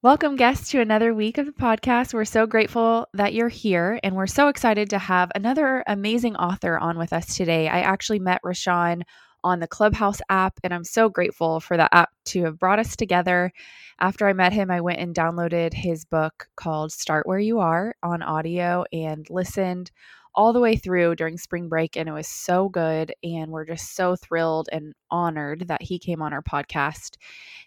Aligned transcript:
Welcome, 0.00 0.36
guests, 0.36 0.70
to 0.70 0.80
another 0.80 1.12
week 1.12 1.38
of 1.38 1.46
the 1.46 1.50
podcast. 1.52 2.14
We're 2.14 2.24
so 2.24 2.46
grateful 2.46 3.08
that 3.14 3.34
you're 3.34 3.48
here, 3.48 3.98
and 4.04 4.14
we're 4.14 4.28
so 4.28 4.46
excited 4.46 4.90
to 4.90 4.98
have 4.98 5.32
another 5.34 5.82
amazing 5.88 6.36
author 6.36 6.78
on 6.78 6.98
with 6.98 7.12
us 7.12 7.34
today. 7.34 7.66
I 7.66 7.80
actually 7.80 8.20
met 8.20 8.40
Rashawn 8.44 9.02
on 9.42 9.58
the 9.58 9.66
Clubhouse 9.66 10.20
app, 10.28 10.60
and 10.62 10.72
I'm 10.72 10.84
so 10.84 11.08
grateful 11.08 11.58
for 11.58 11.76
the 11.76 11.92
app 11.92 12.10
to 12.26 12.44
have 12.44 12.60
brought 12.60 12.78
us 12.78 12.94
together. 12.94 13.50
After 13.98 14.28
I 14.28 14.34
met 14.34 14.52
him, 14.52 14.70
I 14.70 14.82
went 14.82 15.00
and 15.00 15.12
downloaded 15.12 15.74
his 15.74 16.04
book 16.04 16.46
called 16.54 16.92
Start 16.92 17.26
Where 17.26 17.40
You 17.40 17.58
Are 17.58 17.96
on 18.00 18.22
audio 18.22 18.84
and 18.92 19.26
listened 19.28 19.90
all 20.34 20.52
the 20.52 20.60
way 20.60 20.76
through 20.76 21.16
during 21.16 21.36
spring 21.36 21.68
break, 21.68 21.96
and 21.96 22.08
it 22.08 22.12
was 22.12 22.28
so 22.28 22.68
good. 22.68 23.12
And 23.22 23.50
we're 23.50 23.64
just 23.64 23.94
so 23.94 24.16
thrilled 24.16 24.68
and 24.72 24.94
honored 25.10 25.68
that 25.68 25.82
he 25.82 25.98
came 25.98 26.22
on 26.22 26.32
our 26.32 26.42
podcast. 26.42 27.16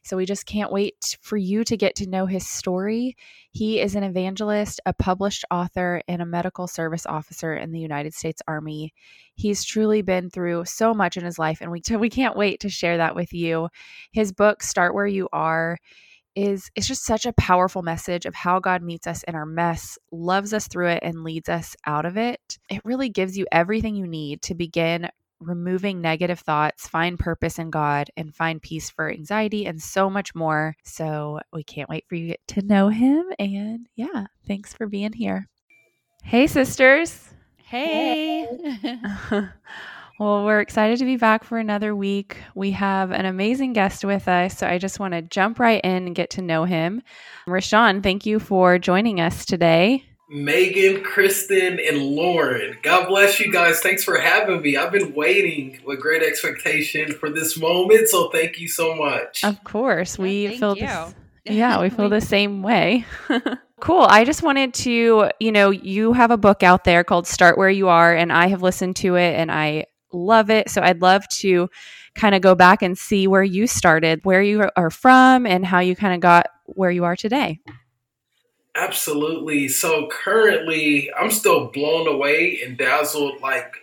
So 0.03 0.17
we 0.17 0.25
just 0.25 0.45
can't 0.45 0.71
wait 0.71 1.17
for 1.21 1.37
you 1.37 1.63
to 1.63 1.77
get 1.77 1.95
to 1.95 2.09
know 2.09 2.25
his 2.25 2.47
story. 2.47 3.15
He 3.51 3.79
is 3.79 3.95
an 3.95 4.03
evangelist, 4.03 4.79
a 4.85 4.93
published 4.93 5.45
author, 5.51 6.01
and 6.07 6.21
a 6.21 6.25
medical 6.25 6.67
service 6.67 7.05
officer 7.05 7.55
in 7.55 7.71
the 7.71 7.79
United 7.79 8.13
States 8.13 8.41
Army. 8.47 8.93
He's 9.35 9.63
truly 9.63 10.01
been 10.01 10.29
through 10.29 10.65
so 10.65 10.93
much 10.93 11.17
in 11.17 11.25
his 11.25 11.39
life, 11.39 11.59
and 11.61 11.71
we, 11.71 11.81
we 11.97 12.09
can't 12.09 12.37
wait 12.37 12.59
to 12.61 12.69
share 12.69 12.97
that 12.97 13.15
with 13.15 13.33
you. 13.33 13.69
His 14.11 14.31
book, 14.31 14.63
Start 14.63 14.93
Where 14.93 15.07
You 15.07 15.27
Are, 15.33 15.77
is 16.35 16.69
it's 16.75 16.87
just 16.87 17.05
such 17.05 17.25
a 17.25 17.33
powerful 17.33 17.81
message 17.81 18.25
of 18.25 18.35
how 18.35 18.59
God 18.59 18.81
meets 18.81 19.07
us 19.07 19.23
in 19.23 19.35
our 19.35 19.45
mess, 19.45 19.97
loves 20.11 20.53
us 20.53 20.67
through 20.67 20.89
it 20.89 21.03
and 21.03 21.23
leads 21.23 21.49
us 21.49 21.75
out 21.85 22.05
of 22.05 22.17
it. 22.17 22.57
It 22.69 22.81
really 22.83 23.09
gives 23.09 23.37
you 23.37 23.45
everything 23.51 23.95
you 23.95 24.07
need 24.07 24.41
to 24.43 24.55
begin 24.55 25.09
removing 25.39 26.01
negative 26.01 26.39
thoughts, 26.39 26.87
find 26.87 27.17
purpose 27.17 27.57
in 27.57 27.71
God 27.71 28.09
and 28.15 28.35
find 28.35 28.61
peace 28.61 28.89
for 28.91 29.09
anxiety 29.09 29.65
and 29.65 29.81
so 29.81 30.09
much 30.09 30.35
more. 30.35 30.75
So, 30.83 31.39
we 31.51 31.63
can't 31.63 31.89
wait 31.89 32.05
for 32.07 32.15
you 32.15 32.35
to 32.49 32.61
know 32.61 32.89
him 32.89 33.25
and 33.39 33.87
yeah, 33.95 34.27
thanks 34.47 34.73
for 34.73 34.87
being 34.87 35.13
here. 35.13 35.47
Hey 36.23 36.45
sisters. 36.47 37.29
Hey. 37.57 38.47
hey. 38.81 38.99
Well, 40.21 40.45
we're 40.45 40.59
excited 40.59 40.99
to 40.99 41.05
be 41.05 41.17
back 41.17 41.43
for 41.43 41.57
another 41.57 41.95
week. 41.95 42.37
We 42.53 42.69
have 42.73 43.09
an 43.09 43.25
amazing 43.25 43.73
guest 43.73 44.05
with 44.05 44.27
us, 44.27 44.55
so 44.55 44.67
I 44.67 44.77
just 44.77 44.99
want 44.99 45.15
to 45.15 45.23
jump 45.23 45.57
right 45.57 45.83
in 45.83 46.05
and 46.05 46.13
get 46.13 46.29
to 46.31 46.43
know 46.43 46.63
him. 46.63 47.01
Rashawn, 47.47 48.03
thank 48.03 48.27
you 48.27 48.37
for 48.37 48.77
joining 48.77 49.19
us 49.19 49.47
today. 49.47 50.05
Megan, 50.29 51.01
Kristen, 51.01 51.79
and 51.79 52.03
Lauren. 52.03 52.77
God 52.83 53.07
bless 53.07 53.39
you 53.39 53.51
guys. 53.51 53.79
Thanks 53.79 54.03
for 54.03 54.19
having 54.19 54.61
me. 54.61 54.77
I've 54.77 54.91
been 54.91 55.15
waiting 55.15 55.79
with 55.87 55.99
great 55.99 56.21
expectation 56.21 57.13
for 57.13 57.31
this 57.31 57.57
moment, 57.57 58.07
so 58.07 58.29
thank 58.29 58.59
you 58.59 58.67
so 58.67 58.93
much. 58.93 59.43
Of 59.43 59.63
course, 59.63 60.19
we 60.19 60.55
feel 60.59 60.75
this, 60.75 61.15
yeah, 61.45 61.81
we 61.81 61.89
feel 61.89 62.09
the 62.09 62.21
same 62.21 62.61
way. 62.61 63.07
Cool. 63.81 64.05
I 64.07 64.25
just 64.25 64.43
wanted 64.43 64.75
to, 64.75 65.31
you 65.39 65.51
know, 65.51 65.71
you 65.71 66.13
have 66.13 66.29
a 66.29 66.37
book 66.37 66.61
out 66.61 66.83
there 66.83 67.03
called 67.03 67.25
Start 67.25 67.57
Where 67.57 67.67
You 67.67 67.87
Are, 67.87 68.15
and 68.15 68.31
I 68.31 68.45
have 68.45 68.61
listened 68.61 68.95
to 68.97 69.15
it 69.15 69.33
and 69.33 69.51
I 69.51 69.87
love 70.13 70.49
it. 70.49 70.69
So 70.69 70.81
I'd 70.81 71.01
love 71.01 71.27
to 71.29 71.69
kind 72.15 72.35
of 72.35 72.41
go 72.41 72.55
back 72.55 72.81
and 72.81 72.97
see 72.97 73.27
where 73.27 73.43
you 73.43 73.67
started, 73.67 74.19
where 74.23 74.41
you 74.41 74.69
are 74.75 74.89
from, 74.89 75.45
and 75.45 75.65
how 75.65 75.79
you 75.79 75.95
kind 75.95 76.13
of 76.13 76.19
got 76.19 76.47
where 76.65 76.91
you 76.91 77.03
are 77.03 77.15
today. 77.15 77.59
Absolutely. 78.75 79.67
So 79.67 80.07
currently, 80.09 81.11
I'm 81.17 81.31
still 81.31 81.67
blown 81.71 82.07
away 82.07 82.61
and 82.63 82.77
dazzled, 82.77 83.41
like 83.41 83.73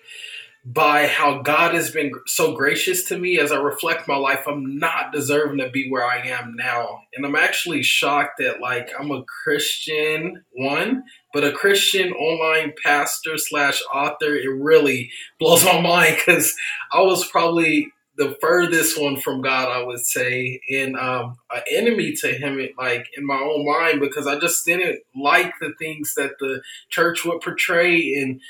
by 0.65 1.07
how 1.07 1.41
God 1.41 1.75
has 1.75 1.91
been 1.91 2.13
so 2.27 2.55
gracious 2.55 3.05
to 3.05 3.19
me 3.19 3.39
as 3.39 3.53
I 3.53 3.57
reflect 3.57 4.09
my 4.09 4.17
life. 4.17 4.47
I'm 4.47 4.79
not 4.79 5.13
deserving 5.13 5.59
to 5.59 5.71
be 5.71 5.89
where 5.89 6.05
I 6.05 6.19
am 6.27 6.57
now. 6.57 7.03
And 7.15 7.25
I'm 7.25 7.37
actually 7.37 7.83
shocked 7.83 8.39
that 8.39 8.61
like 8.61 8.91
I'm 8.99 9.11
a 9.11 9.25
Christian 9.25 10.45
one, 10.53 11.05
but 11.33 11.45
a 11.45 11.53
Christian 11.53 12.13
online 12.13 12.73
pastor 12.83 13.37
slash 13.37 13.83
author, 13.93 14.35
it 14.35 14.49
really 14.49 15.11
blows 15.39 15.65
my 15.65 15.81
mind 15.83 16.17
because 16.17 16.55
I 16.93 17.01
was 17.01 17.29
probably 17.29 17.93
the 18.17 18.37
furthest 18.41 19.01
one 19.01 19.17
from 19.21 19.41
God, 19.41 19.69
I 19.69 19.85
would 19.85 20.01
say, 20.01 20.61
and 20.71 20.97
um, 20.97 21.37
an 21.53 21.63
enemy 21.71 22.15
to 22.21 22.33
Him, 22.33 22.61
like 22.77 23.07
in 23.17 23.25
my 23.25 23.37
own 23.37 23.65
mind, 23.65 24.01
because 24.01 24.27
I 24.27 24.39
just 24.39 24.67
didn't 24.67 25.01
like 25.15 25.53
the 25.61 25.73
things 25.79 26.15
that 26.17 26.33
the 26.41 26.61
church 26.89 27.25
would 27.25 27.41
portray 27.41 28.15
and 28.15 28.41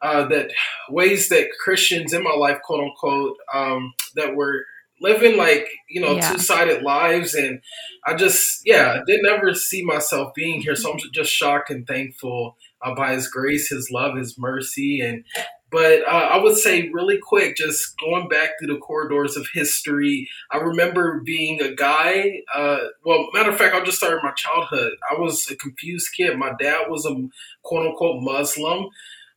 uh, 0.00 0.26
that 0.28 0.52
ways 0.88 1.28
that 1.28 1.50
Christians 1.62 2.14
in 2.14 2.22
my 2.22 2.32
life, 2.32 2.58
quote 2.64 2.84
unquote, 2.84 3.36
um, 3.52 3.92
that 4.14 4.34
were 4.34 4.64
living 5.00 5.36
like 5.36 5.68
you 5.88 6.00
know 6.00 6.16
yeah. 6.16 6.32
two 6.32 6.38
sided 6.38 6.82
lives, 6.82 7.34
and 7.34 7.60
I 8.06 8.14
just 8.14 8.62
yeah, 8.64 8.98
I 9.00 9.02
did 9.06 9.20
never 9.22 9.54
see 9.54 9.84
myself 9.84 10.34
being 10.34 10.60
here, 10.60 10.76
so 10.76 10.92
I'm 10.92 10.98
just 11.12 11.32
shocked 11.32 11.70
and 11.70 11.86
thankful 11.86 12.56
uh, 12.82 12.94
by 12.94 13.14
His 13.14 13.28
grace, 13.28 13.68
His 13.68 13.90
love, 13.90 14.16
His 14.16 14.38
mercy, 14.38 15.00
and 15.00 15.24
but 15.70 16.00
uh, 16.08 16.28
I 16.32 16.42
would 16.42 16.56
say 16.56 16.88
really 16.88 17.18
quick, 17.18 17.56
just 17.56 17.98
going 17.98 18.28
back 18.28 18.50
through 18.58 18.72
the 18.74 18.80
corridors 18.80 19.36
of 19.36 19.46
history, 19.52 20.28
I 20.50 20.56
remember 20.58 21.20
being 21.20 21.60
a 21.60 21.74
guy. 21.74 22.40
Uh, 22.54 22.78
well, 23.04 23.28
matter 23.34 23.50
of 23.50 23.58
fact, 23.58 23.74
I'll 23.74 23.84
just 23.84 23.98
start 23.98 24.14
in 24.14 24.20
my 24.22 24.32
childhood. 24.32 24.92
I 25.10 25.20
was 25.20 25.50
a 25.50 25.56
confused 25.56 26.08
kid. 26.16 26.38
My 26.38 26.52
dad 26.58 26.86
was 26.88 27.04
a 27.04 27.14
quote 27.62 27.86
unquote 27.86 28.22
Muslim 28.22 28.88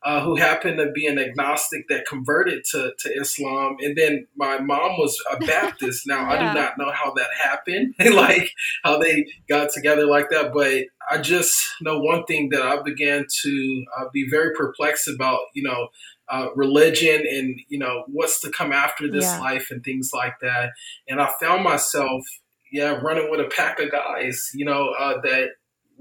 uh, 0.04 0.22
who 0.22 0.36
happened 0.36 0.78
to 0.78 0.92
be 0.92 1.06
an 1.06 1.20
agnostic 1.20 1.88
that 1.88 2.08
converted 2.08 2.64
to, 2.72 2.92
to 2.98 3.10
Islam. 3.14 3.78
And 3.82 3.96
then 3.96 4.26
my 4.36 4.60
mom 4.60 4.98
was 4.98 5.16
a 5.32 5.38
Baptist. 5.38 6.08
Now, 6.08 6.22
yeah. 6.22 6.30
I 6.30 6.38
do 6.38 6.60
not 6.60 6.78
know 6.78 6.92
how 6.92 7.14
that 7.14 7.30
happened, 7.38 7.94
like 8.16 8.52
how 8.84 8.98
they 8.98 9.28
got 9.48 9.72
together 9.72 10.06
like 10.06 10.30
that. 10.32 10.54
But 10.54 10.86
I 11.10 11.22
just 11.22 11.64
know 11.82 12.00
one 12.00 12.26
thing 12.26 12.50
that 12.50 12.64
I 12.64 12.82
began 12.82 13.26
to 13.44 13.86
uh, 14.00 14.06
be 14.12 14.28
very 14.30 14.56
perplexed 14.56 15.08
about, 15.08 15.40
you 15.54 15.64
know, 15.64 15.90
uh, 16.30 16.48
religion 16.56 17.24
and, 17.30 17.60
you 17.68 17.78
know, 17.78 18.04
what's 18.08 18.42
to 18.42 18.50
come 18.50 18.72
after 18.72 19.12
this 19.12 19.26
yeah. 19.26 19.40
life 19.40 19.68
and 19.70 19.84
things 19.84 20.12
like 20.14 20.34
that. 20.42 20.72
And 21.08 21.22
I 21.22 21.32
found 21.40 21.64
myself, 21.64 22.24
yeah, 22.72 22.94
running 22.94 23.30
with 23.30 23.42
a 23.42 23.50
pack 23.56 23.80
of 23.80 23.92
guys, 23.92 24.50
you 24.56 24.66
know, 24.66 24.94
uh, 24.98 25.22
that 25.22 25.50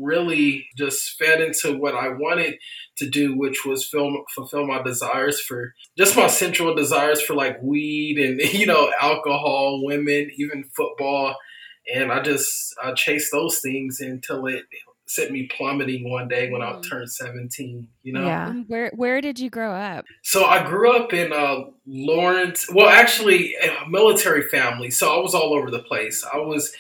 really 0.01 0.67
just 0.77 1.19
fed 1.19 1.41
into 1.41 1.77
what 1.77 1.95
I 1.95 2.09
wanted 2.09 2.57
to 2.99 3.09
do, 3.09 3.37
which 3.37 3.65
was 3.65 3.87
film, 3.87 4.23
fulfill 4.35 4.67
my 4.67 4.83
desires 4.83 5.41
for 5.41 5.75
just 5.97 6.17
my 6.17 6.27
central 6.27 6.75
desires 6.75 7.21
for 7.21 7.35
like 7.35 7.61
weed 7.63 8.19
and, 8.19 8.41
you 8.53 8.67
know, 8.67 8.91
alcohol, 9.01 9.85
women, 9.85 10.31
even 10.37 10.65
football. 10.77 11.37
And 11.93 12.13
I 12.13 12.21
just 12.21 12.75
I 12.83 12.93
chased 12.93 13.33
those 13.33 13.61
things 13.61 14.01
until 14.01 14.47
it 14.47 14.65
sent 15.11 15.33
me 15.33 15.49
plummeting 15.57 16.09
one 16.09 16.29
day 16.29 16.49
when 16.53 16.63
I 16.63 16.75
mm. 16.75 16.89
turned 16.89 17.11
17, 17.11 17.89
you 18.05 18.13
know? 18.13 18.25
Yeah. 18.25 18.53
Where, 18.69 18.93
where 18.95 19.21
did 19.21 19.41
you 19.41 19.51
grow 19.51 19.73
up? 19.73 20.05
So 20.23 20.45
I 20.45 20.65
grew 20.65 20.97
up 20.97 21.13
in 21.13 21.33
uh, 21.33 21.63
Lawrence, 21.85 22.73
well, 22.73 22.89
actually, 22.89 23.57
a 23.57 23.89
military 23.89 24.43
family. 24.49 24.89
So 24.91 25.13
I 25.13 25.21
was 25.21 25.35
all 25.35 25.53
over 25.53 25.69
the 25.69 25.81
place. 25.81 26.25
I 26.33 26.37
was 26.37 26.73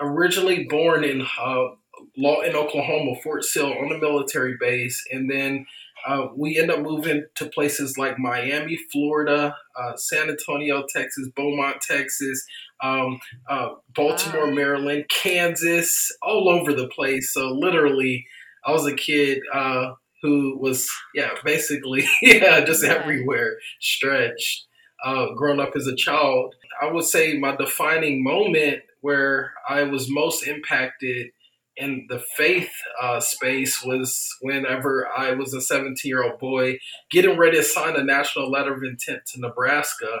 originally 0.00 0.64
born 0.64 1.02
in 1.02 1.22
uh, 1.22 1.70
Lawton 2.16 2.54
Oklahoma, 2.54 3.14
Fort 3.22 3.44
Sill, 3.44 3.72
on 3.72 3.92
a 3.92 3.98
military 3.98 4.56
base, 4.60 5.02
and 5.10 5.30
then 5.30 5.66
uh, 6.06 6.28
we 6.36 6.58
end 6.58 6.70
up 6.70 6.80
moving 6.80 7.24
to 7.36 7.46
places 7.46 7.96
like 7.96 8.18
Miami, 8.18 8.78
Florida, 8.90 9.54
uh, 9.76 9.96
San 9.96 10.28
Antonio, 10.28 10.84
Texas, 10.94 11.28
Beaumont, 11.36 11.80
Texas, 11.80 12.44
um, 12.82 13.20
uh, 13.48 13.70
Baltimore, 13.94 14.48
wow. 14.48 14.54
Maryland, 14.54 15.04
Kansas, 15.08 16.10
all 16.22 16.48
over 16.48 16.72
the 16.72 16.88
place. 16.88 17.32
So 17.32 17.50
literally, 17.50 18.26
I 18.64 18.72
was 18.72 18.86
a 18.86 18.94
kid 18.94 19.40
uh, 19.52 19.92
who 20.22 20.58
was, 20.58 20.88
yeah, 21.14 21.30
basically, 21.44 22.08
yeah, 22.22 22.64
just 22.64 22.84
everywhere, 22.84 23.56
stretched. 23.80 24.66
Uh, 25.04 25.32
growing 25.34 25.58
up 25.58 25.72
as 25.74 25.88
a 25.88 25.96
child, 25.96 26.54
I 26.80 26.90
would 26.90 27.04
say 27.04 27.36
my 27.36 27.56
defining 27.56 28.22
moment 28.22 28.82
where 29.00 29.52
I 29.68 29.82
was 29.82 30.08
most 30.08 30.46
impacted 30.46 31.32
in 31.76 32.06
the 32.08 32.22
faith 32.36 32.70
uh, 33.00 33.20
space 33.20 33.82
was 33.82 34.28
whenever 34.40 35.08
I 35.08 35.32
was 35.32 35.54
a 35.54 35.60
17 35.60 36.08
year 36.08 36.22
old 36.22 36.38
boy 36.38 36.78
getting 37.10 37.38
ready 37.38 37.56
to 37.56 37.62
sign 37.62 37.96
a 37.96 38.04
national 38.04 38.50
letter 38.50 38.74
of 38.74 38.82
intent 38.82 39.22
to 39.32 39.40
Nebraska. 39.40 40.18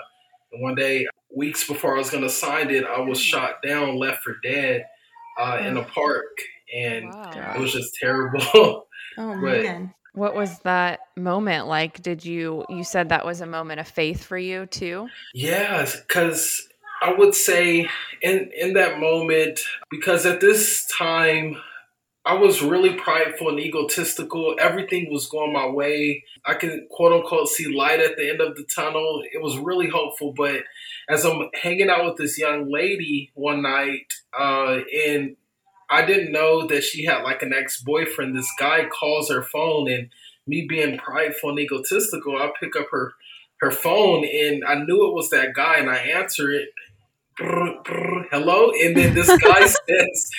And 0.52 0.62
one 0.62 0.74
day, 0.74 1.06
weeks 1.34 1.66
before 1.66 1.94
I 1.94 1.98
was 1.98 2.10
going 2.10 2.22
to 2.22 2.30
sign 2.30 2.70
it, 2.70 2.84
I 2.84 3.00
was 3.00 3.20
shot 3.20 3.56
down, 3.66 3.96
left 3.96 4.22
for 4.22 4.36
dead 4.42 4.84
uh, 5.38 5.58
in 5.62 5.76
a 5.76 5.84
park. 5.84 6.36
And 6.74 7.06
wow. 7.06 7.54
it 7.54 7.60
was 7.60 7.72
just 7.72 7.94
terrible. 8.00 8.86
Oh, 9.18 9.38
but 9.42 9.62
man. 9.62 9.92
What 10.14 10.34
was 10.34 10.58
that 10.60 11.00
moment 11.18 11.66
like? 11.66 12.02
Did 12.02 12.24
you 12.24 12.64
you 12.70 12.82
said 12.82 13.10
that 13.10 13.26
was 13.26 13.42
a 13.42 13.46
moment 13.46 13.78
of 13.78 13.86
faith 13.86 14.24
for 14.24 14.38
you 14.38 14.64
too? 14.64 15.08
Yeah, 15.34 15.86
cuz 16.08 16.66
I 17.02 17.12
would 17.12 17.34
say 17.34 17.88
in 18.22 18.50
in 18.56 18.74
that 18.74 19.00
moment 19.00 19.60
because 19.90 20.24
at 20.24 20.40
this 20.40 20.86
time 20.86 21.56
I 22.24 22.34
was 22.34 22.62
really 22.62 22.94
prideful 22.94 23.48
and 23.48 23.58
egotistical. 23.58 24.54
Everything 24.60 25.10
was 25.10 25.26
going 25.26 25.52
my 25.52 25.66
way. 25.66 26.24
I 26.44 26.54
can 26.54 26.86
quote 26.88 27.12
unquote 27.12 27.48
see 27.48 27.76
light 27.76 27.98
at 27.98 28.16
the 28.16 28.30
end 28.30 28.40
of 28.40 28.54
the 28.56 28.64
tunnel. 28.64 29.22
It 29.32 29.42
was 29.42 29.58
really 29.58 29.88
hopeful. 29.88 30.32
But 30.32 30.60
as 31.08 31.24
I'm 31.24 31.48
hanging 31.60 31.90
out 31.90 32.04
with 32.04 32.18
this 32.18 32.38
young 32.38 32.70
lady 32.70 33.32
one 33.34 33.62
night, 33.62 34.12
uh, 34.38 34.78
and 35.06 35.36
I 35.90 36.06
didn't 36.06 36.30
know 36.30 36.66
that 36.68 36.84
she 36.84 37.04
had 37.04 37.22
like 37.22 37.42
an 37.42 37.52
ex 37.52 37.82
boyfriend, 37.82 38.36
this 38.36 38.50
guy 38.56 38.86
calls 38.86 39.28
her 39.28 39.42
phone, 39.42 39.90
and 39.90 40.08
me 40.46 40.66
being 40.68 40.98
prideful 40.98 41.50
and 41.50 41.58
egotistical, 41.58 42.36
I 42.36 42.52
pick 42.60 42.76
up 42.76 42.86
her 42.92 43.14
her 43.60 43.72
phone, 43.72 44.24
and 44.24 44.64
I 44.64 44.74
knew 44.74 45.08
it 45.08 45.14
was 45.14 45.30
that 45.30 45.54
guy, 45.54 45.76
and 45.76 45.90
I 45.90 45.96
answer 45.96 46.50
it. 46.50 46.70
Brr, 47.42 47.82
brr, 47.82 48.26
hello, 48.30 48.70
and 48.70 48.96
then 48.96 49.14
this 49.14 49.26
guy 49.26 49.66
says 49.88 50.30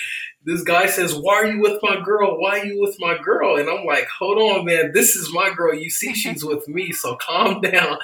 this 0.45 0.63
guy 0.63 0.85
says, 0.85 1.13
Why 1.13 1.35
are 1.35 1.47
you 1.47 1.61
with 1.61 1.79
my 1.81 2.00
girl? 2.00 2.39
Why 2.39 2.59
are 2.59 2.65
you 2.65 2.79
with 2.79 2.95
my 2.97 3.17
girl? 3.21 3.57
And 3.57 3.69
I'm 3.69 3.85
like, 3.85 4.07
Hold 4.19 4.38
on, 4.38 4.65
man. 4.65 4.91
This 4.94 5.15
is 5.15 5.33
my 5.33 5.53
girl. 5.53 5.73
You 5.73 5.89
see, 5.89 6.13
she's 6.13 6.45
with 6.45 6.65
me. 6.67 6.94
So 6.94 7.17
calm 7.17 7.59
down. 7.61 7.97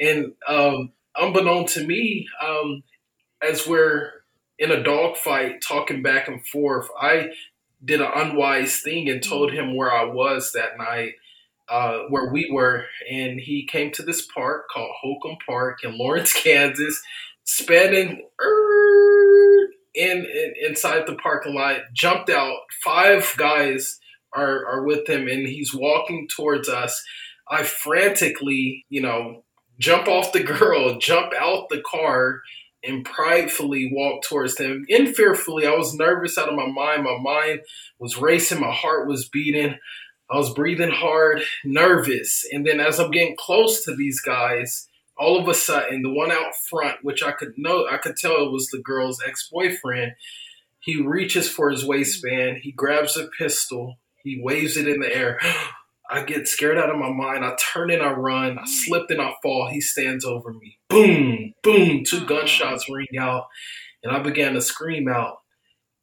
And 0.00 0.32
um, 0.48 0.92
unbeknown 1.14 1.66
to 1.66 1.86
me, 1.86 2.28
um, 2.42 2.82
as 3.46 3.66
we're 3.66 4.10
in 4.58 4.70
a 4.70 4.82
dogfight 4.82 5.60
talking 5.60 6.02
back 6.02 6.26
and 6.26 6.46
forth, 6.46 6.88
I 6.98 7.28
did 7.84 8.00
an 8.00 8.10
unwise 8.14 8.80
thing 8.80 9.10
and 9.10 9.22
told 9.22 9.52
him 9.52 9.76
where 9.76 9.92
I 9.92 10.04
was 10.04 10.52
that 10.52 10.78
night. 10.78 11.12
Uh, 11.68 12.02
where 12.10 12.30
we 12.30 12.48
were, 12.48 12.84
and 13.10 13.40
he 13.40 13.66
came 13.66 13.90
to 13.90 14.04
this 14.04 14.24
park 14.24 14.68
called 14.72 14.92
Holcom 15.04 15.36
Park 15.44 15.82
in 15.82 15.98
Lawrence, 15.98 16.32
Kansas, 16.32 17.02
spending 17.46 18.22
in, 19.94 20.18
in 20.18 20.54
inside 20.68 21.06
the 21.06 21.14
parking 21.14 21.54
lot, 21.54 21.78
jumped 21.94 22.28
out. 22.28 22.58
Five 22.84 23.32
guys 23.38 23.98
are 24.34 24.66
are 24.66 24.84
with 24.84 25.08
him, 25.08 25.26
and 25.28 25.46
he's 25.46 25.74
walking 25.74 26.28
towards 26.36 26.68
us. 26.68 27.02
I 27.48 27.62
frantically, 27.62 28.84
you 28.90 29.00
know, 29.00 29.44
jump 29.78 30.08
off 30.08 30.32
the 30.32 30.42
girl, 30.58 30.98
jump 30.98 31.32
out 31.38 31.68
the 31.70 31.82
car, 31.88 32.42
and 32.84 33.04
pridefully 33.04 33.90
walk 33.92 34.22
towards 34.22 34.58
him. 34.58 34.84
In 34.88 35.14
fearfully, 35.14 35.66
I 35.66 35.74
was 35.74 35.94
nervous 35.94 36.36
out 36.36 36.48
of 36.48 36.54
my 36.54 36.66
mind. 36.66 37.04
My 37.04 37.18
mind 37.18 37.60
was 37.98 38.18
racing, 38.18 38.60
my 38.60 38.72
heart 38.72 39.08
was 39.08 39.28
beating. 39.28 39.76
I 40.28 40.36
was 40.36 40.52
breathing 40.52 40.90
hard, 40.90 41.42
nervous. 41.64 42.44
And 42.50 42.66
then 42.66 42.80
as 42.80 42.98
I'm 42.98 43.12
getting 43.12 43.36
close 43.38 43.84
to 43.84 43.94
these 43.94 44.20
guys, 44.20 44.88
all 45.18 45.40
of 45.40 45.48
a 45.48 45.54
sudden, 45.54 46.02
the 46.02 46.12
one 46.12 46.30
out 46.30 46.54
front, 46.68 46.98
which 47.02 47.22
I 47.22 47.32
could 47.32 47.54
know, 47.56 47.86
I 47.90 47.96
could 47.96 48.16
tell 48.16 48.44
it 48.44 48.52
was 48.52 48.68
the 48.68 48.82
girl's 48.82 49.22
ex 49.26 49.48
boyfriend, 49.50 50.12
he 50.80 51.02
reaches 51.02 51.48
for 51.48 51.70
his 51.70 51.84
waistband, 51.84 52.58
he 52.62 52.72
grabs 52.72 53.16
a 53.16 53.28
pistol, 53.38 53.96
he 54.22 54.40
waves 54.42 54.76
it 54.76 54.88
in 54.88 55.00
the 55.00 55.14
air. 55.14 55.38
I 56.08 56.22
get 56.22 56.46
scared 56.46 56.78
out 56.78 56.90
of 56.90 56.98
my 56.98 57.10
mind. 57.10 57.44
I 57.44 57.56
turn 57.56 57.90
and 57.90 58.00
I 58.00 58.12
run. 58.12 58.60
I 58.60 58.62
mm. 58.62 58.68
slip 58.68 59.10
and 59.10 59.20
I 59.20 59.34
fall. 59.42 59.68
He 59.68 59.80
stands 59.80 60.24
over 60.24 60.52
me. 60.52 60.78
Boom, 60.88 61.52
boom. 61.64 62.04
Two 62.04 62.24
gunshots 62.24 62.88
ring 62.88 63.18
out, 63.18 63.46
and 64.04 64.16
I 64.16 64.20
began 64.20 64.54
to 64.54 64.60
scream 64.60 65.08
out. 65.08 65.38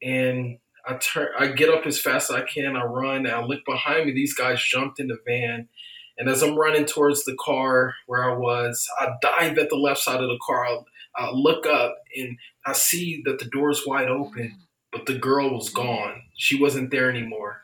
And 0.01 0.57
I 0.86 0.95
turn. 0.95 1.30
I 1.39 1.48
get 1.48 1.69
up 1.69 1.86
as 1.86 2.01
fast 2.01 2.30
as 2.30 2.36
I 2.36 2.42
can. 2.42 2.75
I 2.75 2.83
run. 2.83 3.25
And 3.25 3.30
I 3.30 3.45
look 3.45 3.62
behind 3.65 4.07
me. 4.07 4.12
These 4.12 4.33
guys 4.33 4.62
jumped 4.62 5.00
in 5.00 5.07
the 5.07 5.19
van 5.25 5.69
and 6.18 6.30
as 6.30 6.44
I'm 6.44 6.56
running 6.56 6.86
towards 6.86 7.24
the 7.24 7.36
car 7.39 7.95
where 8.06 8.24
I 8.24 8.38
was, 8.38 8.88
I 9.00 9.13
dive 9.21 9.57
at 9.57 9.69
the 9.69 9.75
left 9.75 10.01
side 10.01 10.21
of 10.21 10.30
the 10.30 10.39
car. 10.45 10.65
I, 10.65 10.77
I 11.15 11.31
look 11.31 11.65
up 11.65 11.98
and 12.15 12.38
I 12.65 12.74
see 12.74 13.21
that 13.25 13.39
the 13.39 13.45
door 13.45 13.71
is 13.71 13.86
wide 13.86 14.10
open, 14.10 14.60
but 14.92 15.06
the 15.06 15.18
girl 15.18 15.54
was 15.54 15.69
gone. 15.69 16.21
She 16.36 16.60
wasn't 16.60 16.92
there 16.92 17.10
anymore. 17.10 17.62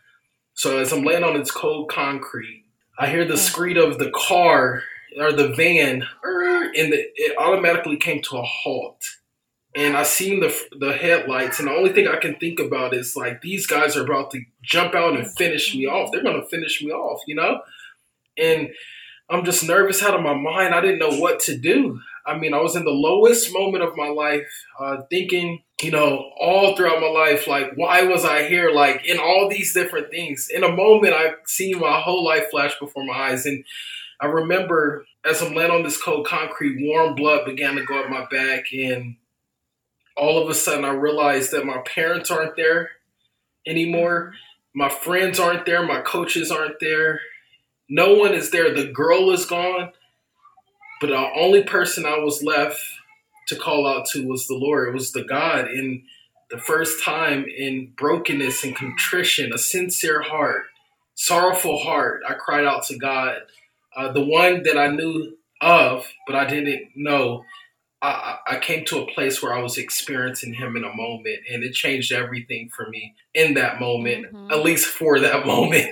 So 0.54 0.80
as 0.80 0.92
I'm 0.92 1.04
laying 1.04 1.24
on 1.24 1.36
its 1.36 1.52
cold 1.52 1.90
concrete, 1.90 2.66
I 2.98 3.08
hear 3.08 3.24
the 3.24 3.38
screed 3.38 3.78
of 3.78 3.98
the 3.98 4.12
car 4.12 4.84
or 5.18 5.32
the 5.32 5.50
van, 5.50 6.04
and 6.24 6.94
the, 6.94 7.06
it 7.16 7.38
automatically 7.38 7.98
came 7.98 8.22
to 8.24 8.38
a 8.38 8.44
halt. 8.44 9.02
And 9.76 9.96
I 9.96 10.04
seen 10.04 10.40
the 10.40 10.54
the 10.78 10.94
headlights, 10.94 11.60
and 11.60 11.68
the 11.68 11.74
only 11.74 11.94
thing 11.94 12.08
I 12.08 12.18
can 12.18 12.36
think 12.36 12.60
about 12.60 12.94
is 12.94 13.16
like 13.16 13.42
these 13.42 13.68
guys 13.68 13.96
are 13.96 14.04
about 14.04 14.32
to 14.32 14.42
jump 14.64 14.96
out 14.96 15.18
and 15.18 15.32
finish 15.38 15.74
me 15.76 15.86
off. 15.86 16.12
They're 16.12 16.24
gonna 16.24 16.46
finish 16.46 16.82
me 16.84 16.92
off, 16.92 17.22
you 17.28 17.36
know 17.36 17.62
and 18.40 18.70
I'm 19.30 19.46
just 19.46 19.64
nervous 19.64 20.02
out 20.02 20.16
of 20.16 20.22
my 20.22 20.34
mind. 20.34 20.74
I 20.74 20.82
didn't 20.82 21.00
know 21.00 21.20
what 21.20 21.40
to 21.42 21.58
do. 21.58 22.00
I 22.26 22.38
mean, 22.38 22.54
I 22.54 22.62
was 22.62 22.76
in 22.76 22.84
the 22.84 22.92
lowest 22.92 23.54
moment 23.54 23.84
of 23.84 23.96
my 23.96 24.08
life, 24.08 24.48
uh, 24.80 24.98
thinking, 25.10 25.64
you 25.82 25.92
know, 25.92 26.32
all 26.40 26.76
throughout 26.76 27.00
my 27.00 27.10
life, 27.10 27.48
like, 27.48 27.74
why 27.76 28.04
was 28.04 28.26
I 28.26 28.48
here? 28.48 28.72
Like, 28.72 29.06
in 29.06 29.20
all 29.20 29.48
these 29.50 29.74
different 29.74 30.10
things. 30.10 30.48
In 30.54 30.64
a 30.64 30.72
moment, 30.72 31.14
I've 31.14 31.36
seen 31.46 31.80
my 31.80 32.00
whole 32.02 32.24
life 32.24 32.50
flash 32.50 32.78
before 32.80 33.06
my 33.06 33.14
eyes. 33.14 33.46
And 33.46 33.64
I 34.20 34.26
remember 34.26 35.06
as 35.26 35.42
I'm 35.42 35.54
laying 35.54 35.72
on 35.72 35.84
this 35.84 36.02
cold 36.02 36.26
concrete, 36.26 36.78
warm 36.80 37.16
blood 37.16 37.46
began 37.46 37.76
to 37.76 37.86
go 37.86 38.00
up 38.00 38.10
my 38.10 38.26
back. 38.32 38.66
And 38.74 39.18
all 40.18 40.42
of 40.42 40.50
a 40.50 40.54
sudden, 40.56 40.86
I 40.86 40.92
realized 40.92 41.52
that 41.52 41.66
my 41.66 41.80
parents 41.86 42.32
aren't 42.32 42.56
there 42.56 42.90
anymore. 43.66 44.34
My 44.74 44.90
friends 44.90 45.40
aren't 45.40 45.66
there. 45.66 45.86
My 45.86 46.02
coaches 46.02 46.52
aren't 46.52 46.80
there. 46.80 47.22
No 47.90 48.14
one 48.14 48.34
is 48.34 48.52
there. 48.52 48.74
The 48.74 48.92
girl 48.92 49.32
is 49.32 49.46
gone, 49.46 49.92
but 51.02 51.08
the 51.08 51.30
only 51.36 51.64
person 51.64 52.06
I 52.06 52.20
was 52.20 52.44
left 52.44 52.80
to 53.48 53.56
call 53.56 53.88
out 53.88 54.06
to 54.08 54.28
was 54.28 54.48
the 54.48 54.56
Lord. 54.56 54.90
It 54.90 54.94
was 54.94 55.12
the 55.12 55.24
God 55.24 55.70
in 55.72 56.04
the 56.52 56.60
first 56.60 57.04
time 57.04 57.46
in 57.46 57.92
brokenness 57.98 58.64
and 58.64 58.76
contrition, 58.76 59.52
a 59.54 59.58
sincere 59.58 60.22
heart, 60.22 60.64
sorrowful 61.16 61.80
heart. 61.80 62.22
I 62.28 62.34
cried 62.36 62.66
out 62.66 62.84
to 62.86 62.98
God, 62.98 63.38
uh, 63.96 64.12
the 64.12 64.24
one 64.24 64.64
that 64.64 64.78
I 64.78 64.88
knew 64.90 65.38
of, 65.62 66.08
but 66.28 66.36
I 66.36 66.46
didn't 66.46 66.92
know 66.96 67.44
I, 68.02 68.38
I 68.48 68.60
came 68.60 68.86
to 68.86 69.00
a 69.00 69.12
place 69.14 69.44
where 69.44 69.54
I 69.54 69.62
was 69.62 69.78
experiencing 69.78 70.54
him 70.54 70.78
in 70.78 70.86
a 70.86 70.96
moment, 70.96 71.40
and 71.52 71.64
it 71.64 71.74
changed 71.74 72.14
everything 72.14 72.70
for 72.74 72.88
me 72.90 73.14
in 73.34 73.56
that 73.56 73.80
moment, 73.80 74.28
mm-hmm. 74.28 74.52
at 74.52 74.64
least 74.64 74.88
for 74.88 75.20
that 75.20 75.46
moment, 75.46 75.90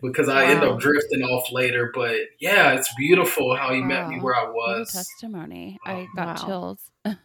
because 0.00 0.28
I 0.28 0.46
end 0.46 0.64
up 0.64 0.78
drifting 0.78 1.22
off 1.22 1.52
later. 1.52 1.90
But 1.94 2.16
yeah, 2.38 2.72
it's 2.72 2.92
beautiful 2.96 3.54
how 3.54 3.74
he 3.74 3.82
wow. 3.82 3.86
met 3.86 4.08
me 4.08 4.20
where 4.20 4.34
I 4.34 4.48
was. 4.48 4.92
testimony. 4.92 5.78
I 5.84 6.06
got 6.16 6.40
wow. 6.40 6.46
chills. 6.46 6.90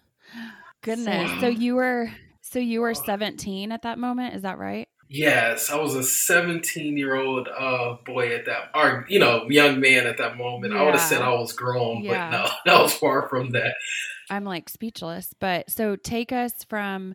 Goodness. 0.81 1.39
So 1.39 1.47
you 1.47 1.75
were 1.75 2.11
so 2.41 2.59
you 2.59 2.81
were 2.81 2.93
17 2.93 3.71
at 3.71 3.81
that 3.83 3.97
moment, 3.97 4.35
is 4.35 4.43
that 4.43 4.57
right? 4.57 4.87
Yes, 5.07 5.69
I 5.69 5.77
was 5.77 5.95
a 5.95 6.03
17 6.03 6.97
year 6.97 7.15
old 7.15 7.47
uh, 7.47 7.97
boy 8.05 8.35
at 8.35 8.45
that, 8.45 8.71
or 8.73 9.05
you 9.07 9.19
know, 9.19 9.45
young 9.49 9.79
man 9.79 10.07
at 10.07 10.17
that 10.17 10.37
moment. 10.37 10.73
Yeah. 10.73 10.81
I 10.81 10.83
would 10.83 10.95
have 10.95 11.01
said 11.01 11.21
I 11.21 11.33
was 11.33 11.53
grown, 11.53 12.03
yeah. 12.03 12.31
but 12.31 12.37
no, 12.37 12.49
that 12.65 12.81
was 12.81 12.93
far 12.93 13.29
from 13.29 13.51
that. 13.51 13.75
I'm 14.29 14.43
like 14.43 14.69
speechless. 14.69 15.33
But 15.39 15.69
so 15.69 15.95
take 15.95 16.31
us 16.31 16.63
from 16.67 17.13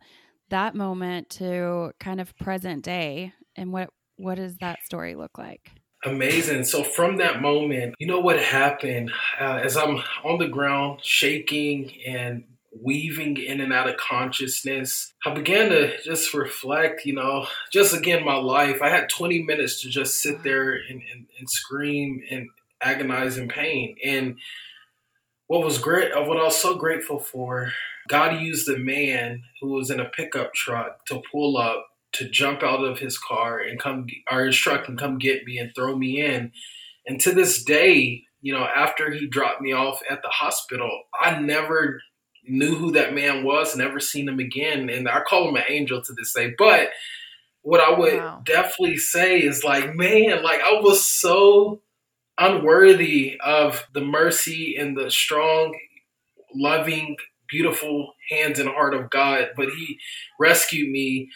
that 0.50 0.74
moment 0.74 1.30
to 1.30 1.92
kind 2.00 2.20
of 2.20 2.36
present 2.36 2.84
day, 2.84 3.32
and 3.56 3.72
what 3.72 3.90
what 4.16 4.36
does 4.36 4.56
that 4.58 4.84
story 4.84 5.14
look 5.14 5.38
like? 5.38 5.70
Amazing. 6.04 6.64
So 6.64 6.82
from 6.82 7.18
that 7.18 7.42
moment, 7.42 7.94
you 7.98 8.06
know 8.06 8.20
what 8.20 8.38
happened 8.38 9.12
uh, 9.38 9.60
as 9.62 9.76
I'm 9.76 10.02
on 10.24 10.38
the 10.38 10.48
ground, 10.48 11.00
shaking 11.02 11.92
and 12.06 12.44
weaving 12.72 13.36
in 13.36 13.60
and 13.60 13.72
out 13.72 13.88
of 13.88 13.96
consciousness. 13.96 15.12
I 15.26 15.34
began 15.34 15.70
to 15.70 16.00
just 16.02 16.32
reflect, 16.32 17.04
you 17.04 17.14
know, 17.14 17.46
just 17.72 17.94
again 17.94 18.24
my 18.24 18.36
life. 18.36 18.80
I 18.80 18.88
had 18.88 19.08
20 19.08 19.42
minutes 19.42 19.82
to 19.82 19.88
just 19.88 20.20
sit 20.20 20.42
there 20.42 20.72
and, 20.72 21.02
and, 21.12 21.26
and 21.38 21.50
scream 21.50 22.22
and 22.30 22.48
agonize 22.80 23.36
in 23.36 23.48
pain. 23.48 23.96
And 24.04 24.36
what 25.50 25.64
was 25.64 25.78
great, 25.78 26.12
uh, 26.12 26.22
what 26.22 26.36
I 26.36 26.44
was 26.44 26.62
so 26.62 26.76
grateful 26.76 27.18
for, 27.18 27.72
God 28.08 28.40
used 28.40 28.68
a 28.68 28.78
man 28.78 29.42
who 29.60 29.72
was 29.72 29.90
in 29.90 29.98
a 29.98 30.04
pickup 30.04 30.54
truck 30.54 31.04
to 31.06 31.20
pull 31.32 31.56
up, 31.56 31.88
to 32.12 32.28
jump 32.28 32.62
out 32.62 32.84
of 32.84 33.00
his 33.00 33.18
car 33.18 33.58
and 33.58 33.76
come, 33.76 34.06
or 34.30 34.46
his 34.46 34.56
truck 34.56 34.86
and 34.86 34.96
come 34.96 35.18
get 35.18 35.44
me 35.44 35.58
and 35.58 35.72
throw 35.74 35.96
me 35.96 36.24
in. 36.24 36.52
And 37.04 37.20
to 37.22 37.32
this 37.32 37.64
day, 37.64 38.22
you 38.40 38.52
know, 38.52 38.62
after 38.64 39.10
he 39.10 39.26
dropped 39.26 39.60
me 39.60 39.72
off 39.72 40.00
at 40.08 40.22
the 40.22 40.28
hospital, 40.28 41.02
I 41.20 41.40
never 41.40 42.00
knew 42.44 42.76
who 42.76 42.92
that 42.92 43.12
man 43.12 43.42
was, 43.42 43.74
never 43.74 43.98
seen 43.98 44.28
him 44.28 44.38
again. 44.38 44.88
And 44.88 45.08
I 45.08 45.22
call 45.22 45.48
him 45.48 45.56
an 45.56 45.64
angel 45.68 46.00
to 46.00 46.12
this 46.12 46.32
day. 46.32 46.54
But 46.56 46.90
what 47.62 47.80
I 47.80 47.98
would 47.98 48.18
wow. 48.18 48.42
definitely 48.44 48.98
say 48.98 49.40
is 49.40 49.64
like, 49.64 49.96
man, 49.96 50.44
like 50.44 50.60
I 50.60 50.74
was 50.80 51.04
so 51.04 51.80
unworthy 52.40 53.38
of 53.44 53.86
the 53.92 54.00
mercy 54.00 54.76
and 54.76 54.96
the 54.96 55.10
strong, 55.10 55.78
loving, 56.54 57.16
beautiful 57.48 58.14
hands 58.30 58.58
and 58.58 58.68
heart 58.68 58.94
of 58.94 59.10
God, 59.10 59.48
but 59.56 59.68
He 59.68 59.98
rescued 60.40 60.90
me. 60.90 61.28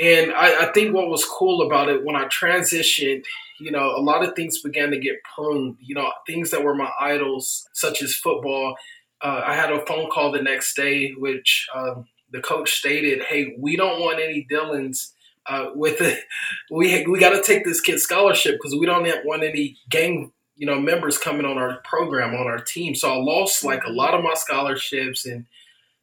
And 0.00 0.32
I, 0.32 0.68
I 0.68 0.72
think 0.72 0.94
what 0.94 1.08
was 1.08 1.24
cool 1.24 1.66
about 1.66 1.88
it 1.88 2.04
when 2.04 2.16
I 2.16 2.26
transitioned, 2.26 3.24
you 3.60 3.70
know, 3.70 3.96
a 3.96 4.02
lot 4.02 4.24
of 4.24 4.34
things 4.34 4.62
began 4.62 4.90
to 4.90 4.98
get 4.98 5.16
pruned. 5.34 5.76
You 5.80 5.94
know, 5.94 6.10
things 6.26 6.50
that 6.50 6.62
were 6.62 6.74
my 6.74 6.90
idols, 7.00 7.68
such 7.72 8.02
as 8.02 8.14
football. 8.14 8.76
Uh, 9.20 9.42
I 9.44 9.54
had 9.54 9.72
a 9.72 9.84
phone 9.86 10.08
call 10.10 10.30
the 10.30 10.42
next 10.42 10.76
day, 10.76 11.12
which 11.16 11.66
um, 11.74 12.06
the 12.30 12.40
coach 12.40 12.74
stated, 12.74 13.24
"Hey, 13.24 13.56
we 13.58 13.76
don't 13.76 14.00
want 14.00 14.20
any 14.20 14.46
Dylans." 14.50 15.12
Uh, 15.50 15.70
with 15.74 16.02
it, 16.02 16.22
we 16.70 17.06
we 17.06 17.18
got 17.18 17.30
to 17.30 17.42
take 17.42 17.64
this 17.64 17.80
kid 17.80 17.98
scholarship 17.98 18.56
because 18.56 18.78
we 18.78 18.84
don't 18.84 19.06
want 19.24 19.42
any 19.42 19.78
gang 19.88 20.30
you 20.58 20.66
know 20.66 20.78
members 20.78 21.16
coming 21.16 21.46
on 21.46 21.56
our 21.56 21.78
program 21.84 22.34
on 22.34 22.46
our 22.46 22.58
team. 22.58 22.94
So 22.94 23.10
I 23.10 23.16
lost 23.16 23.64
like 23.64 23.84
a 23.84 23.92
lot 23.92 24.12
of 24.12 24.22
my 24.22 24.34
scholarships 24.34 25.24
and 25.24 25.46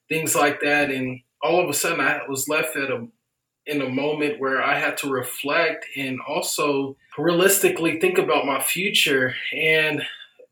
things 0.09 0.33
like 0.33 0.61
that, 0.61 0.89
and 0.89 1.19
all 1.43 1.61
of 1.61 1.69
a 1.69 1.73
sudden 1.73 1.99
I 1.99 2.21
was 2.27 2.47
left 2.47 2.75
at 2.75 2.89
a 2.89 3.07
in 3.67 3.81
a 3.81 3.89
moment 3.89 4.39
where 4.39 4.63
I 4.63 4.79
had 4.79 4.97
to 4.97 5.09
reflect 5.09 5.85
and 5.95 6.19
also 6.27 6.95
realistically 7.17 7.99
think 7.99 8.17
about 8.17 8.45
my 8.45 8.61
future. 8.61 9.33
And 9.53 10.03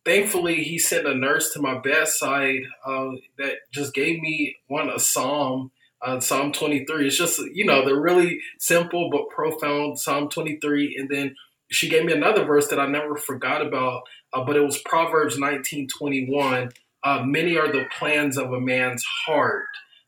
thankfully, 0.04 0.64
he 0.64 0.80
sent 0.80 1.08
a 1.08 1.14
nurse 1.14 1.54
to 1.54 1.62
my 1.62 1.78
bedside 1.78 2.62
uh, 2.86 3.12
that 3.38 3.58
just 3.72 3.94
gave 3.94 4.20
me 4.20 4.58
one 4.68 4.90
a 4.90 5.00
psalm. 5.00 5.72
Uh, 6.06 6.20
psalm 6.20 6.52
23. 6.52 7.08
It's 7.08 7.16
just, 7.16 7.40
you 7.54 7.66
know, 7.66 7.86
the 7.86 7.96
really 7.96 8.42
simple 8.60 9.10
but 9.10 9.30
profound 9.30 9.98
Psalm 9.98 10.28
23. 10.28 10.98
And 11.00 11.08
then 11.10 11.34
she 11.74 11.90
gave 11.90 12.06
me 12.06 12.14
another 12.14 12.46
verse 12.46 12.68
that 12.68 12.80
I 12.80 12.86
never 12.86 13.16
forgot 13.16 13.66
about, 13.66 14.04
uh, 14.34 14.44
but 14.44 14.56
it 14.56 14.62
was 14.62 14.78
Proverbs 14.80 15.38
19 15.38 15.88
21. 15.98 16.70
Uh, 17.04 17.24
Many 17.26 17.58
are 17.58 17.72
the 17.72 17.86
plans 17.98 18.38
of 18.38 18.54
a 18.54 18.62
man's 18.62 19.04
heart, 19.26 19.66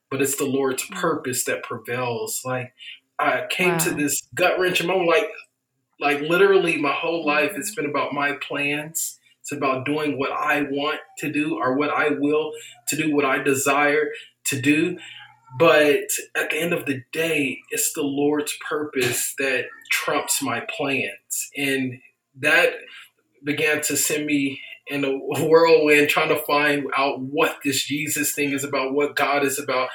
but 0.10 0.22
it's 0.22 0.38
the 0.38 0.46
Lord's 0.46 0.84
mm. 0.84 0.96
purpose 0.96 1.44
that 1.46 1.64
prevails. 1.64 2.42
Like 2.46 2.74
I 3.20 3.46
came 3.50 3.74
wow. 3.74 3.78
to 3.80 3.92
this 3.92 4.22
gut 4.34 4.60
wrenching 4.60 4.88
moment, 4.88 5.10
like 5.10 5.28
like 6.00 6.22
literally 6.22 6.78
my 6.78 6.92
whole 6.92 7.26
life 7.26 7.54
it's 7.56 7.72
mm-hmm. 7.72 7.84
been 7.84 7.90
about 7.90 8.14
my 8.14 8.34
plans. 8.34 9.20
It's 9.42 9.52
about 9.52 9.86
doing 9.86 10.18
what 10.18 10.32
I 10.32 10.64
want 10.64 11.00
to 11.20 11.32
do 11.32 11.58
or 11.58 11.78
what 11.78 11.92
I 11.92 12.10
will 12.10 12.52
to 12.88 12.96
do, 12.96 13.14
what 13.14 13.26
I 13.26 13.44
desire 13.44 14.10
to 14.46 14.60
do. 14.60 14.98
But 15.58 16.10
at 16.36 16.50
the 16.50 16.58
end 16.58 16.74
of 16.74 16.86
the 16.86 17.02
day, 17.14 17.60
it's 17.70 17.94
the 17.94 18.04
Lord's 18.04 18.54
purpose 18.68 19.34
that 19.38 19.66
trumps 19.90 20.42
my 20.42 20.62
plans. 20.76 21.50
And 21.56 22.00
that 22.42 22.74
began 23.44 23.82
to 23.84 23.96
send 23.96 24.26
me 24.26 24.60
in 24.88 25.06
a 25.06 25.12
whirlwind 25.12 26.10
trying 26.10 26.30
to 26.30 26.44
find 26.44 26.88
out 26.98 27.22
what 27.22 27.58
this 27.64 27.86
Jesus 27.86 28.34
thing 28.34 28.52
is 28.52 28.64
about, 28.64 28.94
what 28.94 29.16
God 29.16 29.44
is 29.44 29.58
about. 29.58 29.90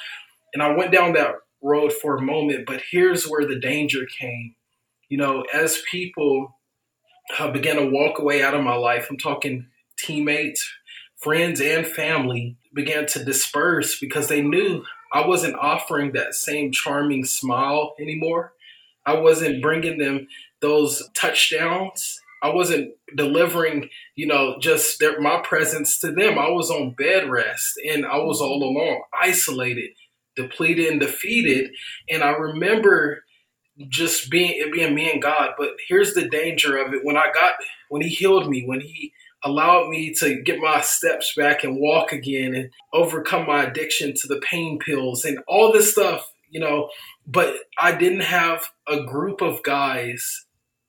And 0.54 0.62
I 0.62 0.74
went 0.74 0.92
down 0.92 1.12
that 1.12 1.34
road 1.62 1.92
for 1.92 2.16
a 2.16 2.22
moment, 2.22 2.64
but 2.66 2.82
here's 2.90 3.28
where 3.28 3.46
the 3.46 3.60
danger 3.60 4.06
came. 4.18 4.54
You 5.08 5.18
know, 5.18 5.44
as 5.52 5.82
people 5.90 6.56
uh, 7.38 7.50
began 7.50 7.76
to 7.76 7.90
walk 7.90 8.18
away 8.18 8.42
out 8.42 8.54
of 8.54 8.64
my 8.64 8.76
life, 8.76 9.08
I'm 9.10 9.18
talking 9.18 9.66
teammates, 9.98 10.66
friends, 11.16 11.60
and 11.60 11.86
family 11.86 12.56
began 12.74 13.06
to 13.06 13.24
disperse 13.24 13.98
because 13.98 14.28
they 14.28 14.40
knew 14.40 14.84
I 15.12 15.26
wasn't 15.26 15.56
offering 15.56 16.12
that 16.12 16.34
same 16.34 16.72
charming 16.72 17.24
smile 17.24 17.94
anymore. 18.00 18.52
I 19.06 19.14
wasn't 19.14 19.62
bringing 19.62 19.98
them 19.98 20.28
those 20.60 21.08
touchdowns 21.14 22.20
I 22.42 22.48
wasn't 22.48 22.92
delivering, 23.16 23.90
you 24.16 24.26
know, 24.26 24.56
just 24.60 24.98
their, 24.98 25.20
my 25.20 25.40
presence 25.42 25.98
to 26.00 26.10
them. 26.10 26.38
I 26.38 26.48
was 26.48 26.70
on 26.70 26.92
bed 26.92 27.28
rest 27.28 27.78
and 27.86 28.06
I 28.06 28.16
was 28.18 28.40
all 28.40 28.62
alone, 28.62 29.00
isolated, 29.20 29.90
depleted, 30.36 30.90
and 30.90 31.00
defeated. 31.00 31.70
And 32.08 32.22
I 32.22 32.30
remember 32.30 33.24
just 33.88 34.30
being 34.30 34.52
it 34.56 34.72
being 34.72 34.94
me 34.94 35.10
and 35.10 35.22
God. 35.22 35.50
But 35.58 35.70
here's 35.86 36.14
the 36.14 36.28
danger 36.28 36.78
of 36.78 36.94
it: 36.94 37.04
when 37.04 37.16
I 37.16 37.30
got, 37.32 37.54
when 37.88 38.02
He 38.02 38.08
healed 38.08 38.48
me, 38.48 38.64
when 38.66 38.80
He 38.80 39.12
allowed 39.44 39.88
me 39.88 40.14
to 40.14 40.42
get 40.42 40.58
my 40.58 40.80
steps 40.80 41.34
back 41.36 41.64
and 41.64 41.78
walk 41.78 42.12
again, 42.12 42.54
and 42.54 42.70
overcome 42.92 43.46
my 43.46 43.64
addiction 43.64 44.14
to 44.14 44.28
the 44.28 44.40
pain 44.40 44.78
pills 44.78 45.24
and 45.24 45.38
all 45.48 45.72
this 45.72 45.92
stuff, 45.92 46.30
you 46.48 46.60
know. 46.60 46.90
But 47.26 47.54
I 47.78 47.94
didn't 47.96 48.20
have 48.20 48.66
a 48.88 49.02
group 49.04 49.40
of 49.40 49.62
guys 49.62 50.46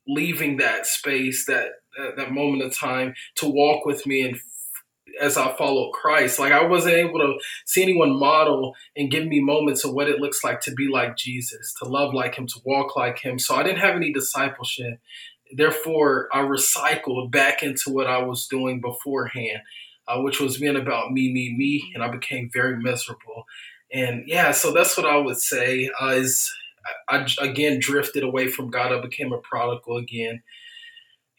leaving 0.07 0.57
that 0.57 0.85
space, 0.85 1.45
that 1.45 1.69
uh, 1.99 2.11
that 2.17 2.31
moment 2.31 2.63
of 2.63 2.77
time 2.77 3.13
to 3.35 3.47
walk 3.47 3.85
with 3.85 4.05
me 4.05 4.21
and 4.21 4.39
as 5.19 5.37
I 5.37 5.55
follow 5.55 5.91
Christ. 5.91 6.39
Like 6.39 6.51
I 6.51 6.65
wasn't 6.65 6.95
able 6.95 7.19
to 7.19 7.33
see 7.65 7.83
anyone 7.83 8.17
model 8.17 8.75
and 8.95 9.11
give 9.11 9.25
me 9.25 9.39
moments 9.39 9.83
of 9.83 9.93
what 9.93 10.07
it 10.07 10.19
looks 10.19 10.43
like 10.43 10.61
to 10.61 10.71
be 10.71 10.87
like 10.87 11.17
Jesus, 11.17 11.73
to 11.81 11.87
love 11.87 12.13
like 12.13 12.35
him, 12.35 12.47
to 12.47 12.59
walk 12.65 12.95
like 12.95 13.19
him. 13.19 13.39
So 13.39 13.55
I 13.55 13.63
didn't 13.63 13.79
have 13.79 13.95
any 13.95 14.13
discipleship. 14.13 14.99
Therefore, 15.55 16.29
I 16.33 16.39
recycled 16.39 17.31
back 17.31 17.63
into 17.63 17.89
what 17.89 18.07
I 18.07 18.23
was 18.23 18.47
doing 18.47 18.81
beforehand, 18.81 19.61
uh, 20.07 20.21
which 20.21 20.39
was 20.39 20.57
being 20.57 20.75
about 20.75 21.11
me, 21.11 21.31
me, 21.31 21.55
me, 21.57 21.91
and 21.93 22.03
I 22.03 22.09
became 22.09 22.49
very 22.53 22.77
miserable. 22.77 23.45
And 23.93 24.23
yeah, 24.27 24.51
so 24.51 24.71
that's 24.71 24.97
what 24.97 25.05
I 25.05 25.17
would 25.17 25.37
say 25.37 25.89
uh, 26.01 26.07
is 26.09 26.49
I, 27.09 27.27
again 27.39 27.79
drifted 27.79 28.23
away 28.23 28.47
from 28.47 28.69
God. 28.69 28.91
I 28.91 29.01
became 29.01 29.33
a 29.33 29.37
prodigal 29.37 29.97
again. 29.97 30.41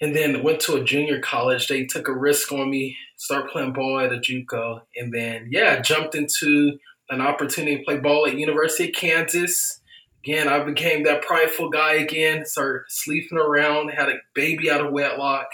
And 0.00 0.16
then 0.16 0.42
went 0.42 0.60
to 0.62 0.74
a 0.74 0.84
junior 0.84 1.20
college. 1.20 1.68
They 1.68 1.84
took 1.84 2.08
a 2.08 2.12
risk 2.12 2.50
on 2.50 2.68
me, 2.68 2.96
start 3.16 3.50
playing 3.50 3.72
ball 3.72 4.00
at 4.00 4.12
a 4.12 4.16
JUCO. 4.16 4.82
And 4.96 5.14
then, 5.14 5.48
yeah, 5.50 5.80
jumped 5.80 6.16
into 6.16 6.78
an 7.08 7.20
opportunity 7.20 7.78
to 7.78 7.84
play 7.84 7.98
ball 7.98 8.26
at 8.26 8.36
University 8.36 8.88
of 8.88 8.94
Kansas. 8.96 9.80
Again, 10.24 10.48
I 10.48 10.62
became 10.62 11.02
that 11.04 11.22
prideful 11.22 11.70
guy 11.70 11.94
again, 11.94 12.44
started 12.44 12.82
sleeping 12.88 13.38
around, 13.38 13.90
had 13.90 14.08
a 14.08 14.18
baby 14.34 14.70
out 14.70 14.84
of 14.84 14.92
wedlock. 14.92 15.48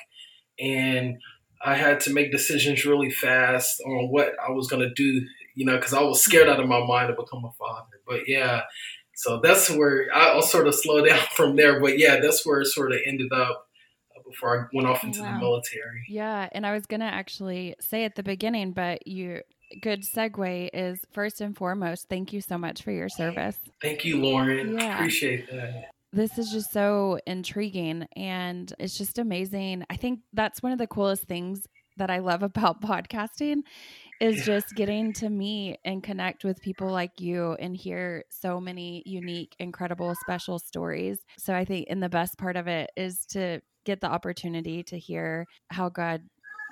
And 0.60 1.18
I 1.64 1.74
had 1.74 2.00
to 2.00 2.12
make 2.12 2.30
decisions 2.30 2.84
really 2.84 3.10
fast 3.10 3.80
on 3.80 4.08
what 4.10 4.34
I 4.46 4.50
was 4.50 4.68
going 4.68 4.86
to 4.86 4.92
do, 4.94 5.26
you 5.54 5.64
know, 5.64 5.76
because 5.76 5.94
I 5.94 6.02
was 6.02 6.22
scared 6.22 6.48
out 6.48 6.60
of 6.60 6.68
my 6.68 6.84
mind 6.84 7.08
to 7.08 7.14
become 7.14 7.44
a 7.44 7.52
father. 7.52 8.00
But 8.06 8.28
yeah, 8.28 8.62
so 9.14 9.40
that's 9.42 9.70
where 9.70 10.06
I'll 10.14 10.42
sort 10.42 10.68
of 10.68 10.74
slow 10.74 11.04
down 11.06 11.20
from 11.34 11.56
there. 11.56 11.80
But 11.80 11.98
yeah, 11.98 12.20
that's 12.20 12.46
where 12.46 12.60
it 12.60 12.66
sort 12.66 12.92
of 12.92 12.98
ended 13.06 13.32
up 13.32 13.68
before 14.28 14.60
I 14.60 14.76
went 14.76 14.86
off 14.86 15.02
into 15.02 15.22
wow. 15.22 15.32
the 15.32 15.38
military. 15.38 16.04
Yeah, 16.08 16.48
and 16.52 16.66
I 16.66 16.72
was 16.72 16.86
gonna 16.86 17.06
actually 17.06 17.74
say 17.80 18.04
at 18.04 18.14
the 18.14 18.22
beginning, 18.22 18.72
but 18.72 19.06
you 19.06 19.40
good 19.80 20.02
segue 20.02 20.70
is 20.72 21.00
first 21.12 21.40
and 21.40 21.56
foremost, 21.56 22.08
thank 22.08 22.32
you 22.32 22.40
so 22.40 22.58
much 22.58 22.82
for 22.82 22.90
your 22.90 23.08
service. 23.08 23.58
Thank 23.82 24.04
you, 24.04 24.20
Lauren. 24.20 24.78
Yeah. 24.78 24.96
Appreciate 24.96 25.50
that. 25.50 25.90
This 26.12 26.38
is 26.38 26.50
just 26.50 26.72
so 26.72 27.18
intriguing 27.26 28.06
and 28.16 28.72
it's 28.78 28.96
just 28.96 29.18
amazing. 29.18 29.84
I 29.90 29.96
think 29.96 30.20
that's 30.32 30.62
one 30.62 30.72
of 30.72 30.78
the 30.78 30.86
coolest 30.86 31.24
things 31.24 31.66
that 31.98 32.10
I 32.10 32.18
love 32.18 32.42
about 32.44 32.80
podcasting 32.80 33.62
is 34.20 34.38
yeah. 34.38 34.44
just 34.44 34.74
getting 34.74 35.12
to 35.14 35.28
meet 35.28 35.78
and 35.84 36.02
connect 36.02 36.44
with 36.44 36.60
people 36.60 36.90
like 36.90 37.20
you 37.20 37.52
and 37.60 37.76
hear 37.76 38.24
so 38.30 38.60
many 38.60 39.02
unique, 39.06 39.54
incredible, 39.58 40.14
special 40.20 40.58
stories. 40.58 41.18
So 41.38 41.54
I 41.54 41.64
think, 41.64 41.86
and 41.88 42.02
the 42.02 42.08
best 42.08 42.36
part 42.38 42.56
of 42.56 42.66
it 42.66 42.90
is 42.96 43.26
to 43.30 43.60
get 43.84 44.00
the 44.00 44.10
opportunity 44.10 44.82
to 44.82 44.98
hear 44.98 45.46
how 45.70 45.88
God 45.88 46.22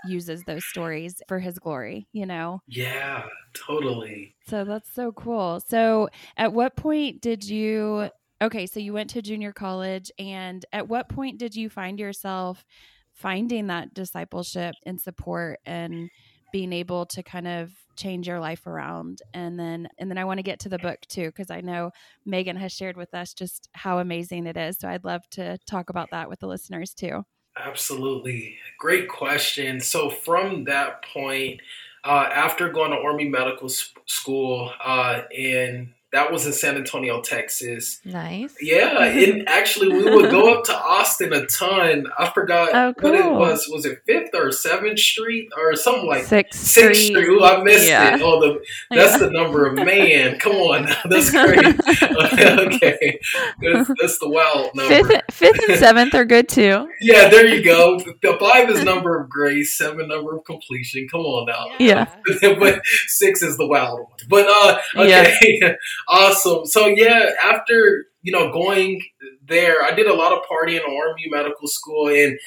uses 0.03 0.45
those 0.45 0.65
stories 0.65 1.23
for 1.29 1.39
his 1.39 1.59
glory, 1.59 2.09
you 2.13 2.27
know? 2.27 2.61
Yeah, 2.67 3.25
totally. 3.55 4.35
So 4.49 4.65
that's 4.65 4.93
so 4.93 5.13
cool. 5.13 5.61
So 5.67 6.09
at 6.37 6.53
what 6.53 6.77
point 6.77 7.21
did 7.21 7.45
you, 7.45 8.11
okay, 8.41 8.67
so 8.67 8.81
you 8.81 8.93
went 8.93 9.11
to 9.11 9.23
junior 9.23 9.53
college, 9.53 10.11
and 10.19 10.65
at 10.73 10.89
what 10.89 11.09
point 11.09 11.39
did 11.39 11.57
you 11.57 11.69
find 11.69 11.99
yourself 11.99 12.65
finding 13.13 13.69
that 13.69 13.95
discipleship 13.95 14.75
and 14.85 15.01
support 15.01 15.59
and 15.65 16.11
being 16.53 16.73
able 16.73 17.07
to 17.07 17.23
kind 17.23 17.49
of 17.49 17.71
change 17.97 18.29
your 18.29 18.39
life 18.39 18.67
around 18.67 19.23
and 19.33 19.59
then 19.59 19.89
and 19.99 20.11
then 20.11 20.19
I 20.19 20.25
want 20.25 20.39
to 20.39 20.43
get 20.43 20.61
to 20.61 20.69
the 20.69 20.79
book 20.79 20.99
too 21.09 21.27
because 21.27 21.51
I 21.51 21.63
know 21.63 21.91
Megan 22.27 22.57
has 22.57 22.73
shared 22.73 22.97
with 22.97 23.15
us 23.15 23.33
just 23.33 23.71
how 23.73 23.99
amazing 24.01 24.47
it 24.47 24.57
is 24.57 24.79
so 24.79 24.87
I'd 24.89 25.05
love 25.05 25.23
to 25.31 25.57
talk 25.67 25.89
about 25.89 26.11
that 26.11 26.29
with 26.29 26.41
the 26.41 26.47
listeners 26.47 26.93
too. 26.93 27.25
Absolutely. 27.57 28.59
Great 28.79 29.09
question. 29.09 29.81
So 29.81 30.11
from 30.11 30.65
that 30.65 31.03
point 31.03 31.61
uh, 32.05 32.29
after 32.33 32.69
going 32.69 32.91
to 32.93 32.99
Army 32.99 33.29
Medical 33.29 33.69
School 33.69 34.73
uh, 34.85 35.23
in 35.31 35.93
that 36.13 36.31
was 36.31 36.47
in 36.47 36.53
San 36.53 36.77
Antonio, 36.77 37.21
Texas. 37.21 38.01
Nice. 38.05 38.55
Yeah, 38.61 39.03
and 39.03 39.49
actually 39.49 39.89
we 39.89 40.05
would 40.09 40.31
go 40.31 40.55
up 40.55 40.65
to 40.65 40.77
Austin 40.77 41.33
a 41.33 41.47
ton. 41.47 42.07
I 42.17 42.31
forgot 42.31 42.75
oh, 42.75 42.95
cool. 42.95 43.11
what 43.11 43.21
it 43.21 43.31
was. 43.33 43.69
Was 43.71 43.85
it 43.85 44.03
Fifth 44.07 44.31
or 44.33 44.53
Seventh 44.53 45.01
Street 45.01 45.49
or 45.57 45.75
something 45.75 46.07
like 46.07 46.25
Sixth 46.25 46.61
Sixth 46.61 47.03
Street? 47.03 47.17
Street. 47.17 47.29
Ooh, 47.29 47.45
I 47.45 47.63
missed 47.63 47.89
yeah. 47.89 48.15
it. 48.15 48.23
Oh, 48.23 48.41
the 48.41 48.65
that's 48.91 49.21
yeah. 49.21 49.27
the 49.27 49.31
number 49.31 49.67
of 49.67 49.75
man. 49.75 50.39
Come 50.39 50.53
on, 50.53 50.85
that's 51.11 51.31
great. 51.31 51.59
okay, 52.03 53.19
that's, 53.61 53.91
that's, 54.01 54.19
the 54.19 54.29
wild 54.29 54.75
number. 54.75 55.05
Fifth, 55.05 55.23
fifth 55.33 55.69
and 55.69 55.79
seventh 55.79 56.15
are 56.15 56.25
good 56.25 56.49
too. 56.49 56.89
yeah, 57.01 57.29
there 57.29 57.47
you 57.47 57.65
go. 57.65 57.99
The 58.23 58.37
five 58.39 58.71
is 58.71 58.85
number 58.85 59.21
of 59.21 59.29
grace, 59.29 59.77
seven 59.77 60.09
number 60.09 60.37
of 60.37 60.45
completion. 60.45 61.09
Come 61.11 61.23
on 61.23 61.47
now. 61.47 61.67
Yeah, 61.79 62.07
but 62.41 62.81
six 63.09 63.43
is 63.43 63.57
the 63.57 63.67
wild 63.67 64.01
one. 64.01 64.09
But 64.29 64.47
uh, 64.49 64.79
okay. 64.97 65.59
Yeah. 65.61 65.75
Awesome. 66.09 66.67
So 66.67 66.87
yeah, 66.87 67.31
after 67.43 68.07
you 68.23 68.33
know, 68.33 68.51
going 68.51 69.01
there, 69.47 69.85
I 69.85 69.93
did 69.93 70.09
a 70.09 70.15
lot 70.15 70.33
of 70.33 70.41
partying 70.51 70.81
in 70.81 70.83
Army 70.83 71.27
Medical 71.31 71.69
School, 71.69 72.09
and 72.09 72.39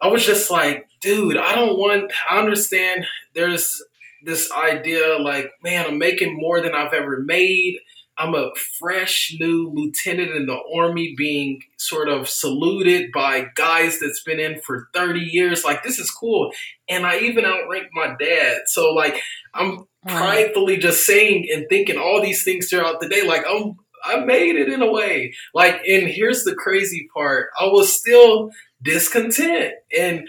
I 0.00 0.08
was 0.08 0.26
just 0.26 0.50
like, 0.50 0.88
dude, 1.00 1.36
I 1.36 1.54
don't 1.54 1.78
want. 1.78 2.12
I 2.28 2.40
understand 2.40 3.06
there's 3.34 3.80
this 4.24 4.50
idea 4.50 5.18
like, 5.20 5.50
man, 5.62 5.86
I'm 5.86 5.98
making 5.98 6.36
more 6.36 6.60
than 6.60 6.74
I've 6.74 6.92
ever 6.92 7.20
made. 7.20 7.78
I'm 8.16 8.34
a 8.34 8.50
fresh 8.78 9.34
new 9.40 9.70
lieutenant 9.72 10.30
in 10.30 10.46
the 10.46 10.58
army 10.76 11.14
being 11.16 11.62
sort 11.78 12.08
of 12.08 12.28
saluted 12.28 13.10
by 13.12 13.46
guys 13.54 13.98
that's 13.98 14.22
been 14.22 14.38
in 14.38 14.60
for 14.60 14.88
30 14.94 15.20
years. 15.20 15.64
Like, 15.64 15.82
this 15.82 15.98
is 15.98 16.10
cool. 16.10 16.52
And 16.88 17.06
I 17.06 17.18
even 17.20 17.44
outrank 17.44 17.88
my 17.92 18.14
dad. 18.18 18.62
So, 18.66 18.92
like, 18.92 19.20
I'm 19.52 19.86
pridefully 20.06 20.76
just 20.76 21.06
saying 21.06 21.48
and 21.52 21.66
thinking 21.68 21.98
all 21.98 22.22
these 22.22 22.44
things 22.44 22.68
throughout 22.68 23.00
the 23.00 23.08
day. 23.08 23.26
Like, 23.26 23.44
I'm, 23.48 23.76
I 24.04 24.24
made 24.24 24.56
it 24.56 24.68
in 24.68 24.82
a 24.82 24.90
way. 24.90 25.34
Like, 25.54 25.80
and 25.86 26.08
here's 26.08 26.44
the 26.44 26.54
crazy 26.54 27.08
part 27.14 27.48
I 27.58 27.66
was 27.66 27.92
still 27.92 28.50
discontent. 28.82 29.74
And 29.96 30.28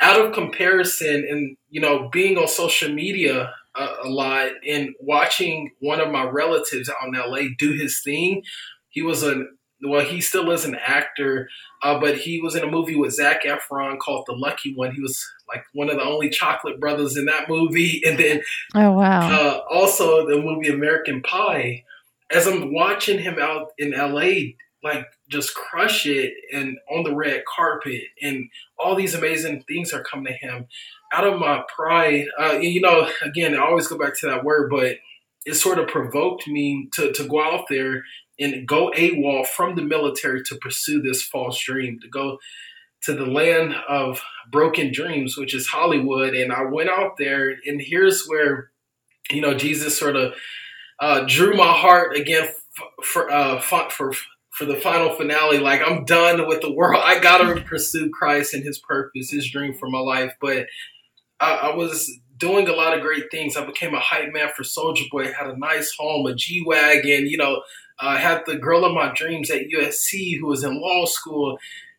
out 0.00 0.20
of 0.20 0.32
comparison 0.32 1.24
and, 1.28 1.56
you 1.68 1.80
know, 1.80 2.08
being 2.10 2.36
on 2.36 2.48
social 2.48 2.92
media, 2.92 3.52
a, 3.74 3.88
a 4.04 4.08
lot 4.08 4.48
and 4.68 4.90
watching 5.00 5.70
one 5.80 6.00
of 6.00 6.10
my 6.10 6.24
relatives 6.24 6.88
out 6.88 7.08
in 7.08 7.14
LA 7.14 7.48
do 7.58 7.72
his 7.72 8.00
thing. 8.02 8.42
He 8.88 9.02
was 9.02 9.22
a 9.22 9.44
well, 9.82 10.04
he 10.04 10.20
still 10.20 10.50
is 10.50 10.64
an 10.64 10.76
actor, 10.76 11.48
uh, 11.82 11.98
but 11.98 12.18
he 12.18 12.40
was 12.40 12.54
in 12.54 12.62
a 12.62 12.70
movie 12.70 12.96
with 12.96 13.14
Zac 13.14 13.44
Efron 13.44 13.98
called 13.98 14.24
The 14.26 14.34
Lucky 14.34 14.74
One. 14.74 14.94
He 14.94 15.00
was 15.00 15.24
like 15.48 15.64
one 15.74 15.90
of 15.90 15.96
the 15.96 16.04
only 16.04 16.30
chocolate 16.30 16.80
brothers 16.80 17.16
in 17.16 17.26
that 17.26 17.48
movie, 17.48 18.02
and 18.06 18.18
then 18.18 18.42
oh 18.74 18.92
wow, 18.92 19.30
uh, 19.30 19.60
also 19.70 20.26
the 20.26 20.40
movie 20.40 20.68
American 20.68 21.22
Pie. 21.22 21.84
As 22.30 22.46
I'm 22.46 22.72
watching 22.72 23.18
him 23.18 23.38
out 23.38 23.72
in 23.76 23.90
LA, 23.90 24.54
like 24.82 25.06
just 25.28 25.54
crush 25.54 26.06
it 26.06 26.32
and 26.52 26.78
on 26.90 27.04
the 27.04 27.14
red 27.14 27.42
carpet, 27.44 28.02
and 28.22 28.48
all 28.78 28.94
these 28.94 29.14
amazing 29.14 29.64
things 29.68 29.92
are 29.92 30.02
coming 30.02 30.32
to 30.32 30.46
him 30.46 30.66
out 31.12 31.26
of 31.26 31.38
my 31.38 31.62
pride, 31.74 32.26
uh, 32.40 32.52
you 32.52 32.80
know, 32.80 33.08
again, 33.22 33.54
I 33.54 33.58
always 33.58 33.86
go 33.86 33.98
back 33.98 34.18
to 34.20 34.26
that 34.26 34.44
word, 34.44 34.70
but 34.70 34.96
it 35.44 35.54
sort 35.54 35.78
of 35.78 35.88
provoked 35.88 36.48
me 36.48 36.88
to, 36.94 37.12
to 37.12 37.24
go 37.24 37.42
out 37.42 37.66
there 37.68 38.02
and 38.42 38.66
go 38.66 38.90
AWOL 38.96 39.46
from 39.46 39.76
the 39.76 39.82
military 39.82 40.42
to 40.44 40.56
pursue 40.56 41.00
this 41.00 41.22
false 41.22 41.58
dream, 41.62 41.98
to 42.00 42.08
go 42.08 42.38
to 43.02 43.14
the 43.14 43.26
land 43.26 43.74
of 43.88 44.20
broken 44.50 44.92
dreams, 44.92 45.36
which 45.36 45.54
is 45.54 45.66
Hollywood. 45.66 46.34
And 46.34 46.52
I 46.52 46.64
went 46.64 46.90
out 46.90 47.16
there, 47.18 47.54
and 47.66 47.80
here's 47.80 48.26
where, 48.26 48.70
you 49.30 49.40
know, 49.40 49.54
Jesus 49.54 49.98
sort 49.98 50.16
of 50.16 50.34
uh, 51.00 51.24
drew 51.26 51.54
my 51.56 51.72
heart 51.72 52.16
again 52.16 52.48
for, 53.02 53.30
uh, 53.30 53.60
for 53.60 54.12
for 54.52 54.66
the 54.66 54.76
final 54.76 55.14
finale. 55.16 55.58
Like 55.58 55.80
I'm 55.84 56.04
done 56.04 56.46
with 56.46 56.60
the 56.60 56.72
world. 56.72 57.02
I 57.04 57.18
gotta 57.18 57.60
pursue 57.62 58.10
Christ 58.10 58.54
and 58.54 58.62
His 58.62 58.78
purpose, 58.78 59.30
His 59.30 59.50
dream 59.50 59.74
for 59.74 59.88
my 59.88 59.98
life. 59.98 60.34
But 60.40 60.66
I, 61.40 61.54
I 61.54 61.74
was 61.74 62.10
doing 62.36 62.68
a 62.68 62.72
lot 62.72 62.94
of 62.94 63.02
great 63.02 63.30
things. 63.30 63.56
I 63.56 63.64
became 63.64 63.94
a 63.94 64.00
hype 64.00 64.32
man 64.32 64.50
for 64.54 64.62
Soulja 64.62 65.08
Boy. 65.10 65.32
Had 65.32 65.48
a 65.48 65.58
nice 65.58 65.94
home, 65.98 66.26
a 66.26 66.34
G 66.34 66.62
wagon. 66.64 67.26
You 67.26 67.38
know, 67.38 67.62
I 68.02 68.16
uh, 68.16 68.18
had 68.18 68.42
the 68.46 68.56
girl 68.56 68.84
of 68.84 68.92
my 68.92 69.12
dreams 69.14 69.48
at 69.48 69.68
USC 69.68 70.36
who 70.38 70.46
was 70.46 70.64
in 70.64 70.80
law 70.80 71.06
school. 71.06 71.56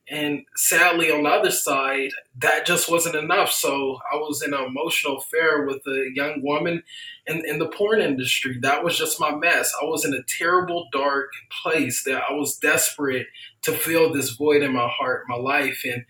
And 0.10 0.44
sadly, 0.58 1.10
on 1.10 1.24
the 1.24 1.30
other 1.30 1.50
side, 1.50 2.10
that 2.40 2.66
just 2.66 2.92
wasn't 2.92 3.16
enough. 3.16 3.52
So 3.52 4.00
I 4.12 4.18
was 4.18 4.44
in 4.44 4.54
an 4.54 4.66
emotional 4.66 5.20
affair 5.20 5.64
with 5.66 5.82
a 5.88 6.12
young 6.14 6.42
woman 6.44 6.84
in, 7.26 7.46
in 7.46 7.58
the 7.58 7.70
porn 7.70 8.02
industry. 8.02 8.60
That 8.60 8.84
was 8.84 8.98
just 8.98 9.22
my 9.22 9.34
mess. 9.34 9.72
I 9.82 9.86
was 9.86 10.04
in 10.04 10.14
a 10.14 10.24
terrible, 10.38 10.90
dark 10.92 11.30
place 11.64 12.04
that 12.04 12.24
I 12.30 12.34
was 12.34 12.58
desperate 12.58 13.28
to 13.62 13.72
fill 13.72 14.12
this 14.12 14.32
void 14.32 14.62
in 14.62 14.74
my 14.74 14.90
heart, 14.90 15.24
my 15.30 15.38
life. 15.38 15.84
And 15.86 16.04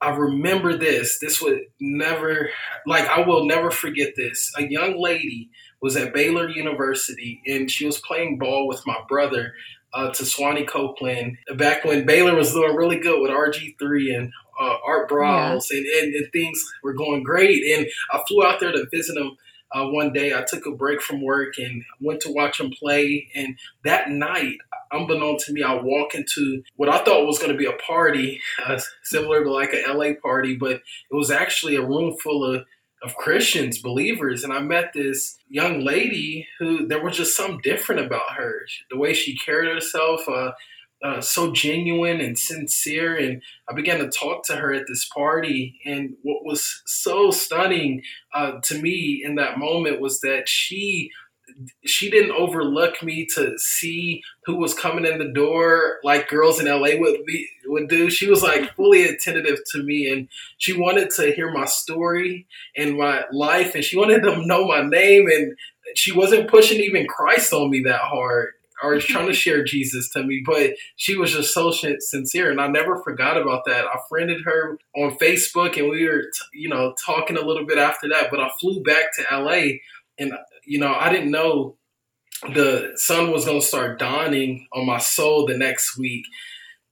I 0.00 0.10
remember 0.10 0.76
this. 0.76 1.18
This 1.18 1.42
would 1.42 1.62
never, 1.80 2.50
like, 2.86 3.08
I 3.08 3.26
will 3.26 3.46
never 3.46 3.72
forget 3.72 4.14
this. 4.16 4.52
A 4.56 4.62
young 4.62 4.96
lady 4.96 5.50
was 5.80 5.96
at 5.96 6.12
Baylor 6.14 6.48
University 6.48 7.42
and 7.46 7.70
she 7.70 7.86
was 7.86 7.98
playing 7.98 8.38
ball 8.38 8.68
with 8.68 8.86
my 8.86 8.98
brother, 9.08 9.54
uh, 9.92 10.10
to 10.10 10.24
Swanee 10.24 10.64
Copeland, 10.64 11.36
back 11.56 11.84
when 11.84 12.06
Baylor 12.06 12.34
was 12.34 12.52
doing 12.52 12.76
really 12.76 13.00
good 13.00 13.20
with 13.20 13.30
RG3 13.30 14.16
and 14.16 14.32
uh, 14.60 14.76
Art 14.86 15.10
Briles, 15.10 15.66
yeah. 15.70 15.78
and, 15.78 15.86
and, 15.86 16.14
and, 16.14 16.32
things 16.32 16.62
were 16.82 16.92
going 16.92 17.22
great. 17.22 17.62
And 17.76 17.86
I 18.12 18.22
flew 18.28 18.44
out 18.44 18.60
there 18.60 18.72
to 18.72 18.86
visit 18.92 19.16
him 19.16 19.36
uh, 19.72 19.86
one 19.86 20.12
day. 20.12 20.34
I 20.34 20.44
took 20.46 20.66
a 20.66 20.72
break 20.72 21.00
from 21.00 21.22
work 21.22 21.54
and 21.58 21.82
went 22.00 22.20
to 22.22 22.32
watch 22.32 22.60
him 22.60 22.70
play. 22.70 23.28
And 23.34 23.58
that 23.84 24.10
night, 24.10 24.56
unbeknown 24.92 25.38
to 25.38 25.52
me, 25.52 25.62
I 25.62 25.74
walk 25.74 26.14
into 26.14 26.62
what 26.76 26.88
I 26.88 26.98
thought 26.98 27.26
was 27.26 27.38
going 27.38 27.52
to 27.52 27.58
be 27.58 27.66
a 27.66 27.72
party, 27.72 28.40
uh, 28.66 28.78
similar 29.02 29.42
to 29.42 29.50
like 29.50 29.72
a 29.72 29.92
LA 29.92 30.12
party, 30.20 30.56
but 30.56 30.72
it 30.72 30.82
was 31.14 31.30
actually 31.30 31.76
a 31.76 31.84
room 31.84 32.16
full 32.22 32.44
of 32.44 32.64
of 33.02 33.16
Christians, 33.16 33.78
believers, 33.78 34.44
and 34.44 34.52
I 34.52 34.60
met 34.60 34.92
this 34.92 35.38
young 35.48 35.80
lady 35.84 36.46
who 36.58 36.86
there 36.86 37.02
was 37.02 37.16
just 37.16 37.36
something 37.36 37.60
different 37.62 38.04
about 38.04 38.34
her. 38.36 38.66
The 38.90 38.98
way 38.98 39.14
she 39.14 39.38
carried 39.38 39.72
herself, 39.72 40.28
uh, 40.28 40.52
uh, 41.02 41.20
so 41.20 41.52
genuine 41.52 42.20
and 42.20 42.38
sincere. 42.38 43.16
And 43.16 43.42
I 43.68 43.74
began 43.74 44.00
to 44.00 44.10
talk 44.10 44.44
to 44.46 44.56
her 44.56 44.72
at 44.72 44.86
this 44.86 45.08
party. 45.08 45.80
And 45.86 46.14
what 46.22 46.44
was 46.44 46.82
so 46.86 47.30
stunning 47.30 48.02
uh, 48.34 48.60
to 48.64 48.80
me 48.80 49.22
in 49.24 49.36
that 49.36 49.58
moment 49.58 50.00
was 50.00 50.20
that 50.20 50.48
she 50.48 51.10
she 51.84 52.10
didn't 52.10 52.32
overlook 52.32 53.02
me 53.02 53.26
to 53.34 53.58
see 53.58 54.22
who 54.44 54.56
was 54.56 54.74
coming 54.74 55.04
in 55.04 55.18
the 55.18 55.32
door 55.32 55.98
like 56.04 56.28
girls 56.28 56.60
in 56.60 56.66
LA 56.66 56.98
would 56.98 57.24
be 57.26 57.46
would 57.66 57.88
do. 57.88 58.10
She 58.10 58.28
was 58.28 58.42
like 58.42 58.74
fully 58.74 59.04
attentive 59.04 59.58
to 59.72 59.82
me 59.82 60.10
and 60.10 60.28
she 60.58 60.78
wanted 60.78 61.10
to 61.10 61.32
hear 61.32 61.50
my 61.52 61.66
story 61.66 62.46
and 62.76 62.98
my 62.98 63.24
life 63.32 63.74
and 63.74 63.84
she 63.84 63.96
wanted 63.96 64.22
to 64.22 64.44
know 64.46 64.66
my 64.66 64.82
name 64.82 65.28
and 65.28 65.56
she 65.94 66.12
wasn't 66.12 66.50
pushing 66.50 66.80
even 66.80 67.06
Christ 67.06 67.52
on 67.52 67.70
me 67.70 67.82
that 67.84 68.00
hard 68.00 68.54
or 68.82 68.98
trying 69.00 69.26
to 69.26 69.32
share 69.32 69.64
Jesus 69.64 70.08
to 70.10 70.22
me, 70.22 70.42
but 70.44 70.72
she 70.96 71.16
was 71.16 71.32
just 71.32 71.54
so 71.54 71.70
sincere, 71.70 72.50
and 72.50 72.60
I 72.60 72.66
never 72.66 73.02
forgot 73.02 73.40
about 73.40 73.64
that. 73.66 73.86
I 73.86 73.98
friended 74.08 74.42
her 74.44 74.78
on 74.96 75.16
Facebook, 75.18 75.78
and 75.78 75.88
we 75.88 76.06
were, 76.06 76.24
you 76.52 76.68
know, 76.68 76.94
talking 77.04 77.36
a 77.36 77.44
little 77.44 77.66
bit 77.66 77.78
after 77.78 78.08
that. 78.08 78.30
But 78.30 78.40
I 78.40 78.50
flew 78.60 78.82
back 78.82 79.14
to 79.16 79.36
LA, 79.36 79.78
and 80.18 80.32
you 80.70 80.78
know, 80.78 80.94
I 80.94 81.10
didn't 81.10 81.32
know 81.32 81.76
the 82.54 82.92
sun 82.94 83.32
was 83.32 83.44
going 83.44 83.60
to 83.60 83.66
start 83.66 83.98
dawning 83.98 84.68
on 84.72 84.86
my 84.86 84.98
soul 84.98 85.44
the 85.44 85.58
next 85.58 85.98
week. 85.98 86.24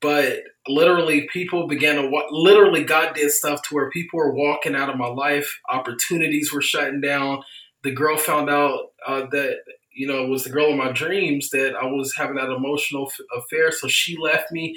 But 0.01 0.39
literally, 0.67 1.29
people 1.31 1.65
began 1.65 1.95
to 1.95 2.21
literally, 2.29 2.83
God 2.83 3.15
did 3.15 3.31
stuff 3.31 3.61
to 3.63 3.73
where 3.73 3.89
people 3.89 4.19
were 4.19 4.33
walking 4.33 4.75
out 4.75 4.89
of 4.89 4.97
my 4.97 5.07
life, 5.07 5.61
opportunities 5.69 6.51
were 6.51 6.61
shutting 6.61 6.99
down. 6.99 7.41
The 7.83 7.91
girl 7.91 8.17
found 8.17 8.49
out 8.49 8.87
uh, 9.07 9.27
that 9.31 9.59
you 9.93 10.07
know 10.07 10.25
was 10.25 10.43
the 10.43 10.49
girl 10.49 10.71
of 10.71 10.77
my 10.77 10.91
dreams 10.91 11.49
that 11.51 11.73
I 11.81 11.85
was 11.85 12.13
having 12.17 12.35
that 12.35 12.53
emotional 12.53 13.07
f- 13.07 13.43
affair, 13.43 13.71
so 13.71 13.87
she 13.87 14.17
left 14.21 14.51
me, 14.51 14.75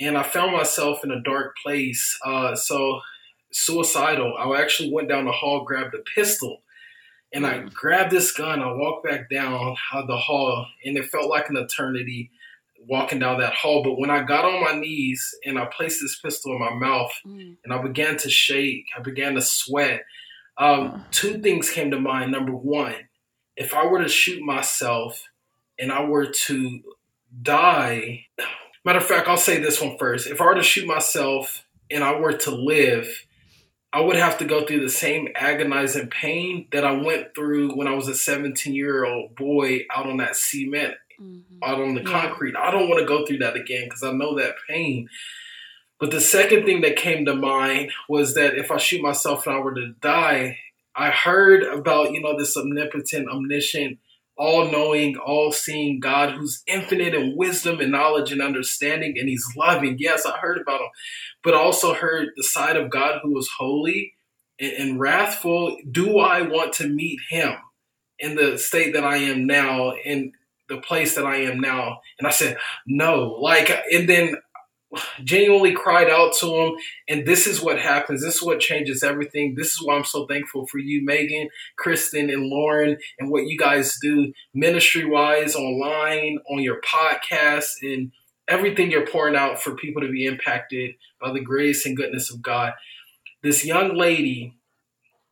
and 0.00 0.18
I 0.18 0.24
found 0.24 0.50
myself 0.50 1.04
in 1.04 1.12
a 1.12 1.22
dark 1.22 1.54
place. 1.64 2.18
Uh, 2.26 2.56
so 2.56 3.00
suicidal. 3.52 4.34
I 4.36 4.60
actually 4.60 4.92
went 4.92 5.08
down 5.08 5.26
the 5.26 5.32
hall, 5.32 5.64
grabbed 5.64 5.94
a 5.94 6.02
pistol, 6.16 6.62
and 7.32 7.46
I 7.46 7.60
grabbed 7.72 8.12
this 8.12 8.32
gun. 8.32 8.60
I 8.60 8.72
walked 8.72 9.04
back 9.04 9.30
down 9.30 9.76
the 10.06 10.16
hall, 10.16 10.66
and 10.84 10.96
it 10.96 11.06
felt 11.06 11.30
like 11.30 11.48
an 11.48 11.56
eternity 11.56 12.30
walking 12.88 13.18
down 13.18 13.40
that 13.40 13.54
hall. 13.54 13.82
But 13.82 13.98
when 13.98 14.10
I 14.10 14.22
got 14.22 14.44
on 14.44 14.62
my 14.62 14.78
knees 14.78 15.34
and 15.44 15.58
I 15.58 15.66
placed 15.66 16.00
this 16.00 16.18
pistol 16.18 16.52
in 16.52 16.60
my 16.60 16.74
mouth, 16.74 17.12
mm. 17.26 17.56
and 17.64 17.72
I 17.72 17.80
began 17.80 18.16
to 18.18 18.30
shake, 18.30 18.86
I 18.96 19.00
began 19.00 19.34
to 19.34 19.42
sweat. 19.42 20.02
Um, 20.58 21.04
two 21.10 21.40
things 21.40 21.70
came 21.70 21.90
to 21.90 22.00
mind. 22.00 22.32
Number 22.32 22.52
one, 22.52 22.94
if 23.56 23.74
I 23.74 23.86
were 23.86 24.02
to 24.02 24.08
shoot 24.08 24.42
myself 24.42 25.28
and 25.78 25.92
I 25.92 26.04
were 26.04 26.26
to 26.26 26.80
die, 27.42 28.26
matter 28.84 28.98
of 28.98 29.06
fact, 29.06 29.28
I'll 29.28 29.36
say 29.36 29.58
this 29.58 29.80
one 29.80 29.96
first. 29.98 30.26
If 30.26 30.40
I 30.40 30.46
were 30.46 30.54
to 30.54 30.62
shoot 30.62 30.86
myself 30.86 31.64
and 31.90 32.04
I 32.04 32.18
were 32.18 32.32
to 32.32 32.50
live, 32.50 33.26
I 33.92 34.00
would 34.00 34.16
have 34.16 34.38
to 34.38 34.44
go 34.44 34.64
through 34.64 34.80
the 34.80 34.90
same 34.90 35.28
agonizing 35.34 36.08
pain 36.08 36.66
that 36.72 36.84
I 36.84 36.92
went 36.92 37.34
through 37.34 37.76
when 37.76 37.86
I 37.86 37.94
was 37.94 38.08
a 38.08 38.14
17 38.14 38.74
year 38.74 39.04
old 39.04 39.36
boy 39.36 39.80
out 39.94 40.06
on 40.06 40.16
that 40.16 40.36
cement, 40.36 40.94
mm-hmm. 41.20 41.58
out 41.62 41.80
on 41.80 41.94
the 41.94 42.02
yeah. 42.02 42.10
concrete. 42.10 42.56
I 42.56 42.70
don't 42.70 42.88
want 42.88 43.00
to 43.00 43.06
go 43.06 43.26
through 43.26 43.38
that 43.38 43.56
again 43.56 43.84
because 43.84 44.02
I 44.02 44.12
know 44.12 44.36
that 44.38 44.54
pain. 44.68 45.08
But 46.00 46.10
the 46.10 46.20
second 46.20 46.64
thing 46.64 46.80
that 46.80 46.96
came 46.96 47.26
to 47.26 47.34
mind 47.34 47.92
was 48.08 48.34
that 48.34 48.54
if 48.56 48.70
I 48.70 48.78
shoot 48.78 49.02
myself 49.02 49.46
and 49.46 49.54
I 49.54 49.60
were 49.60 49.74
to 49.74 49.92
die, 50.00 50.58
I 50.96 51.10
heard 51.10 51.62
about, 51.62 52.12
you 52.12 52.20
know, 52.20 52.36
this 52.36 52.56
omnipotent, 52.56 53.28
omniscient 53.28 53.98
all 54.36 54.70
knowing, 54.70 55.16
all 55.16 55.52
seeing 55.52 56.00
God 56.00 56.34
who's 56.34 56.62
infinite 56.66 57.14
in 57.14 57.36
wisdom 57.36 57.80
and 57.80 57.92
knowledge 57.92 58.32
and 58.32 58.42
understanding, 58.42 59.16
and 59.18 59.28
He's 59.28 59.46
loving. 59.56 59.96
Yes, 59.98 60.26
I 60.26 60.36
heard 60.38 60.60
about 60.60 60.80
Him, 60.80 60.88
but 61.44 61.54
also 61.54 61.94
heard 61.94 62.30
the 62.36 62.44
side 62.44 62.76
of 62.76 62.90
God 62.90 63.20
who 63.22 63.38
is 63.38 63.50
holy 63.58 64.14
and, 64.58 64.72
and 64.72 65.00
wrathful. 65.00 65.76
Do 65.90 66.18
I 66.18 66.42
want 66.42 66.72
to 66.74 66.88
meet 66.88 67.20
Him 67.28 67.54
in 68.18 68.36
the 68.36 68.58
state 68.58 68.94
that 68.94 69.04
I 69.04 69.16
am 69.16 69.46
now? 69.46 69.92
in 70.04 70.32
the 70.68 70.80
place 70.80 71.14
that 71.14 71.26
I 71.26 71.36
am 71.36 71.60
now. 71.60 72.00
And 72.18 72.26
I 72.26 72.30
said, 72.30 72.56
no. 72.86 73.36
Like, 73.40 73.70
and 73.92 74.08
then 74.08 74.36
genuinely 75.24 75.72
cried 75.72 76.08
out 76.08 76.32
to 76.40 76.46
him. 76.46 76.72
And 77.08 77.26
this 77.26 77.46
is 77.46 77.62
what 77.62 77.78
happens. 77.78 78.22
This 78.22 78.36
is 78.36 78.42
what 78.42 78.60
changes 78.60 79.02
everything. 79.02 79.54
This 79.56 79.72
is 79.72 79.82
why 79.82 79.96
I'm 79.96 80.04
so 80.04 80.26
thankful 80.26 80.66
for 80.66 80.78
you, 80.78 81.04
Megan, 81.04 81.48
Kristen, 81.76 82.30
and 82.30 82.46
Lauren, 82.46 82.98
and 83.18 83.30
what 83.30 83.46
you 83.46 83.58
guys 83.58 83.98
do 84.00 84.32
ministry 84.54 85.04
wise, 85.04 85.54
online, 85.54 86.38
on 86.50 86.62
your 86.62 86.80
podcast, 86.80 87.82
and 87.82 88.12
everything 88.48 88.90
you're 88.90 89.06
pouring 89.06 89.36
out 89.36 89.62
for 89.62 89.74
people 89.74 90.02
to 90.02 90.10
be 90.10 90.26
impacted 90.26 90.94
by 91.20 91.32
the 91.32 91.40
grace 91.40 91.86
and 91.86 91.96
goodness 91.96 92.30
of 92.30 92.42
God. 92.42 92.72
This 93.42 93.64
young 93.64 93.96
lady 93.96 94.54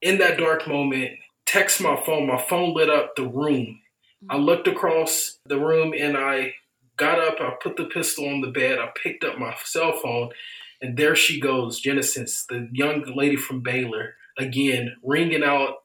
in 0.01 0.18
that 0.18 0.38
dark 0.38 0.66
moment 0.66 1.12
texts 1.46 1.81
my 1.81 2.01
phone. 2.07 2.27
My 2.27 2.40
phone 2.40 2.75
lit 2.75 2.88
up 2.88 3.16
the 3.16 3.27
room. 3.27 3.81
I 4.29 4.37
looked 4.37 4.68
across 4.68 5.38
the 5.46 5.59
room 5.59 5.94
and 5.96 6.16
I 6.16 6.55
got 7.00 7.18
up, 7.18 7.40
I 7.40 7.54
put 7.60 7.76
the 7.76 7.86
pistol 7.86 8.28
on 8.28 8.42
the 8.42 8.50
bed, 8.50 8.78
I 8.78 8.90
picked 9.02 9.24
up 9.24 9.38
my 9.38 9.56
cell 9.64 9.98
phone, 10.00 10.30
and 10.82 10.96
there 10.96 11.16
she 11.16 11.40
goes, 11.40 11.80
Genesis, 11.80 12.44
the 12.48 12.68
young 12.72 13.02
lady 13.16 13.36
from 13.36 13.62
Baylor, 13.62 14.14
again, 14.38 14.94
ringing 15.02 15.42
out 15.42 15.76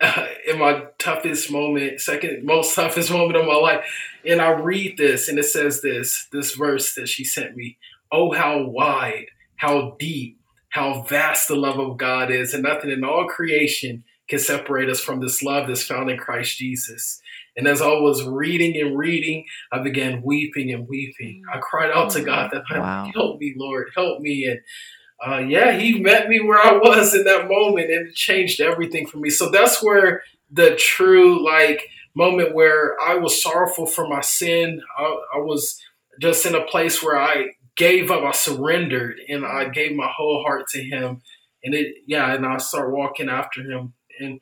uh, 0.00 0.26
in 0.48 0.58
my 0.58 0.84
toughest 0.98 1.50
moment, 1.50 2.00
second 2.00 2.44
most 2.44 2.74
toughest 2.74 3.10
moment 3.12 3.36
of 3.36 3.46
my 3.46 3.56
life. 3.56 3.84
And 4.24 4.40
I 4.40 4.50
read 4.50 4.96
this, 4.96 5.28
and 5.28 5.38
it 5.38 5.44
says 5.44 5.82
this 5.82 6.28
this 6.32 6.54
verse 6.54 6.94
that 6.94 7.08
she 7.08 7.24
sent 7.24 7.56
me 7.56 7.76
Oh, 8.12 8.32
how 8.32 8.62
wide, 8.62 9.26
how 9.56 9.96
deep, 9.98 10.38
how 10.68 11.02
vast 11.02 11.48
the 11.48 11.56
love 11.56 11.78
of 11.78 11.96
God 11.96 12.30
is, 12.30 12.54
and 12.54 12.62
nothing 12.62 12.90
in 12.90 13.02
all 13.02 13.26
creation 13.26 14.04
can 14.28 14.38
separate 14.38 14.88
us 14.88 15.00
from 15.00 15.20
this 15.20 15.42
love 15.42 15.66
that's 15.66 15.84
found 15.84 16.10
in 16.10 16.18
Christ 16.18 16.58
Jesus. 16.58 17.20
And 17.56 17.66
as 17.66 17.80
I 17.80 17.88
was 17.88 18.22
reading 18.24 18.78
and 18.80 18.96
reading, 18.96 19.44
I 19.72 19.78
began 19.78 20.22
weeping 20.22 20.72
and 20.72 20.86
weeping. 20.86 21.42
I 21.52 21.58
cried 21.58 21.90
out 21.90 22.10
to 22.10 22.22
God 22.22 22.50
that, 22.52 22.64
wow. 22.70 23.10
help 23.14 23.40
me, 23.40 23.54
Lord, 23.56 23.88
help 23.94 24.20
me. 24.20 24.44
And 24.44 24.60
uh, 25.26 25.38
yeah, 25.38 25.78
He 25.78 25.98
met 25.98 26.28
me 26.28 26.40
where 26.40 26.60
I 26.60 26.72
was 26.72 27.14
in 27.14 27.24
that 27.24 27.48
moment, 27.48 27.90
and 27.90 28.08
it 28.08 28.14
changed 28.14 28.60
everything 28.60 29.06
for 29.06 29.18
me. 29.18 29.30
So 29.30 29.50
that's 29.50 29.82
where 29.82 30.22
the 30.50 30.76
true 30.76 31.44
like 31.44 31.88
moment 32.14 32.54
where 32.54 32.96
I 33.00 33.16
was 33.16 33.42
sorrowful 33.42 33.86
for 33.86 34.06
my 34.06 34.20
sin. 34.20 34.80
I, 34.98 35.02
I 35.36 35.38
was 35.38 35.80
just 36.20 36.46
in 36.46 36.54
a 36.54 36.64
place 36.64 37.02
where 37.02 37.18
I 37.18 37.52
gave 37.76 38.10
up, 38.10 38.22
I 38.22 38.32
surrendered, 38.32 39.16
and 39.28 39.44
I 39.44 39.68
gave 39.68 39.94
my 39.94 40.10
whole 40.14 40.42
heart 40.42 40.66
to 40.72 40.82
Him. 40.82 41.22
And 41.64 41.74
it, 41.74 41.94
yeah, 42.06 42.34
and 42.34 42.44
I 42.44 42.58
started 42.58 42.92
walking 42.94 43.28
after 43.28 43.62
Him, 43.62 43.94
and 44.20 44.40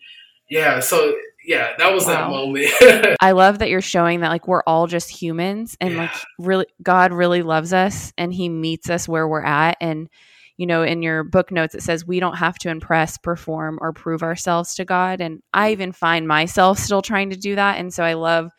yeah, 0.51 0.81
so 0.81 1.15
yeah, 1.45 1.75
that 1.79 1.93
was 1.93 2.07
wow. 2.07 2.13
that 2.13 2.31
moment. 2.31 3.17
I 3.21 3.33
love 3.33 3.59
that 3.59 3.69
you're 3.69 3.83
showing 3.83 4.21
that 4.21 4.31
like 4.31 4.49
we're 4.49 4.63
all 4.67 4.87
just 4.87 5.11
humans 5.11 5.77
and 5.81 5.95
yeah. 5.95 6.03
like 6.03 6.11
really 6.39 6.67
God 6.83 7.13
really 7.13 7.43
loves 7.43 7.73
us 7.73 8.13
and 8.17 8.33
he 8.33 8.49
meets 8.49 8.89
us 8.89 9.07
where 9.07 9.29
we're 9.29 9.45
at 9.45 9.77
and 9.81 10.09
you 10.57 10.67
know 10.67 10.83
in 10.83 11.03
your 11.03 11.23
book 11.23 11.51
notes 11.51 11.75
it 11.75 11.83
says 11.83 12.07
we 12.07 12.21
don't 12.21 12.37
have 12.37 12.59
to 12.61 12.71
impress, 12.71 13.19
perform 13.19 13.79
or 13.81 13.93
prove 13.93 14.23
ourselves 14.23 14.75
to 14.77 14.85
God 14.85 15.21
and 15.21 15.43
I 15.53 15.69
mm. 15.69 15.73
even 15.73 15.93
find 15.93 16.27
myself 16.27 16.79
still 16.79 17.03
trying 17.03 17.31
to 17.31 17.37
do 17.37 17.55
that 17.57 17.79
and 17.79 17.93
so 17.93 18.03
I 18.03 18.15
love 18.15 18.51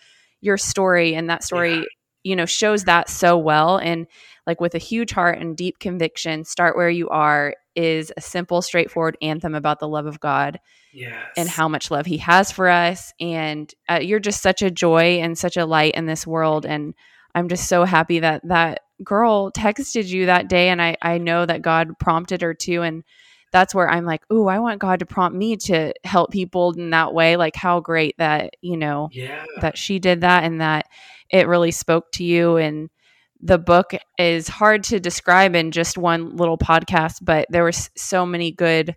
your 0.42 0.58
story 0.58 1.16
and 1.16 1.30
that 1.30 1.44
story 1.44 1.78
yeah. 1.78 1.84
you 2.24 2.36
know 2.36 2.46
shows 2.46 2.84
that 2.84 3.10
so 3.10 3.38
well 3.38 3.78
and 3.78 4.06
like 4.46 4.62
with 4.62 4.76
a 4.76 4.80
huge 4.80 5.12
heart 5.12 5.40
and 5.40 5.58
deep 5.58 5.80
conviction 5.80 6.44
start 6.44 6.76
where 6.76 6.90
you 6.90 7.10
are 7.10 7.56
is 7.76 8.12
a 8.16 8.22
simple 8.22 8.62
straightforward 8.62 9.18
anthem 9.22 9.56
about 9.56 9.80
the 9.80 9.88
love 9.88 10.06
of 10.06 10.20
God 10.20 10.60
yes. 10.94 11.28
and 11.38 11.50
how 11.50 11.68
much 11.68 11.92
love 11.92 12.06
he 12.06 12.18
has 12.18 12.52
for 12.52 12.68
us. 12.70 13.14
And 13.20 13.72
uh, 13.90 14.00
you're 14.02 14.20
just 14.20 14.42
such 14.42 14.62
a 14.62 14.72
joy 14.72 15.20
and 15.20 15.38
such 15.38 15.58
a 15.58 15.66
light 15.66 15.96
in 15.96 16.06
this 16.06 16.26
world. 16.26 16.66
And 16.66 16.94
I'm 17.34 17.50
just 17.50 17.68
so 17.68 17.84
happy 17.84 18.20
that 18.20 18.42
that 18.48 18.82
girl 19.04 19.52
texted 19.52 20.08
you 20.08 20.28
that 20.28 20.48
day. 20.48 20.70
And 20.70 20.82
I, 20.82 20.96
I 21.02 21.18
know 21.18 21.46
that 21.46 21.62
God 21.62 22.00
prompted 22.00 22.42
her 22.42 22.54
to. 22.54 22.82
And 22.82 23.04
that's 23.52 23.76
where 23.76 23.90
I'm 23.90 24.06
like, 24.06 24.24
oh, 24.30 24.48
I 24.48 24.60
want 24.60 24.80
God 24.80 25.00
to 25.00 25.06
prompt 25.06 25.38
me 25.38 25.58
to 25.58 25.94
help 26.04 26.32
people 26.32 26.74
in 26.74 26.90
that 26.92 27.14
way. 27.14 27.36
Like 27.36 27.56
how 27.56 27.80
great 27.80 28.16
that, 28.18 28.56
you 28.62 28.78
know, 28.78 29.10
yeah. 29.12 29.46
that 29.62 29.78
she 29.78 30.00
did 30.00 30.22
that 30.22 30.44
and 30.44 30.62
that 30.62 30.88
it 31.30 31.48
really 31.48 31.72
spoke 31.72 32.12
to 32.14 32.24
you. 32.24 32.58
And 32.58 32.90
the 33.46 33.58
book 33.58 33.94
is 34.18 34.48
hard 34.48 34.84
to 34.86 35.00
describe 35.00 35.56
in 35.56 35.72
just 35.72 35.98
one 35.98 36.36
little 36.36 36.58
podcast, 36.58 37.20
but 37.22 37.48
there 37.50 37.64
were 37.64 37.72
so 37.72 38.26
many 38.26 38.52
good 38.52 38.96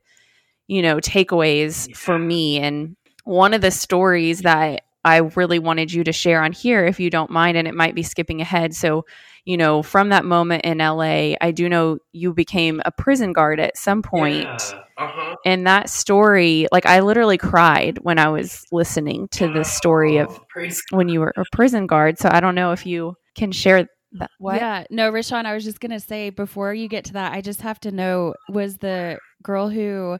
you 0.68 0.82
know, 0.82 0.98
takeaways 0.98 1.88
yeah. 1.88 1.96
for 1.96 2.18
me. 2.18 2.58
And 2.60 2.96
one 3.24 3.54
of 3.54 3.62
the 3.62 3.70
stories 3.70 4.40
that 4.40 4.82
I 5.04 5.16
really 5.16 5.58
wanted 5.58 5.92
you 5.92 6.04
to 6.04 6.12
share 6.12 6.42
on 6.42 6.52
here, 6.52 6.84
if 6.84 7.00
you 7.00 7.10
don't 7.10 7.30
mind, 7.30 7.56
and 7.56 7.66
it 7.66 7.74
might 7.74 7.94
be 7.94 8.02
skipping 8.02 8.40
ahead. 8.40 8.74
So, 8.74 9.06
you 9.44 9.56
know, 9.56 9.82
from 9.82 10.10
that 10.10 10.24
moment 10.24 10.64
in 10.64 10.78
LA, 10.78 11.34
I 11.40 11.52
do 11.52 11.68
know 11.68 11.98
you 12.12 12.34
became 12.34 12.82
a 12.84 12.92
prison 12.92 13.32
guard 13.32 13.58
at 13.58 13.78
some 13.78 14.02
point. 14.02 14.44
Yeah. 14.44 14.82
Uh-huh. 14.98 15.36
And 15.46 15.66
that 15.66 15.88
story, 15.88 16.66
like 16.70 16.84
I 16.84 17.00
literally 17.00 17.38
cried 17.38 17.98
when 18.02 18.18
I 18.18 18.28
was 18.28 18.66
listening 18.70 19.28
to 19.28 19.50
the 19.50 19.64
story 19.64 20.18
of 20.18 20.28
oh, 20.56 20.68
when 20.90 21.08
you 21.08 21.20
were 21.20 21.32
a 21.36 21.44
prison 21.52 21.86
guard. 21.86 22.18
So 22.18 22.28
I 22.30 22.40
don't 22.40 22.56
know 22.56 22.72
if 22.72 22.84
you 22.84 23.14
can 23.36 23.52
share 23.52 23.88
that. 24.12 24.30
What? 24.38 24.56
Yeah, 24.56 24.84
no, 24.90 25.10
Rashawn, 25.10 25.44
I 25.44 25.54
was 25.54 25.64
just 25.64 25.80
going 25.80 25.92
to 25.92 26.00
say 26.00 26.30
before 26.30 26.74
you 26.74 26.88
get 26.88 27.04
to 27.06 27.12
that, 27.14 27.32
I 27.32 27.40
just 27.40 27.60
have 27.62 27.80
to 27.80 27.90
know 27.90 28.34
was 28.48 28.78
the 28.78 29.18
girl 29.42 29.68
who 29.68 30.18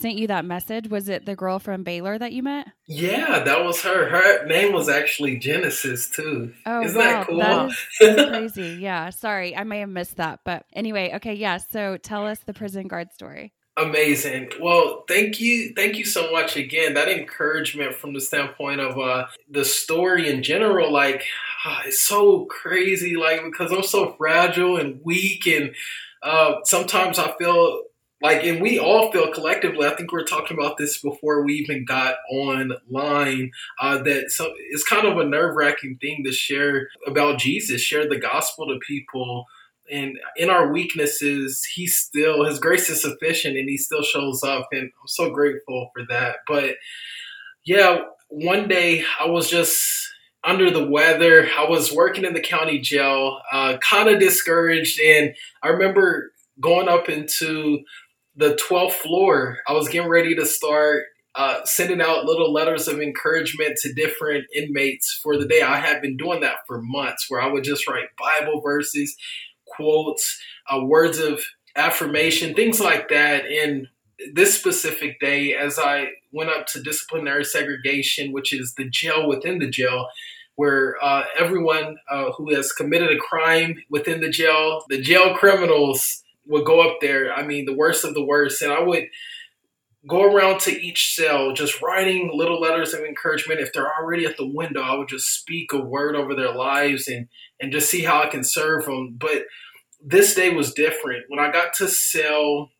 sent 0.00 0.16
you 0.16 0.28
that 0.28 0.44
message, 0.44 0.88
was 0.88 1.08
it 1.08 1.26
the 1.26 1.34
girl 1.34 1.58
from 1.58 1.82
Baylor 1.82 2.18
that 2.18 2.32
you 2.32 2.42
met? 2.42 2.68
Yeah, 2.86 3.40
that 3.40 3.64
was 3.64 3.82
her. 3.82 4.08
Her 4.08 4.46
name 4.46 4.72
was 4.72 4.88
actually 4.88 5.38
Genesis 5.38 6.08
too. 6.08 6.52
Oh, 6.66 6.82
Isn't 6.82 6.98
wow. 6.98 7.04
that 7.04 7.26
cool? 7.26 7.38
That 7.38 7.70
is 8.00 8.28
crazy. 8.54 8.78
Yeah. 8.80 9.10
Sorry, 9.10 9.56
I 9.56 9.64
may 9.64 9.80
have 9.80 9.88
missed 9.88 10.16
that. 10.16 10.40
But 10.44 10.66
anyway, 10.72 11.12
okay, 11.16 11.34
yeah. 11.34 11.56
So 11.56 11.96
tell 11.96 12.26
us 12.26 12.38
the 12.40 12.54
prison 12.54 12.86
guard 12.86 13.12
story. 13.12 13.52
Amazing. 13.76 14.50
Well, 14.60 15.04
thank 15.06 15.40
you. 15.40 15.72
Thank 15.74 15.98
you 15.98 16.04
so 16.04 16.32
much 16.32 16.56
again. 16.56 16.94
That 16.94 17.08
encouragement 17.08 17.94
from 17.94 18.12
the 18.12 18.20
standpoint 18.20 18.80
of 18.80 18.98
uh, 18.98 19.26
the 19.48 19.64
story 19.64 20.28
in 20.28 20.42
general, 20.42 20.92
like, 20.92 21.24
it's 21.86 22.00
so 22.00 22.44
crazy, 22.46 23.16
like, 23.16 23.42
because 23.44 23.72
I'm 23.72 23.82
so 23.82 24.14
fragile 24.18 24.76
and 24.76 25.00
weak. 25.04 25.46
And 25.46 25.74
uh, 26.22 26.56
sometimes 26.64 27.18
I 27.18 27.34
feel 27.38 27.82
like 28.20 28.44
and 28.44 28.60
we 28.60 28.78
all 28.78 29.12
feel 29.12 29.32
collectively 29.32 29.86
i 29.86 29.94
think 29.94 30.12
we 30.12 30.20
are 30.20 30.24
talking 30.24 30.56
about 30.58 30.76
this 30.76 31.00
before 31.00 31.44
we 31.44 31.54
even 31.54 31.84
got 31.84 32.16
online 32.32 33.50
uh, 33.80 33.98
that 33.98 34.30
so 34.30 34.52
it's 34.70 34.84
kind 34.84 35.06
of 35.06 35.18
a 35.18 35.24
nerve-wracking 35.24 35.96
thing 36.00 36.24
to 36.24 36.32
share 36.32 36.88
about 37.06 37.38
jesus 37.38 37.80
share 37.80 38.08
the 38.08 38.18
gospel 38.18 38.66
to 38.66 38.78
people 38.86 39.44
and 39.90 40.18
in 40.36 40.50
our 40.50 40.72
weaknesses 40.72 41.64
he 41.64 41.86
still 41.86 42.44
his 42.44 42.58
grace 42.58 42.90
is 42.90 43.02
sufficient 43.02 43.56
and 43.56 43.68
he 43.68 43.76
still 43.76 44.02
shows 44.02 44.42
up 44.42 44.68
and 44.72 44.84
i'm 44.84 45.08
so 45.08 45.30
grateful 45.30 45.90
for 45.94 46.04
that 46.08 46.36
but 46.46 46.74
yeah 47.64 48.00
one 48.28 48.68
day 48.68 49.04
i 49.20 49.26
was 49.26 49.48
just 49.48 50.08
under 50.44 50.70
the 50.70 50.88
weather 50.88 51.48
i 51.58 51.68
was 51.68 51.92
working 51.92 52.24
in 52.24 52.34
the 52.34 52.40
county 52.40 52.78
jail 52.78 53.40
uh, 53.52 53.76
kind 53.78 54.08
of 54.08 54.20
discouraged 54.20 55.00
and 55.00 55.34
i 55.62 55.68
remember 55.68 56.32
going 56.60 56.88
up 56.88 57.08
into 57.08 57.80
the 58.38 58.56
12th 58.70 58.92
floor, 58.92 59.58
I 59.66 59.72
was 59.72 59.88
getting 59.88 60.08
ready 60.08 60.34
to 60.36 60.46
start 60.46 61.04
uh, 61.34 61.64
sending 61.64 62.00
out 62.00 62.24
little 62.24 62.52
letters 62.52 62.88
of 62.88 63.00
encouragement 63.00 63.76
to 63.78 63.92
different 63.92 64.44
inmates 64.54 65.18
for 65.22 65.36
the 65.36 65.46
day. 65.46 65.60
I 65.60 65.78
had 65.78 66.00
been 66.00 66.16
doing 66.16 66.40
that 66.40 66.58
for 66.66 66.80
months, 66.80 67.26
where 67.28 67.40
I 67.40 67.48
would 67.48 67.64
just 67.64 67.86
write 67.88 68.06
Bible 68.16 68.60
verses, 68.60 69.14
quotes, 69.66 70.40
uh, 70.70 70.84
words 70.84 71.18
of 71.18 71.44
affirmation, 71.76 72.54
things 72.54 72.80
like 72.80 73.08
that. 73.08 73.44
And 73.46 73.88
this 74.34 74.58
specific 74.58 75.20
day, 75.20 75.54
as 75.54 75.78
I 75.78 76.08
went 76.32 76.50
up 76.50 76.66
to 76.68 76.82
disciplinary 76.82 77.44
segregation, 77.44 78.32
which 78.32 78.52
is 78.52 78.74
the 78.76 78.88
jail 78.88 79.28
within 79.28 79.58
the 79.58 79.70
jail, 79.70 80.08
where 80.56 80.96
uh, 81.02 81.24
everyone 81.38 81.96
uh, 82.10 82.32
who 82.32 82.52
has 82.54 82.72
committed 82.72 83.12
a 83.12 83.18
crime 83.18 83.76
within 83.90 84.20
the 84.20 84.28
jail, 84.28 84.84
the 84.88 85.00
jail 85.00 85.34
criminals, 85.36 86.22
would 86.46 86.64
go 86.64 86.80
up 86.80 86.96
there. 87.00 87.32
I 87.32 87.46
mean, 87.46 87.66
the 87.66 87.76
worst 87.76 88.04
of 88.04 88.14
the 88.14 88.24
worst, 88.24 88.62
and 88.62 88.72
I 88.72 88.80
would 88.80 89.04
go 90.08 90.24
around 90.24 90.60
to 90.60 90.70
each 90.70 91.14
cell 91.14 91.52
just 91.52 91.82
writing 91.82 92.30
little 92.32 92.60
letters 92.60 92.94
of 92.94 93.00
encouragement. 93.00 93.60
If 93.60 93.72
they're 93.72 93.92
already 94.00 94.24
at 94.24 94.36
the 94.36 94.46
window, 94.46 94.80
I 94.80 94.96
would 94.96 95.08
just 95.08 95.32
speak 95.32 95.72
a 95.72 95.78
word 95.78 96.16
over 96.16 96.34
their 96.34 96.54
lives 96.54 97.06
and 97.06 97.28
and 97.60 97.70
just 97.70 97.90
see 97.90 98.02
how 98.02 98.22
I 98.22 98.28
can 98.28 98.42
serve 98.44 98.86
them. 98.86 99.16
But 99.18 99.44
this 100.04 100.34
day 100.34 100.50
was 100.50 100.72
different. 100.72 101.24
When 101.28 101.38
I 101.38 101.52
got 101.52 101.74
to 101.74 101.88
cell, 101.88 102.70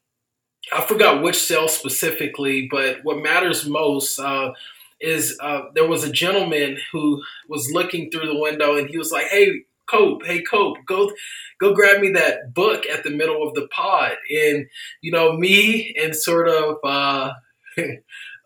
I 0.73 0.83
forgot 0.83 1.23
which 1.23 1.37
cell 1.37 1.69
specifically, 1.69 2.69
but 2.71 2.99
what 3.03 3.23
matters 3.23 3.67
most. 3.67 4.19
Uh, 4.19 4.53
is 5.01 5.39
uh, 5.41 5.61
there 5.77 5.87
was 5.87 6.03
a 6.03 6.11
gentleman 6.11 6.77
who 6.91 7.23
was 7.49 7.71
looking 7.73 8.11
through 8.11 8.27
the 8.27 8.37
window 8.37 8.77
and 8.77 8.91
he 8.91 8.99
was 8.99 9.13
like, 9.13 9.27
"Hey, 9.27 9.63
Cope, 9.89 10.25
hey 10.25 10.43
Cope, 10.43 10.79
go 10.87 11.11
go 11.59 11.75
grab 11.75 12.01
me 12.01 12.13
that 12.13 12.55
book 12.55 12.85
at 12.87 13.03
the 13.03 13.11
middle 13.11 13.47
of 13.47 13.55
the 13.55 13.67
pod. 13.69 14.13
And 14.31 14.67
you 15.01 15.13
know, 15.13 15.33
me 15.33 15.95
and 16.01 16.15
sort 16.15 16.49
of 16.49 16.77
uh, 16.85 17.33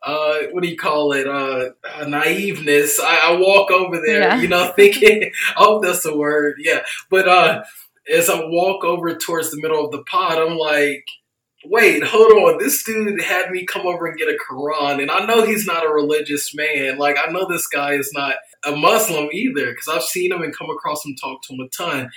uh, 0.03 0.39
what 0.53 0.63
do 0.63 0.69
you 0.69 0.77
call 0.77 1.13
it? 1.13 1.27
Uh, 1.27 1.71
uh 1.85 2.05
naiveness. 2.05 3.01
I, 3.01 3.33
I, 3.33 3.37
walk 3.39 3.71
over 3.71 4.01
there, 4.05 4.21
yeah. 4.21 4.41
you 4.41 4.49
know, 4.49 4.73
thinking, 4.77 5.33
oh, 5.57 5.81
that's 5.81 6.05
a 6.05 6.17
word. 6.17 6.57
Yeah. 6.59 6.83
But 7.11 7.29
uh, 7.29 7.65
as 8.13 8.31
I 8.31 8.45
walk 8.45 8.85
over 8.85 9.15
towards 9.15 9.51
the 9.51 9.61
middle 9.61 9.85
of 9.85 9.91
the 9.91 10.05
pod, 10.05 10.39
I'm 10.39 10.57
like, 10.57 11.07
wait, 11.65 12.05
hold 12.05 12.33
on. 12.33 12.59
This 12.59 12.83
dude 12.83 13.21
had 13.23 13.51
me 13.51 13.65
come 13.65 13.87
over 13.87 14.07
and 14.07 14.19
get 14.19 14.29
a 14.29 14.39
Quran, 14.51 15.01
and 15.01 15.11
I 15.11 15.25
know 15.27 15.45
he's 15.45 15.67
not 15.67 15.87
a 15.87 15.93
religious 15.93 16.55
man. 16.55 16.99
Like, 16.99 17.17
I 17.19 17.31
know 17.31 17.47
this 17.49 17.67
guy 17.67 17.93
is 17.95 18.11
not 18.15 18.37
a 18.65 18.77
Muslim 18.77 19.29
either, 19.33 19.71
because 19.71 19.89
I've 19.89 20.03
seen 20.03 20.33
him 20.33 20.43
and 20.43 20.57
come 20.57 20.71
across 20.71 21.05
him, 21.05 21.15
talk 21.17 21.43
to 21.43 21.55
him 21.55 21.61
a 21.61 21.69
ton. 21.69 22.11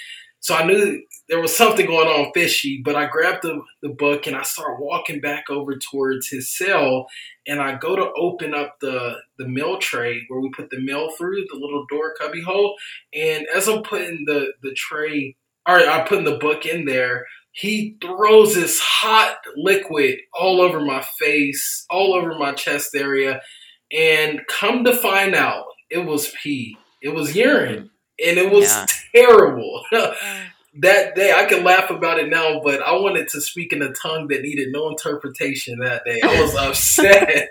So 0.45 0.53
I 0.53 0.63
knew 0.63 1.01
there 1.27 1.41
was 1.41 1.57
something 1.57 1.87
going 1.87 2.07
on 2.07 2.31
fishy, 2.35 2.79
but 2.85 2.95
I 2.95 3.07
grabbed 3.07 3.41
the, 3.41 3.63
the 3.81 3.89
book 3.89 4.27
and 4.27 4.35
I 4.35 4.43
start 4.43 4.79
walking 4.79 5.19
back 5.19 5.49
over 5.49 5.75
towards 5.75 6.29
his 6.29 6.55
cell. 6.55 7.07
And 7.47 7.59
I 7.59 7.77
go 7.77 7.95
to 7.95 8.11
open 8.15 8.53
up 8.53 8.75
the, 8.79 9.15
the 9.39 9.47
mail 9.47 9.79
tray 9.79 10.21
where 10.27 10.39
we 10.39 10.51
put 10.51 10.69
the 10.69 10.79
mail 10.79 11.09
through 11.17 11.45
the 11.51 11.57
little 11.57 11.87
door 11.89 12.13
cubby 12.19 12.43
hole. 12.43 12.75
And 13.11 13.47
as 13.55 13.67
I'm 13.67 13.81
putting 13.81 14.25
the, 14.27 14.53
the 14.61 14.75
tray, 14.75 15.35
or 15.67 15.79
I'm 15.79 16.05
putting 16.05 16.25
the 16.25 16.37
book 16.37 16.67
in 16.67 16.85
there, 16.85 17.25
he 17.55 17.97
throws 18.01 18.53
this 18.53 18.79
hot 18.81 19.37
liquid 19.55 20.17
all 20.33 20.59
over 20.59 20.81
my 20.81 21.01
face, 21.17 21.85
all 21.89 22.13
over 22.13 22.37
my 22.37 22.51
chest 22.51 22.93
area. 22.93 23.41
And 23.95 24.41
come 24.47 24.83
to 24.83 24.93
find 24.93 25.33
out, 25.33 25.63
it 25.89 25.99
was 25.99 26.33
pee. 26.43 26.77
It 27.01 27.09
was 27.09 27.33
urine 27.33 27.91
and 28.23 28.37
it 28.37 28.51
was 28.51 28.65
yeah. 28.65 28.85
terrible. 29.15 29.83
that 29.91 31.15
day, 31.15 31.31
I 31.33 31.45
can 31.45 31.63
laugh 31.63 31.89
about 31.89 32.19
it 32.19 32.29
now, 32.29 32.59
but 32.61 32.81
I 32.81 32.91
wanted 32.93 33.29
to 33.29 33.39
speak 33.39 33.71
in 33.71 33.81
a 33.81 33.93
tongue 33.93 34.27
that 34.27 34.41
needed 34.41 34.73
no 34.73 34.89
interpretation 34.89 35.79
that 35.79 36.03
day. 36.03 36.19
I 36.21 36.41
was 36.41 36.55
upset. 36.59 37.49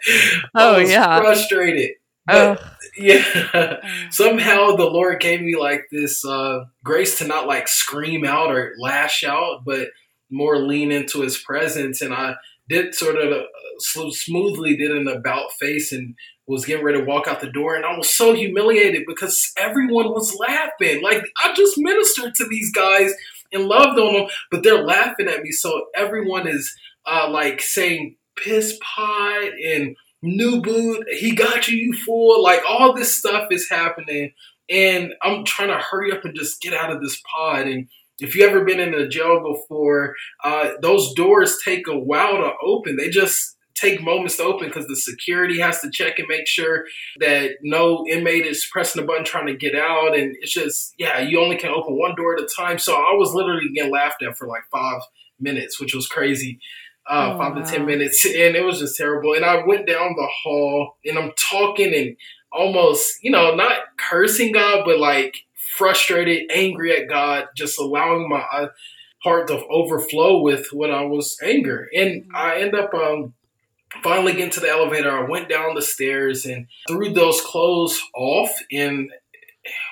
oh 0.54 0.74
I 0.74 0.82
was 0.82 0.90
yeah, 0.90 1.18
frustrated. 1.18 1.92
But, 2.26 2.60
oh. 2.60 2.70
yeah, 2.96 3.80
somehow 4.10 4.76
the 4.76 4.84
Lord 4.84 5.20
gave 5.20 5.40
me 5.40 5.56
like 5.56 5.86
this 5.90 6.24
uh, 6.24 6.64
grace 6.82 7.18
to 7.18 7.26
not 7.26 7.46
like 7.46 7.68
scream 7.68 8.24
out 8.24 8.50
or 8.50 8.74
lash 8.78 9.24
out, 9.24 9.64
but 9.64 9.88
more 10.30 10.58
lean 10.58 10.90
into 10.90 11.20
His 11.20 11.36
presence. 11.36 12.00
And 12.00 12.14
I 12.14 12.36
did 12.68 12.94
sort 12.94 13.16
of 13.16 13.32
uh, 13.32 14.10
smoothly 14.10 14.76
did 14.76 14.90
an 14.90 15.08
about 15.08 15.52
face 15.60 15.92
and 15.92 16.14
was 16.46 16.64
getting 16.64 16.84
ready 16.84 16.98
to 16.98 17.04
walk 17.04 17.26
out 17.26 17.40
the 17.40 17.50
door 17.50 17.74
and 17.74 17.86
I 17.86 17.96
was 17.96 18.10
so 18.10 18.34
humiliated 18.34 19.04
because 19.06 19.52
everyone 19.56 20.10
was 20.10 20.36
laughing. 20.36 21.02
Like 21.02 21.22
I 21.42 21.54
just 21.54 21.78
ministered 21.78 22.34
to 22.34 22.46
these 22.48 22.70
guys 22.72 23.12
and 23.52 23.64
loved 23.64 23.98
on 23.98 24.14
them, 24.14 24.26
but 24.50 24.62
they're 24.62 24.84
laughing 24.84 25.28
at 25.28 25.42
me. 25.42 25.52
So 25.52 25.86
everyone 25.94 26.46
is 26.46 26.74
uh, 27.06 27.30
like 27.30 27.60
saying 27.60 28.16
piss 28.36 28.78
pot 28.82 29.52
and 29.64 29.96
new 30.24 30.60
boot, 30.60 31.06
he 31.10 31.34
got 31.34 31.68
you, 31.68 31.76
you 31.76 31.92
fool. 31.92 32.42
Like 32.42 32.62
all 32.66 32.94
this 32.94 33.14
stuff 33.14 33.48
is 33.50 33.68
happening. 33.68 34.32
And 34.70 35.12
I'm 35.22 35.44
trying 35.44 35.68
to 35.68 35.78
hurry 35.78 36.10
up 36.10 36.24
and 36.24 36.34
just 36.34 36.60
get 36.60 36.72
out 36.72 36.90
of 36.90 37.02
this 37.02 37.20
pod. 37.30 37.66
And 37.66 37.88
if 38.20 38.34
you 38.34 38.46
ever 38.46 38.64
been 38.64 38.80
in 38.80 38.94
a 38.94 39.06
jail 39.06 39.42
before, 39.42 40.14
uh, 40.42 40.70
those 40.80 41.12
doors 41.14 41.58
take 41.64 41.86
a 41.86 41.98
while 41.98 42.38
to 42.38 42.52
open. 42.62 42.96
They 42.96 43.10
just 43.10 43.56
take 43.74 44.00
moments 44.00 44.36
to 44.36 44.44
open 44.44 44.68
because 44.68 44.86
the 44.86 44.96
security 44.96 45.58
has 45.58 45.80
to 45.80 45.90
check 45.90 46.18
and 46.18 46.28
make 46.28 46.46
sure 46.46 46.84
that 47.18 47.50
no 47.62 48.04
inmate 48.08 48.46
is 48.46 48.66
pressing 48.72 49.02
the 49.02 49.06
button 49.06 49.24
trying 49.24 49.48
to 49.48 49.56
get 49.56 49.74
out. 49.74 50.16
And 50.16 50.36
it's 50.40 50.52
just, 50.52 50.94
yeah, 50.96 51.18
you 51.18 51.40
only 51.40 51.56
can 51.56 51.70
open 51.70 51.98
one 51.98 52.14
door 52.14 52.34
at 52.36 52.42
a 52.42 52.48
time. 52.56 52.78
So 52.78 52.94
I 52.94 53.14
was 53.14 53.34
literally 53.34 53.68
getting 53.74 53.92
laughed 53.92 54.22
at 54.22 54.38
for 54.38 54.46
like 54.46 54.62
five 54.72 55.02
minutes, 55.40 55.80
which 55.80 55.94
was 55.94 56.06
crazy. 56.06 56.60
Uh, 57.06 57.32
oh, 57.34 57.38
five 57.38 57.54
wow. 57.54 57.62
to 57.62 57.70
10 57.70 57.86
minutes. 57.86 58.24
And 58.26 58.56
it 58.56 58.64
was 58.64 58.78
just 58.78 58.96
terrible. 58.96 59.34
And 59.34 59.44
I 59.44 59.64
went 59.66 59.86
down 59.86 60.14
the 60.16 60.28
hall 60.42 60.96
and 61.04 61.18
I'm 61.18 61.32
talking 61.36 61.94
and 61.94 62.16
almost, 62.50 63.22
you 63.22 63.30
know, 63.30 63.54
not 63.54 63.78
cursing 63.98 64.52
God, 64.52 64.84
but 64.86 64.98
like 64.98 65.36
frustrated, 65.76 66.50
angry 66.50 66.96
at 66.96 67.08
God, 67.08 67.46
just 67.56 67.78
allowing 67.78 68.28
my 68.28 68.44
uh, 68.52 68.68
heart 69.22 69.48
to 69.48 69.64
overflow 69.66 70.40
with 70.40 70.68
what 70.72 70.90
I 70.90 71.02
was 71.02 71.36
anger. 71.42 71.88
And 71.94 72.22
mm-hmm. 72.22 72.36
I 72.36 72.56
end 72.56 72.74
up 72.74 72.94
um, 72.94 73.34
finally 74.02 74.32
getting 74.32 74.50
to 74.50 74.60
the 74.60 74.70
elevator. 74.70 75.10
I 75.10 75.28
went 75.28 75.48
down 75.48 75.74
the 75.74 75.82
stairs 75.82 76.44
and 76.44 76.66
threw 76.88 77.12
those 77.12 77.40
clothes 77.40 78.00
off 78.14 78.50
and 78.70 79.10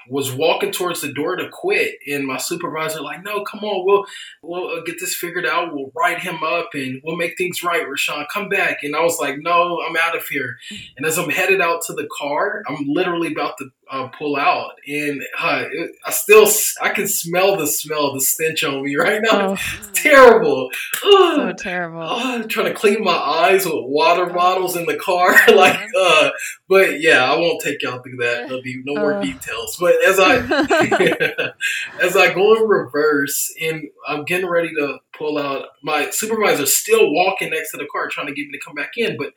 was 0.09 0.33
walking 0.33 0.73
towards 0.73 1.01
the 1.01 1.12
door 1.12 1.37
to 1.37 1.49
quit, 1.49 1.97
and 2.07 2.27
my 2.27 2.38
supervisor 2.38 3.01
like, 3.01 3.23
"No, 3.23 3.45
come 3.45 3.61
on, 3.61 3.85
we'll 3.87 4.05
we'll 4.43 4.79
uh, 4.79 4.83
get 4.83 5.01
this 5.01 5.15
figured 5.15 5.47
out. 5.47 5.75
We'll 5.75 5.93
write 5.95 6.21
him 6.21 6.43
up, 6.43 6.71
and 6.75 7.01
we'll 7.05 7.17
make 7.17 7.37
things 7.37 7.62
right. 7.62 7.87
Rashawn, 7.87 8.27
come 8.33 8.49
back." 8.49 8.79
And 8.83 8.97
I 8.97 9.03
was 9.03 9.19
like, 9.19 9.37
"No, 9.38 9.81
I'm 9.81 9.97
out 9.97 10.17
of 10.17 10.27
here." 10.27 10.57
And 10.97 11.07
as 11.07 11.19
I'm 11.19 11.31
headed 11.31 11.61
out 11.61 11.83
to 11.87 11.93
the 11.93 12.09
car, 12.19 12.62
I'm 12.69 12.87
literally 12.87 13.33
about 13.33 13.59
to 13.59 13.71
uh, 13.92 14.09
pull 14.09 14.37
out, 14.37 14.72
and 14.88 15.22
uh, 15.38 15.64
it, 15.70 15.90
I 16.07 16.11
still 16.12 16.48
I 16.81 16.88
can 16.88 17.07
smell 17.07 17.59
the 17.59 17.66
smell, 17.66 18.14
the 18.14 18.22
stench 18.22 18.64
on 18.64 18.83
me 18.83 18.96
right 18.98 19.20
now. 19.22 19.50
Oh. 19.50 19.52
It's 19.52 20.02
terrible. 20.02 20.70
So 20.94 21.52
terrible. 21.52 22.00
I'm 22.00 22.48
trying 22.48 22.66
to 22.66 22.74
clean 22.74 23.05
my 23.05 23.12
eyes 23.12 23.66
with 23.66 23.74
water 23.76 24.26
bottles 24.26 24.76
in 24.76 24.87
the 24.87 24.96
car, 24.96 25.37
like. 25.55 25.78
Uh, 25.96 26.31
but 26.68 27.02
yeah, 27.02 27.31
I 27.31 27.37
won't 27.37 27.61
take 27.62 27.83
y'all 27.83 28.00
through 28.02 28.16
that. 28.16 28.48
There'll 28.48 28.62
be 28.62 28.81
no 28.83 28.98
more 28.98 29.22
details. 29.22 29.76
But 29.78 30.02
as 30.07 30.18
I 30.18 30.37
as 32.00 32.16
I 32.16 32.33
go 32.33 32.55
in 32.57 32.62
reverse 32.66 33.55
and 33.61 33.83
I'm 34.09 34.24
getting 34.24 34.48
ready 34.48 34.70
to 34.78 34.98
pull 35.16 35.37
out, 35.37 35.66
my 35.83 36.09
supervisor's 36.09 36.74
still 36.74 37.12
walking 37.12 37.50
next 37.50 37.72
to 37.72 37.76
the 37.76 37.87
car 37.92 38.09
trying 38.09 38.28
to 38.28 38.33
get 38.33 38.46
me 38.46 38.52
to 38.52 38.64
come 38.64 38.74
back 38.74 38.92
in. 38.96 39.18
But 39.18 39.35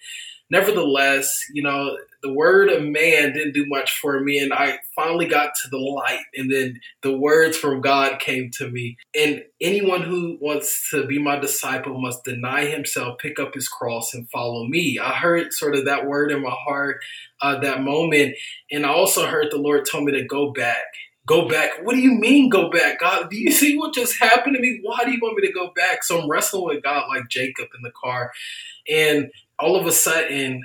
nevertheless, 0.50 1.32
you 1.54 1.64
know, 1.64 1.98
the 2.22 2.34
word 2.34 2.70
of 2.70 2.84
man 2.84 3.34
didn't 3.34 3.54
do 3.54 3.66
much 3.68 4.00
for 4.00 4.20
me. 4.20 4.40
And 4.40 4.54
I 4.54 4.80
finally 4.96 5.28
got 5.28 5.52
to 5.62 5.70
the 5.70 5.78
light. 5.78 6.24
And 6.36 6.52
then 6.52 6.80
the 7.02 7.18
words 7.18 7.58
from 7.58 7.82
God 7.82 8.20
came 8.20 8.50
to 8.56 8.70
me. 8.70 8.98
And 9.20 9.44
anyone 9.62 10.02
who 10.02 10.38
wants 10.42 10.90
to 10.92 11.06
be 11.06 11.20
my 11.20 11.38
disciple 11.38 12.00
must 12.00 12.24
deny 12.24 12.66
himself, 12.66 13.18
pick 13.20 13.40
up 13.40 13.54
his 13.54 13.68
cross, 13.68 14.14
and 14.14 14.30
follow 14.30 14.66
me. 14.66 15.00
I 15.02 15.14
heard 15.14 15.54
sort 15.54 15.76
of 15.76 15.86
that 15.86 16.08
word 16.08 16.32
in 16.32 16.42
my 16.42 16.56
heart 16.66 16.98
uh, 17.42 17.60
that 17.60 17.82
moment. 17.82 18.36
And 18.72 18.86
I 18.86 18.90
also 18.90 19.28
heard 19.28 19.48
the 19.52 19.58
Lord 19.58 19.86
tell 19.86 20.02
me 20.02 20.12
to 20.14 20.26
go 20.26 20.52
back. 20.52 20.86
Go 21.28 21.48
back. 21.48 21.84
What 21.84 21.94
do 21.94 22.02
you 22.02 22.12
mean 22.12 22.50
go 22.50 22.70
back? 22.70 23.00
God, 23.00 23.32
do 23.32 23.38
you 23.38 23.52
see 23.52 23.78
what 23.78 23.94
just 23.96 24.20
happened 24.20 24.56
to 24.56 24.62
me? 24.62 24.80
Why 24.84 25.04
do 25.06 25.12
you 25.12 25.20
want 25.22 25.38
me 25.38 25.48
to 25.48 25.54
go 25.54 25.72
back? 25.76 26.04
So 26.04 26.22
I'm 26.22 26.30
wrestling 26.30 26.66
with 26.66 26.84
God 26.84 27.08
like 27.08 27.30
Jacob 27.30 27.68
in 27.76 27.82
the 27.82 27.92
car. 27.92 28.32
And 28.88 29.32
all 29.60 29.76
of 29.76 29.86
a 29.86 29.92
sudden, 29.92 30.64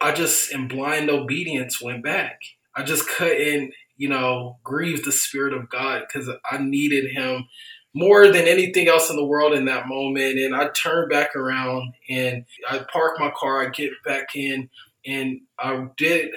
I 0.00 0.12
just 0.12 0.52
in 0.52 0.68
blind 0.68 1.10
obedience 1.10 1.80
went 1.80 2.04
back. 2.04 2.40
I 2.74 2.84
just 2.84 3.08
couldn't, 3.08 3.72
you 3.96 4.08
know, 4.08 4.58
grieve 4.62 5.04
the 5.04 5.12
Spirit 5.12 5.52
of 5.52 5.68
God 5.68 6.02
because 6.06 6.30
I 6.50 6.58
needed 6.58 7.10
Him 7.12 7.48
more 7.94 8.28
than 8.28 8.46
anything 8.46 8.88
else 8.88 9.10
in 9.10 9.16
the 9.16 9.24
world 9.24 9.54
in 9.54 9.64
that 9.64 9.88
moment. 9.88 10.38
And 10.38 10.54
I 10.54 10.68
turned 10.68 11.10
back 11.10 11.34
around 11.34 11.94
and 12.08 12.44
I 12.70 12.78
parked 12.92 13.18
my 13.18 13.32
car, 13.36 13.66
I 13.66 13.70
get 13.70 13.90
back 14.04 14.36
in, 14.36 14.70
and 15.04 15.40
I 15.58 15.86
did, 15.96 16.30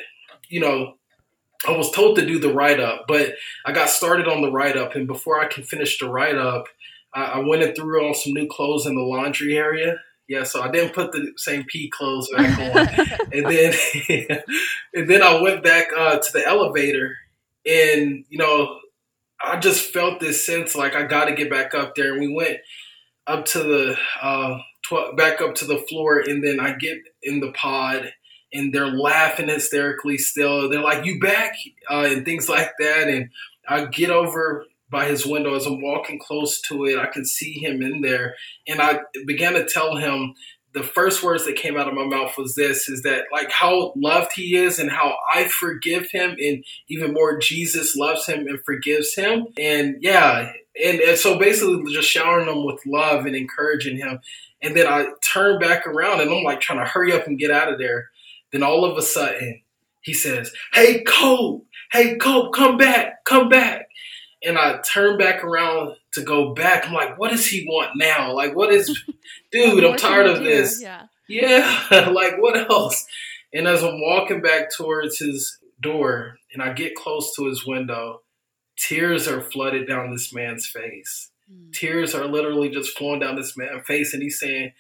you 0.50 0.60
know, 0.60 0.96
I 1.68 1.78
was 1.78 1.92
told 1.92 2.16
to 2.16 2.26
do 2.26 2.40
the 2.40 2.52
write 2.52 2.80
up, 2.80 3.06
but 3.08 3.34
I 3.66 3.72
got 3.72 3.90
started 3.90 4.28
on 4.28 4.42
the 4.42 4.52
write 4.52 4.78
up. 4.78 4.96
And 4.96 5.06
before 5.06 5.40
I 5.40 5.48
can 5.48 5.64
finish 5.64 6.00
the 6.00 6.10
write 6.10 6.38
up, 6.38 6.66
I, 7.14 7.24
I 7.26 7.40
went 7.40 7.62
and 7.62 7.76
threw 7.76 8.08
on 8.08 8.16
some 8.16 8.34
new 8.34 8.48
clothes 8.48 8.88
in 8.88 8.96
the 8.96 9.04
laundry 9.04 9.56
area 9.56 9.98
yeah, 10.32 10.44
so 10.44 10.62
I 10.62 10.72
didn't 10.72 10.94
put 10.94 11.12
the 11.12 11.34
same 11.36 11.66
P 11.66 11.90
clothes 11.90 12.30
back 12.34 12.58
on, 12.58 13.28
and 13.34 13.46
then 13.46 13.74
and 14.94 15.10
then 15.10 15.22
I 15.22 15.42
went 15.42 15.62
back 15.62 15.88
uh, 15.96 16.20
to 16.20 16.32
the 16.32 16.48
elevator, 16.48 17.18
and 17.66 18.24
you 18.30 18.38
know, 18.38 18.80
I 19.44 19.60
just 19.60 19.92
felt 19.92 20.22
this 20.22 20.46
sense 20.46 20.74
like 20.74 20.96
I 20.96 21.04
got 21.04 21.26
to 21.26 21.36
get 21.36 21.50
back 21.50 21.76
up 21.76 21.96
there, 21.96 22.14
and 22.14 22.22
we 22.22 22.34
went 22.34 22.60
up 23.28 23.44
to 23.48 23.60
the 23.60 23.98
uh, 24.22 24.60
tw- 24.88 25.18
back 25.18 25.42
up 25.42 25.56
to 25.56 25.66
the 25.66 25.80
floor, 25.90 26.24
and 26.26 26.42
then 26.42 26.62
I 26.62 26.76
get 26.76 27.00
in 27.22 27.42
the 27.42 27.52
pod, 27.52 28.14
and 28.54 28.74
they're 28.74 28.88
laughing 28.88 29.50
hysterically 29.50 30.18
still. 30.18 30.70
They're 30.70 30.80
like, 30.80 31.06
"You 31.06 31.20
back?" 31.20 31.56
Uh, 31.90 32.08
and 32.10 32.24
things 32.24 32.48
like 32.48 32.72
that, 32.80 33.10
and 33.10 33.32
I 33.68 33.84
get 33.84 34.12
over 34.12 34.66
by 34.92 35.06
his 35.06 35.26
window 35.26 35.56
as 35.56 35.66
I'm 35.66 35.82
walking 35.82 36.20
close 36.20 36.62
to 36.62 36.86
it. 36.86 37.00
I 37.00 37.08
could 37.08 37.26
see 37.26 37.54
him 37.54 37.82
in 37.82 38.02
there, 38.02 38.36
and 38.68 38.82
I 38.82 39.00
began 39.26 39.54
to 39.54 39.66
tell 39.66 39.96
him 39.96 40.36
the 40.74 40.84
first 40.84 41.22
words 41.22 41.46
that 41.46 41.56
came 41.56 41.78
out 41.78 41.88
of 41.88 41.94
my 41.94 42.06
mouth 42.06 42.38
was 42.38 42.56
this 42.56 42.88
is 42.88 43.02
that 43.02 43.26
like 43.32 43.52
how 43.52 43.94
loved 43.96 44.32
he 44.36 44.56
is 44.56 44.80
and 44.80 44.90
how 44.90 45.16
I 45.34 45.46
forgive 45.46 46.10
him 46.12 46.36
and 46.40 46.64
even 46.88 47.14
more 47.14 47.38
Jesus 47.40 47.96
loves 47.96 48.26
him 48.26 48.48
and 48.48 48.64
forgives 48.64 49.14
him. 49.14 49.48
And 49.58 49.98
yeah 50.00 50.52
and, 50.82 51.00
and 51.00 51.18
so 51.18 51.38
basically 51.38 51.94
just 51.94 52.10
showering 52.10 52.48
him 52.48 52.66
with 52.66 52.86
love 52.86 53.26
and 53.26 53.36
encouraging 53.36 53.98
him. 53.98 54.20
And 54.62 54.76
then 54.76 54.88
I 54.88 55.08
turn 55.22 55.60
back 55.60 55.86
around 55.86 56.22
and 56.22 56.32
I'm 56.32 56.44
like 56.44 56.62
trying 56.62 56.80
to 56.80 56.90
hurry 56.90 57.12
up 57.12 57.28
and 57.28 57.40
get 57.40 57.52
out 57.52 57.72
of 57.72 57.78
there. 57.78 58.10
Then 58.52 58.64
all 58.64 58.86
of 58.86 58.98
a 58.98 59.02
sudden 59.02 59.62
he 60.02 60.14
says 60.14 60.54
hey 60.74 61.04
Cope! 61.04 61.66
Hey 61.92 62.16
Cope 62.16 62.54
come 62.54 62.78
back! 62.78 63.26
Come 63.26 63.50
back 63.50 63.88
and 64.44 64.58
I 64.58 64.80
turn 64.80 65.18
back 65.18 65.44
around 65.44 65.96
to 66.14 66.24
go 66.24 66.54
back. 66.54 66.88
I'm 66.88 66.94
like, 66.94 67.18
what 67.20 67.32
does 67.32 67.46
he 67.46 67.66
want 67.68 67.92
now? 67.96 68.34
Like, 68.34 68.56
what 68.56 68.74
is, 68.74 69.04
dude? 69.52 69.84
I'm 69.84 69.98
tired 69.98 70.28
of 70.28 70.44
this. 70.44 70.82
Yeah. 70.82 71.04
Yeah. 71.28 72.10
like, 72.14 72.42
what 72.42 72.58
else? 72.58 73.06
And 73.54 73.68
as 73.68 73.84
I'm 73.84 74.02
walking 74.02 74.42
back 74.42 74.70
towards 74.76 75.20
his 75.20 75.58
door 75.82 76.38
and 76.54 76.62
I 76.62 76.74
get 76.74 76.96
close 76.96 77.36
to 77.36 77.48
his 77.48 77.66
window, 77.66 78.22
tears 78.78 79.28
are 79.28 79.42
flooded 79.42 79.88
down 79.88 80.12
this 80.12 80.34
man's 80.34 80.68
face. 80.68 81.32
Mm. 81.52 81.74
Tears 81.74 82.16
are 82.16 82.26
literally 82.26 82.70
just 82.70 82.98
flowing 82.98 83.20
down 83.20 83.36
this 83.36 83.58
man's 83.58 83.86
face. 83.86 84.14
And 84.14 84.24
he's 84.24 84.40
saying, 84.40 84.74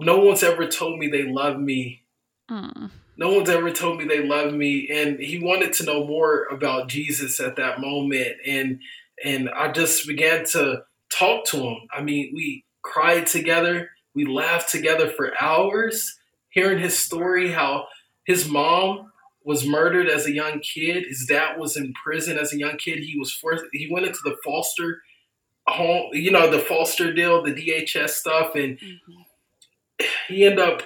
No 0.00 0.18
one's 0.18 0.42
ever 0.42 0.66
told 0.66 0.98
me 0.98 1.08
they 1.08 1.24
love 1.24 1.58
me. 1.58 2.02
Mm. 2.50 2.90
No 3.18 3.34
one's 3.34 3.50
ever 3.50 3.70
told 3.70 3.98
me 3.98 4.06
they 4.06 4.24
love 4.24 4.54
me. 4.54 4.88
And 4.90 5.18
he 5.18 5.38
wanted 5.38 5.72
to 5.74 5.84
know 5.84 6.06
more 6.06 6.44
about 6.44 6.88
Jesus 6.88 7.40
at 7.40 7.56
that 7.56 7.80
moment. 7.80 8.36
And 8.46 8.80
and 9.22 9.50
I 9.50 9.72
just 9.72 10.06
began 10.06 10.44
to 10.46 10.84
talk 11.10 11.44
to 11.46 11.56
him. 11.58 11.76
I 11.92 12.00
mean, 12.00 12.32
we 12.32 12.64
cried 12.82 13.26
together, 13.26 13.90
we 14.14 14.24
laughed 14.24 14.70
together 14.70 15.10
for 15.10 15.32
hours, 15.40 16.18
hearing 16.50 16.78
his 16.78 16.96
story, 16.96 17.50
how 17.50 17.88
his 18.24 18.48
mom 18.48 19.10
was 19.42 19.66
murdered 19.66 20.08
as 20.08 20.26
a 20.26 20.32
young 20.32 20.60
kid. 20.60 21.04
His 21.08 21.26
dad 21.28 21.58
was 21.58 21.76
in 21.76 21.92
prison 21.94 22.38
as 22.38 22.52
a 22.52 22.58
young 22.58 22.76
kid. 22.76 23.00
He 23.00 23.18
was 23.18 23.32
forced. 23.32 23.64
He 23.72 23.88
went 23.90 24.06
into 24.06 24.20
the 24.22 24.36
foster 24.44 25.02
home, 25.66 26.10
you 26.12 26.30
know, 26.30 26.50
the 26.50 26.58
foster 26.58 27.12
deal, 27.12 27.42
the 27.42 27.52
DHS 27.52 28.10
stuff, 28.10 28.54
and 28.54 28.78
mm-hmm. 28.78 30.04
he 30.28 30.44
ended 30.44 30.60
up 30.60 30.82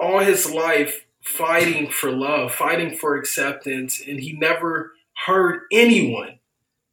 all 0.00 0.20
his 0.20 0.50
life 0.50 1.06
fighting 1.22 1.88
for 1.88 2.10
love, 2.10 2.52
fighting 2.52 2.96
for 2.96 3.16
acceptance, 3.16 4.02
and 4.06 4.20
he 4.20 4.32
never 4.32 4.92
heard 5.26 5.62
anyone 5.70 6.38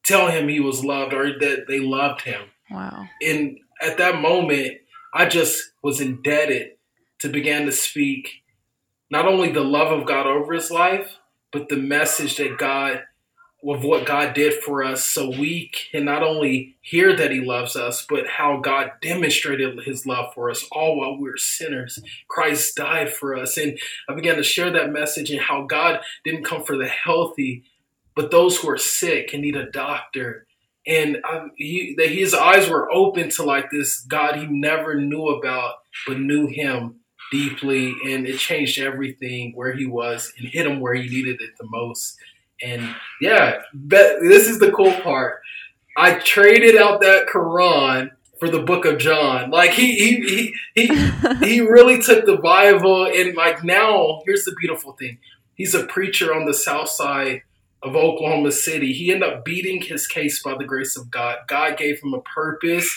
tell 0.03 0.27
him 0.27 0.47
he 0.47 0.59
was 0.59 0.83
loved 0.83 1.13
or 1.13 1.37
that 1.39 1.65
they 1.67 1.79
loved 1.79 2.21
him. 2.21 2.41
Wow. 2.71 3.07
And 3.21 3.59
at 3.81 3.97
that 3.97 4.21
moment, 4.21 4.77
I 5.13 5.25
just 5.27 5.71
was 5.81 5.99
indebted 5.99 6.71
to 7.19 7.29
begin 7.29 7.65
to 7.65 7.71
speak 7.71 8.29
not 9.09 9.27
only 9.27 9.51
the 9.51 9.61
love 9.63 9.91
of 9.91 10.05
God 10.05 10.27
over 10.27 10.53
his 10.53 10.69
life, 10.69 11.17
but 11.51 11.69
the 11.69 11.77
message 11.77 12.37
that 12.37 12.57
God 12.57 13.03
of 13.67 13.83
what 13.83 14.05
God 14.05 14.33
did 14.33 14.53
for 14.63 14.83
us 14.83 15.03
so 15.03 15.29
we 15.29 15.69
can 15.91 16.05
not 16.05 16.23
only 16.23 16.77
hear 16.81 17.15
that 17.15 17.31
he 17.31 17.41
loves 17.41 17.75
us, 17.75 18.05
but 18.07 18.25
how 18.25 18.57
God 18.57 18.91
demonstrated 19.01 19.77
his 19.83 20.05
love 20.05 20.33
for 20.33 20.49
us 20.49 20.65
all 20.71 20.97
while 20.97 21.17
we 21.17 21.29
were 21.29 21.37
sinners. 21.37 21.99
Christ 22.29 22.75
died 22.77 23.11
for 23.11 23.35
us. 23.35 23.57
And 23.57 23.77
I 24.07 24.15
began 24.15 24.37
to 24.37 24.43
share 24.43 24.71
that 24.71 24.91
message 24.91 25.29
and 25.29 25.41
how 25.41 25.63
God 25.63 25.99
didn't 26.23 26.45
come 26.45 26.63
for 26.63 26.77
the 26.77 26.87
healthy, 26.87 27.63
but 28.15 28.31
those 28.31 28.57
who 28.57 28.69
are 28.69 28.77
sick 28.77 29.33
and 29.33 29.41
need 29.41 29.57
a 29.57 29.69
doctor. 29.69 30.47
And 30.87 31.17
um, 31.29 31.51
he, 31.57 31.95
that 31.97 32.09
his 32.09 32.33
eyes 32.33 32.69
were 32.69 32.91
open 32.91 33.29
to 33.31 33.43
like 33.43 33.69
this 33.71 33.99
God 33.99 34.37
he 34.37 34.45
never 34.45 34.99
knew 34.99 35.27
about, 35.27 35.75
but 36.07 36.19
knew 36.19 36.47
him 36.47 37.01
deeply. 37.29 37.93
And 38.05 38.25
it 38.25 38.39
changed 38.39 38.79
everything 38.79 39.51
where 39.53 39.73
he 39.73 39.85
was 39.85 40.31
and 40.37 40.47
hit 40.47 40.65
him 40.65 40.79
where 40.79 40.93
he 40.93 41.09
needed 41.09 41.41
it 41.41 41.57
the 41.59 41.67
most. 41.67 42.17
And 42.61 42.95
yeah, 43.21 43.61
but 43.73 44.19
this 44.21 44.47
is 44.47 44.59
the 44.59 44.71
cool 44.71 44.93
part. 45.01 45.41
I 45.97 46.15
traded 46.19 46.75
out 46.75 47.01
that 47.01 47.27
Quran 47.27 48.11
for 48.39 48.49
the 48.49 48.61
book 48.61 48.85
of 48.85 48.97
John. 48.97 49.51
Like 49.51 49.71
he 49.71 49.95
he 49.95 50.53
he 50.75 50.87
he, 50.87 51.11
he 51.45 51.61
really 51.61 52.01
took 52.01 52.25
the 52.25 52.37
Bible 52.37 53.05
and 53.05 53.35
like 53.35 53.63
now 53.63 54.21
here's 54.25 54.45
the 54.45 54.55
beautiful 54.59 54.93
thing. 54.93 55.19
He's 55.55 55.75
a 55.75 55.85
preacher 55.85 56.33
on 56.33 56.45
the 56.45 56.53
south 56.53 56.89
side 56.89 57.41
of 57.83 57.95
Oklahoma 57.95 58.51
City. 58.51 58.93
He 58.93 59.11
ended 59.11 59.29
up 59.29 59.45
beating 59.45 59.81
his 59.81 60.07
case 60.07 60.41
by 60.41 60.55
the 60.57 60.65
grace 60.65 60.97
of 60.97 61.11
God. 61.11 61.39
God 61.47 61.77
gave 61.77 62.01
him 62.01 62.13
a 62.13 62.21
purpose, 62.21 62.89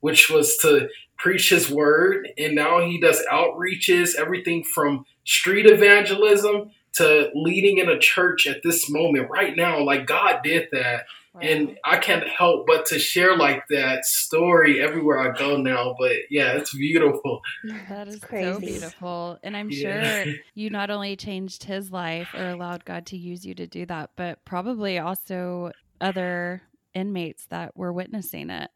which 0.00 0.30
was 0.30 0.56
to 0.58 0.88
preach 1.16 1.50
his 1.50 1.70
word. 1.70 2.28
And 2.38 2.54
now 2.54 2.80
he 2.80 3.00
does 3.00 3.22
outreaches, 3.30 4.14
everything 4.18 4.64
from 4.64 5.04
street 5.24 5.66
evangelism 5.66 6.70
to 6.94 7.30
leading 7.34 7.78
in 7.78 7.88
a 7.88 7.98
church 7.98 8.46
at 8.46 8.62
this 8.62 8.90
moment 8.90 9.30
right 9.30 9.56
now. 9.56 9.82
Like 9.82 10.06
God 10.06 10.40
did 10.42 10.68
that. 10.72 11.04
Wow. 11.32 11.40
And 11.42 11.78
I 11.84 11.98
can't 11.98 12.26
help 12.26 12.66
but 12.66 12.86
to 12.86 12.98
share 12.98 13.36
like 13.36 13.62
that 13.70 14.04
story 14.04 14.82
everywhere 14.82 15.20
I 15.20 15.36
go 15.36 15.56
now. 15.56 15.94
But 15.98 16.12
yeah, 16.28 16.52
it's 16.54 16.74
beautiful. 16.74 17.40
That 17.88 18.08
is 18.08 18.18
crazy. 18.18 18.52
so 18.52 18.58
beautiful. 18.58 19.38
And 19.42 19.56
I'm 19.56 19.70
yeah. 19.70 20.24
sure 20.24 20.34
you 20.54 20.70
not 20.70 20.90
only 20.90 21.14
changed 21.16 21.64
his 21.64 21.92
life 21.92 22.34
or 22.34 22.48
allowed 22.48 22.84
God 22.84 23.06
to 23.06 23.16
use 23.16 23.46
you 23.46 23.54
to 23.54 23.66
do 23.66 23.86
that, 23.86 24.10
but 24.16 24.44
probably 24.44 24.98
also 24.98 25.70
other 26.00 26.62
inmates 26.94 27.46
that 27.46 27.76
were 27.76 27.92
witnessing 27.92 28.50
it. 28.50 28.70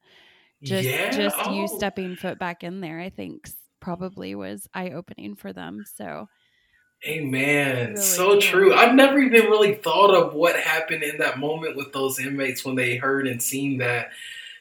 Just 0.63 0.89
yeah. 0.89 1.11
just 1.11 1.37
oh. 1.41 1.53
you 1.53 1.69
stepping 1.69 2.17
foot 2.17 2.39
back 2.39 2.65
in 2.65 2.81
there, 2.81 3.01
I 3.01 3.11
think 3.11 3.49
probably 3.81 4.35
was 4.35 4.69
eye 4.73 4.91
opening 4.91 5.35
for 5.35 5.53
them. 5.53 5.85
So 5.97 6.29
Amen. 7.07 7.89
Really 7.89 8.01
so 8.01 8.41
true. 8.41 8.75
I've 8.75 8.95
never 8.95 9.19
even 9.19 9.51
really 9.51 9.75
thought 9.75 10.15
of 10.15 10.35
what 10.35 10.57
happened 10.57 11.03
in 11.03 11.19
that 11.19 11.39
moment 11.39 11.77
with 11.77 11.93
those 11.93 12.19
inmates 12.19 12.65
when 12.65 12.77
they 12.77 12.97
heard 12.97 13.27
and 13.27 13.43
seen 13.43 13.79
that. 13.79 14.11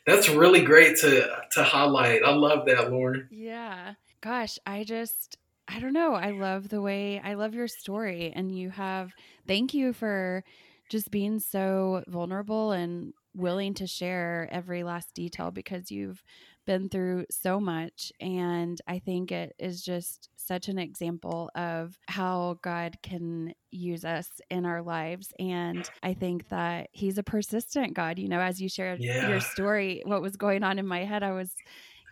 That's 0.05 0.27
really 0.27 0.61
great 0.61 0.97
to 0.97 1.29
to 1.51 1.63
highlight. 1.63 2.23
I 2.23 2.33
love 2.33 2.65
that, 2.65 2.91
Lauren. 2.91 3.27
Yeah. 3.31 3.93
Gosh, 4.21 4.59
I 4.65 4.83
just 4.83 5.37
I 5.67 5.79
don't 5.79 5.93
know. 5.93 6.13
I 6.13 6.31
love 6.31 6.67
the 6.67 6.81
way 6.81 7.21
I 7.23 7.35
love 7.35 7.53
your 7.53 7.69
story 7.69 8.33
and 8.35 8.57
you 8.57 8.69
have 8.69 9.13
thank 9.47 9.73
you 9.73 9.93
for 9.93 10.43
just 10.89 11.09
being 11.09 11.39
so 11.39 12.03
vulnerable 12.07 12.71
and 12.73 13.13
willing 13.33 13.73
to 13.75 13.87
share 13.87 14.47
every 14.51 14.83
last 14.83 15.13
detail 15.13 15.51
because 15.51 15.89
you've 15.89 16.21
been 16.65 16.89
through 16.89 17.25
so 17.29 17.59
much. 17.59 18.11
And 18.19 18.79
I 18.87 18.99
think 18.99 19.31
it 19.31 19.55
is 19.59 19.81
just 19.81 20.29
such 20.35 20.67
an 20.67 20.77
example 20.77 21.49
of 21.55 21.97
how 22.07 22.57
God 22.61 22.97
can 23.01 23.53
use 23.71 24.05
us 24.05 24.29
in 24.49 24.65
our 24.65 24.81
lives. 24.81 25.33
And 25.39 25.89
I 26.01 26.13
think 26.13 26.49
that 26.49 26.89
He's 26.91 27.17
a 27.17 27.23
persistent 27.23 27.93
God. 27.93 28.19
You 28.19 28.29
know, 28.29 28.39
as 28.39 28.61
you 28.61 28.69
shared 28.69 28.99
yeah. 28.99 29.29
your 29.29 29.39
story, 29.39 30.01
what 30.05 30.21
was 30.21 30.35
going 30.35 30.63
on 30.63 30.79
in 30.79 30.87
my 30.87 31.03
head, 31.05 31.23
I 31.23 31.31
was, 31.31 31.51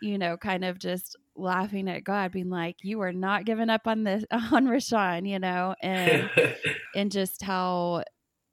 you 0.02 0.18
know, 0.18 0.38
kind 0.38 0.66
of 0.66 0.80
just 0.80 1.16
laughing 1.36 1.90
at 1.90 2.04
God, 2.04 2.32
being 2.32 2.50
like, 2.50 2.78
"You 2.82 3.02
are 3.02 3.14
not 3.14 3.46
giving 3.46 3.70
up 3.70 3.88
on 3.88 4.04
this 4.04 4.24
on 4.32 4.68
Rashawn," 4.68 5.28
you 5.28 5.40
know, 5.40 5.76
and 5.82 6.30
and 6.96 7.12
just 7.12 7.42
how 7.42 8.04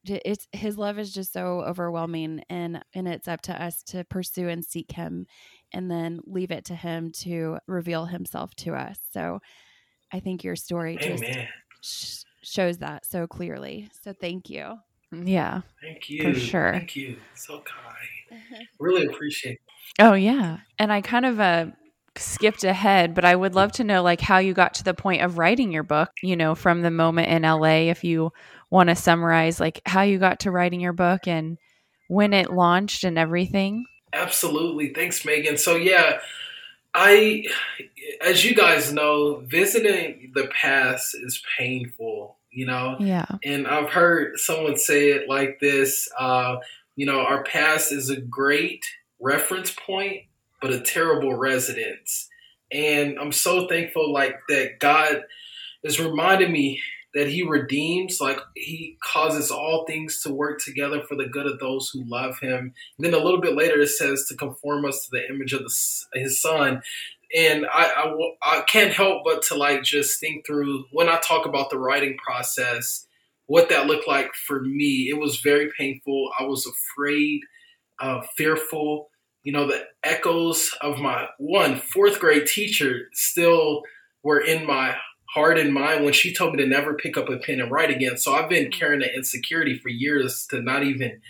it's 0.04 0.46
his 0.52 0.78
love 0.78 0.98
is 0.98 1.12
just 1.12 1.32
so 1.32 1.60
overwhelming 1.60 2.42
and 2.48 2.82
and 2.94 3.08
it's 3.08 3.28
up 3.28 3.40
to 3.42 3.62
us 3.62 3.82
to 3.82 4.04
pursue 4.04 4.48
and 4.48 4.64
seek 4.64 4.92
him 4.92 5.26
and 5.72 5.90
then 5.90 6.20
leave 6.24 6.50
it 6.50 6.66
to 6.66 6.74
him 6.74 7.12
to 7.12 7.58
reveal 7.66 8.06
himself 8.06 8.54
to 8.56 8.74
us. 8.74 8.98
So 9.12 9.40
I 10.12 10.20
think 10.20 10.44
your 10.44 10.56
story 10.56 10.98
Amen. 11.00 11.18
just 11.18 11.24
sh- 11.82 12.24
shows 12.42 12.78
that 12.78 13.04
so 13.06 13.26
clearly. 13.26 13.88
So 14.02 14.12
thank 14.12 14.48
you. 14.48 14.78
Yeah. 15.12 15.62
Thank 15.82 16.10
you. 16.10 16.22
For 16.22 16.38
sure. 16.38 16.72
Thank 16.72 16.96
you. 16.96 17.16
So 17.34 17.60
kind. 17.60 18.42
really 18.78 19.06
appreciate 19.06 19.54
it. 19.54 20.02
Oh 20.02 20.14
yeah. 20.14 20.58
And 20.78 20.92
I 20.92 21.00
kind 21.00 21.26
of 21.26 21.40
uh 21.40 21.66
skipped 22.16 22.64
ahead, 22.64 23.14
but 23.14 23.24
I 23.24 23.34
would 23.34 23.54
love 23.54 23.72
to 23.72 23.84
know 23.84 24.02
like 24.02 24.20
how 24.20 24.38
you 24.38 24.52
got 24.54 24.74
to 24.74 24.84
the 24.84 24.94
point 24.94 25.22
of 25.22 25.38
writing 25.38 25.72
your 25.72 25.82
book, 25.82 26.10
you 26.22 26.36
know, 26.36 26.54
from 26.54 26.82
the 26.82 26.90
moment 26.90 27.28
in 27.28 27.42
LA 27.42 27.90
if 27.90 28.04
you 28.04 28.32
want 28.70 28.88
to 28.88 28.96
summarize 28.96 29.60
like 29.60 29.80
how 29.86 30.02
you 30.02 30.18
got 30.18 30.40
to 30.40 30.50
writing 30.50 30.80
your 30.80 30.92
book 30.92 31.26
and 31.26 31.58
when 32.08 32.32
it 32.32 32.52
launched 32.52 33.04
and 33.04 33.18
everything. 33.18 33.84
Absolutely. 34.12 34.92
Thanks, 34.94 35.24
Megan. 35.24 35.58
So, 35.58 35.76
yeah, 35.76 36.20
I, 36.94 37.44
as 38.20 38.44
you 38.44 38.54
guys 38.54 38.92
know, 38.92 39.42
visiting 39.46 40.32
the 40.34 40.48
past 40.48 41.14
is 41.14 41.42
painful, 41.58 42.36
you 42.50 42.66
know? 42.66 42.96
Yeah. 42.98 43.26
And 43.44 43.66
I've 43.66 43.90
heard 43.90 44.38
someone 44.38 44.76
say 44.76 45.10
it 45.10 45.28
like 45.28 45.58
this 45.60 46.08
uh, 46.18 46.56
you 46.98 47.06
know, 47.06 47.20
our 47.20 47.44
past 47.44 47.92
is 47.92 48.10
a 48.10 48.20
great 48.20 48.84
reference 49.20 49.70
point, 49.70 50.22
but 50.60 50.72
a 50.72 50.80
terrible 50.80 51.32
residence. 51.36 52.28
And 52.72 53.16
I'm 53.20 53.30
so 53.30 53.68
thankful, 53.68 54.12
like, 54.12 54.34
that 54.48 54.80
God 54.80 55.22
is 55.84 56.00
reminding 56.00 56.50
me 56.50 56.80
that 57.14 57.28
he 57.28 57.42
redeems, 57.42 58.20
like 58.20 58.38
he 58.54 58.96
causes 59.02 59.50
all 59.50 59.84
things 59.86 60.20
to 60.22 60.32
work 60.32 60.60
together 60.62 61.02
for 61.02 61.16
the 61.16 61.26
good 61.26 61.46
of 61.46 61.58
those 61.58 61.88
who 61.88 62.04
love 62.04 62.38
him. 62.40 62.74
And 62.98 63.04
then 63.04 63.14
a 63.14 63.24
little 63.24 63.40
bit 63.40 63.56
later, 63.56 63.80
it 63.80 63.88
says 63.88 64.26
to 64.28 64.36
conform 64.36 64.84
us 64.84 65.04
to 65.04 65.10
the 65.12 65.28
image 65.28 65.52
of 65.52 65.60
the, 65.60 66.20
his 66.20 66.40
son. 66.40 66.82
And 67.36 67.66
I, 67.66 68.12
I, 68.42 68.58
I 68.58 68.60
can't 68.62 68.92
help 68.92 69.22
but 69.24 69.42
to 69.44 69.54
like 69.54 69.82
just 69.82 70.20
think 70.20 70.46
through 70.46 70.84
when 70.92 71.08
I 71.08 71.18
talk 71.18 71.46
about 71.46 71.70
the 71.70 71.78
writing 71.78 72.16
process, 72.16 73.06
what 73.46 73.70
that 73.70 73.86
looked 73.86 74.06
like 74.06 74.34
for 74.34 74.60
me. 74.60 75.08
It 75.10 75.18
was 75.18 75.40
very 75.40 75.70
painful. 75.76 76.30
I 76.38 76.44
was 76.44 76.66
afraid, 76.66 77.40
uh, 77.98 78.20
fearful. 78.36 79.08
You 79.42 79.52
know, 79.52 79.66
the 79.66 79.84
echoes 80.04 80.70
of 80.82 80.98
my 80.98 81.26
one 81.38 81.80
fourth 81.80 82.20
grade 82.20 82.46
teacher 82.46 83.08
still 83.12 83.82
were 84.22 84.40
in 84.40 84.66
my 84.66 84.94
heart 85.34 85.58
in 85.58 85.72
mind 85.72 86.04
when 86.04 86.12
she 86.12 86.34
told 86.34 86.54
me 86.54 86.62
to 86.62 86.68
never 86.68 86.94
pick 86.94 87.16
up 87.16 87.28
a 87.28 87.36
pen 87.36 87.60
and 87.60 87.70
write 87.70 87.90
again. 87.90 88.16
So 88.16 88.34
I've 88.34 88.48
been 88.48 88.64
mm-hmm. 88.64 88.78
carrying 88.78 89.00
that 89.00 89.14
insecurity 89.14 89.78
for 89.78 89.88
years 89.88 90.46
to 90.50 90.62
not 90.62 90.82
even 90.84 91.20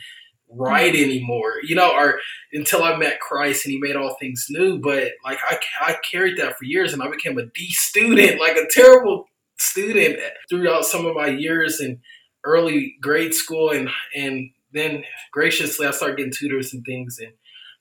write 0.51 0.95
mm-hmm. 0.95 1.05
anymore, 1.05 1.55
you 1.63 1.75
know, 1.75 1.93
or 1.93 2.19
until 2.53 2.83
I 2.83 2.97
met 2.97 3.21
Christ 3.21 3.67
and 3.67 3.73
he 3.73 3.81
made 3.81 3.97
all 3.97 4.17
things 4.19 4.47
new. 4.49 4.79
But 4.79 5.13
like 5.25 5.39
I, 5.49 5.59
I 5.81 5.97
carried 6.11 6.39
that 6.39 6.57
for 6.57 6.65
years 6.65 6.93
and 6.93 7.03
I 7.03 7.11
became 7.11 7.39
a 7.39 7.47
D 7.47 7.71
student, 7.71 8.41
like 8.41 8.57
a 8.57 8.67
terrible 8.71 9.27
student 9.59 10.19
throughout 10.49 10.85
some 10.85 11.05
of 11.05 11.15
my 11.15 11.27
years 11.27 11.81
in 11.81 12.01
early 12.45 12.97
grade 13.03 13.35
school 13.35 13.71
and 13.71 13.91
and 14.15 14.51
then 14.73 15.03
graciously 15.33 15.87
I 15.87 15.91
started 15.91 16.19
getting 16.19 16.33
tutors 16.33 16.73
and 16.73 16.85
things 16.85 17.19
and 17.19 17.33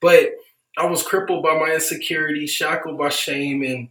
but 0.02 0.32
I 0.78 0.86
was 0.86 1.04
crippled 1.04 1.44
by 1.44 1.58
my 1.58 1.74
insecurity, 1.74 2.46
shackled 2.46 2.98
by 2.98 3.10
shame 3.10 3.64
and 3.64 3.90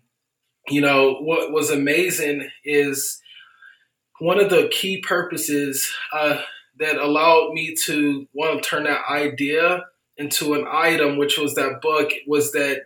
you 0.69 0.81
know 0.81 1.15
what 1.21 1.53
was 1.53 1.71
amazing 1.71 2.49
is 2.65 3.21
one 4.19 4.41
of 4.41 4.51
the 4.51 4.69
key 4.69 5.01
purposes 5.01 5.93
uh, 6.13 6.41
that 6.79 6.97
allowed 6.97 7.53
me 7.53 7.75
to 7.87 8.27
want 8.33 8.63
to 8.63 8.69
turn 8.69 8.85
that 8.85 9.03
idea 9.11 9.85
into 10.17 10.55
an 10.55 10.67
item, 10.71 11.19
which 11.19 11.39
was 11.39 11.55
that 11.55 11.81
book, 11.83 12.11
was 12.27 12.53
that 12.53 12.83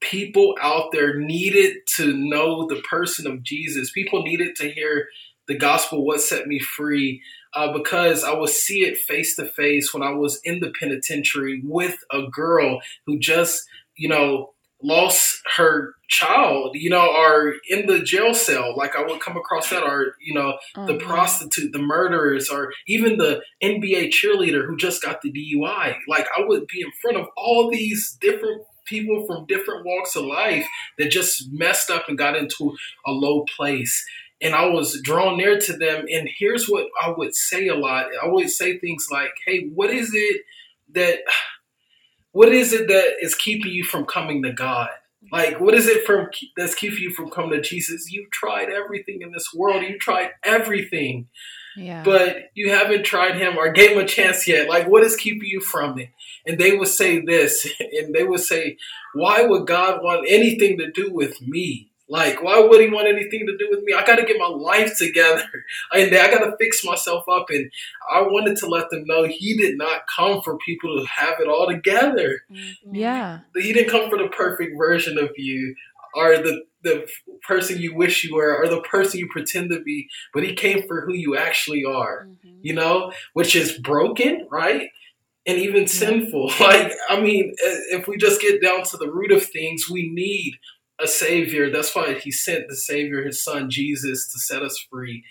people 0.00 0.54
out 0.62 0.92
there 0.92 1.18
needed 1.18 1.76
to 1.96 2.16
know 2.16 2.66
the 2.68 2.80
person 2.82 3.26
of 3.26 3.42
Jesus. 3.42 3.90
People 3.90 4.22
needed 4.22 4.54
to 4.56 4.70
hear 4.70 5.08
the 5.48 5.56
gospel, 5.56 6.04
what 6.04 6.20
set 6.20 6.46
me 6.46 6.60
free, 6.60 7.22
uh, 7.54 7.72
because 7.72 8.22
I 8.22 8.34
would 8.34 8.50
see 8.50 8.84
it 8.84 8.98
face 8.98 9.34
to 9.36 9.46
face 9.46 9.92
when 9.92 10.02
I 10.02 10.10
was 10.10 10.40
in 10.44 10.60
the 10.60 10.72
penitentiary 10.78 11.62
with 11.64 11.96
a 12.12 12.28
girl 12.30 12.80
who 13.06 13.18
just, 13.18 13.64
you 13.96 14.08
know, 14.08 14.52
lost 14.82 15.40
her 15.56 15.94
child, 16.08 16.70
you 16.74 16.88
know, 16.90 17.06
or 17.06 17.54
in 17.68 17.86
the 17.86 18.00
jail 18.00 18.32
cell. 18.32 18.76
Like 18.76 18.96
I 18.96 19.02
would 19.02 19.20
come 19.20 19.36
across 19.36 19.70
that, 19.70 19.82
or 19.82 20.14
you 20.20 20.34
know, 20.34 20.58
mm-hmm. 20.76 20.86
the 20.86 20.96
prostitute, 20.98 21.72
the 21.72 21.78
murderers, 21.78 22.48
or 22.48 22.72
even 22.86 23.18
the 23.18 23.42
NBA 23.62 24.10
cheerleader 24.10 24.66
who 24.66 24.76
just 24.76 25.02
got 25.02 25.20
the 25.20 25.32
DUI. 25.32 25.96
Like 26.06 26.26
I 26.36 26.42
would 26.46 26.66
be 26.66 26.80
in 26.80 26.90
front 27.02 27.16
of 27.16 27.26
all 27.36 27.70
these 27.70 28.16
different 28.20 28.62
people 28.86 29.26
from 29.26 29.46
different 29.46 29.84
walks 29.84 30.16
of 30.16 30.24
life 30.24 30.66
that 30.96 31.10
just 31.10 31.52
messed 31.52 31.90
up 31.90 32.08
and 32.08 32.16
got 32.16 32.36
into 32.36 32.74
a 33.06 33.10
low 33.10 33.44
place. 33.56 34.04
And 34.40 34.54
I 34.54 34.66
was 34.66 35.00
drawn 35.02 35.36
near 35.36 35.58
to 35.58 35.76
them. 35.76 36.06
And 36.10 36.28
here's 36.38 36.68
what 36.68 36.86
I 37.02 37.12
would 37.16 37.34
say 37.34 37.66
a 37.66 37.74
lot. 37.74 38.06
I 38.22 38.28
would 38.28 38.48
say 38.48 38.78
things 38.78 39.08
like, 39.10 39.32
"Hey, 39.44 39.68
what 39.74 39.90
is 39.90 40.12
it 40.14 40.42
that?" 40.94 41.18
What 42.38 42.52
is 42.52 42.72
it 42.72 42.86
that 42.86 43.14
is 43.20 43.34
keeping 43.34 43.72
you 43.72 43.82
from 43.82 44.04
coming 44.04 44.44
to 44.44 44.52
God? 44.52 44.90
Like, 45.32 45.60
what 45.60 45.74
is 45.74 45.88
it 45.88 46.06
from 46.06 46.28
that's 46.56 46.76
keeping 46.76 47.00
you 47.00 47.12
from 47.12 47.30
coming 47.30 47.50
to 47.50 47.60
Jesus? 47.60 48.12
You've 48.12 48.30
tried 48.30 48.68
everything 48.68 49.22
in 49.22 49.32
this 49.32 49.52
world. 49.52 49.82
You 49.82 49.98
tried 49.98 50.30
everything, 50.44 51.26
yeah. 51.76 52.04
but 52.04 52.50
you 52.54 52.70
haven't 52.70 53.02
tried 53.02 53.34
Him 53.34 53.58
or 53.58 53.72
gave 53.72 53.90
Him 53.90 53.98
a 53.98 54.06
chance 54.06 54.46
yet. 54.46 54.68
Like, 54.68 54.86
what 54.86 55.02
is 55.02 55.16
keeping 55.16 55.48
you 55.48 55.60
from 55.60 55.98
it? 55.98 56.10
And 56.46 56.58
they 56.58 56.76
would 56.76 56.86
say 56.86 57.20
this, 57.20 57.66
and 57.80 58.14
they 58.14 58.22
would 58.22 58.38
say, 58.38 58.76
"Why 59.14 59.42
would 59.42 59.66
God 59.66 60.04
want 60.04 60.24
anything 60.28 60.78
to 60.78 60.92
do 60.92 61.12
with 61.12 61.42
me?" 61.42 61.90
Like, 62.08 62.42
why 62.42 62.58
would 62.58 62.80
he 62.80 62.88
want 62.88 63.06
anything 63.06 63.46
to 63.46 63.56
do 63.58 63.68
with 63.70 63.82
me? 63.82 63.92
I 63.92 64.04
got 64.04 64.16
to 64.16 64.24
get 64.24 64.38
my 64.38 64.48
life 64.48 64.96
together. 64.96 65.44
And 65.92 66.14
I 66.14 66.30
got 66.30 66.44
to 66.44 66.56
fix 66.58 66.84
myself 66.84 67.24
up. 67.30 67.46
And 67.50 67.70
I 68.10 68.22
wanted 68.22 68.56
to 68.58 68.66
let 68.66 68.90
them 68.90 69.04
know 69.06 69.24
he 69.24 69.56
did 69.56 69.76
not 69.76 70.02
come 70.14 70.40
for 70.42 70.58
people 70.58 70.98
to 70.98 71.06
have 71.06 71.40
it 71.40 71.48
all 71.48 71.66
together. 71.66 72.42
Mm-hmm. 72.50 72.94
Yeah. 72.94 73.40
He 73.54 73.72
didn't 73.72 73.90
come 73.90 74.08
for 74.08 74.18
the 74.18 74.28
perfect 74.28 74.76
version 74.76 75.18
of 75.18 75.30
you 75.36 75.74
or 76.14 76.36
the, 76.38 76.62
the 76.82 77.08
person 77.46 77.78
you 77.78 77.94
wish 77.94 78.24
you 78.24 78.34
were 78.34 78.56
or 78.56 78.68
the 78.68 78.80
person 78.82 79.20
you 79.20 79.28
pretend 79.28 79.70
to 79.70 79.80
be, 79.80 80.08
but 80.32 80.42
he 80.42 80.54
came 80.54 80.86
for 80.86 81.02
who 81.02 81.14
you 81.14 81.36
actually 81.36 81.84
are, 81.84 82.26
mm-hmm. 82.26 82.58
you 82.62 82.74
know, 82.74 83.12
which 83.34 83.54
is 83.54 83.78
broken, 83.78 84.46
right? 84.50 84.88
And 85.46 85.58
even 85.58 85.86
sinful. 85.86 86.52
Like, 86.60 86.92
I 87.08 87.20
mean, 87.20 87.54
if 87.90 88.06
we 88.08 88.16
just 88.16 88.40
get 88.40 88.62
down 88.62 88.84
to 88.84 88.96
the 88.96 89.10
root 89.10 89.32
of 89.32 89.44
things, 89.44 89.88
we 89.90 90.10
need 90.10 90.54
a 91.00 91.06
savior. 91.06 91.70
That's 91.70 91.94
why 91.94 92.14
he 92.14 92.30
sent 92.30 92.68
the 92.68 92.76
savior, 92.76 93.24
his 93.24 93.42
son 93.42 93.70
Jesus, 93.70 94.30
to 94.32 94.38
set 94.38 94.62
us 94.62 94.76
free. 94.90 95.24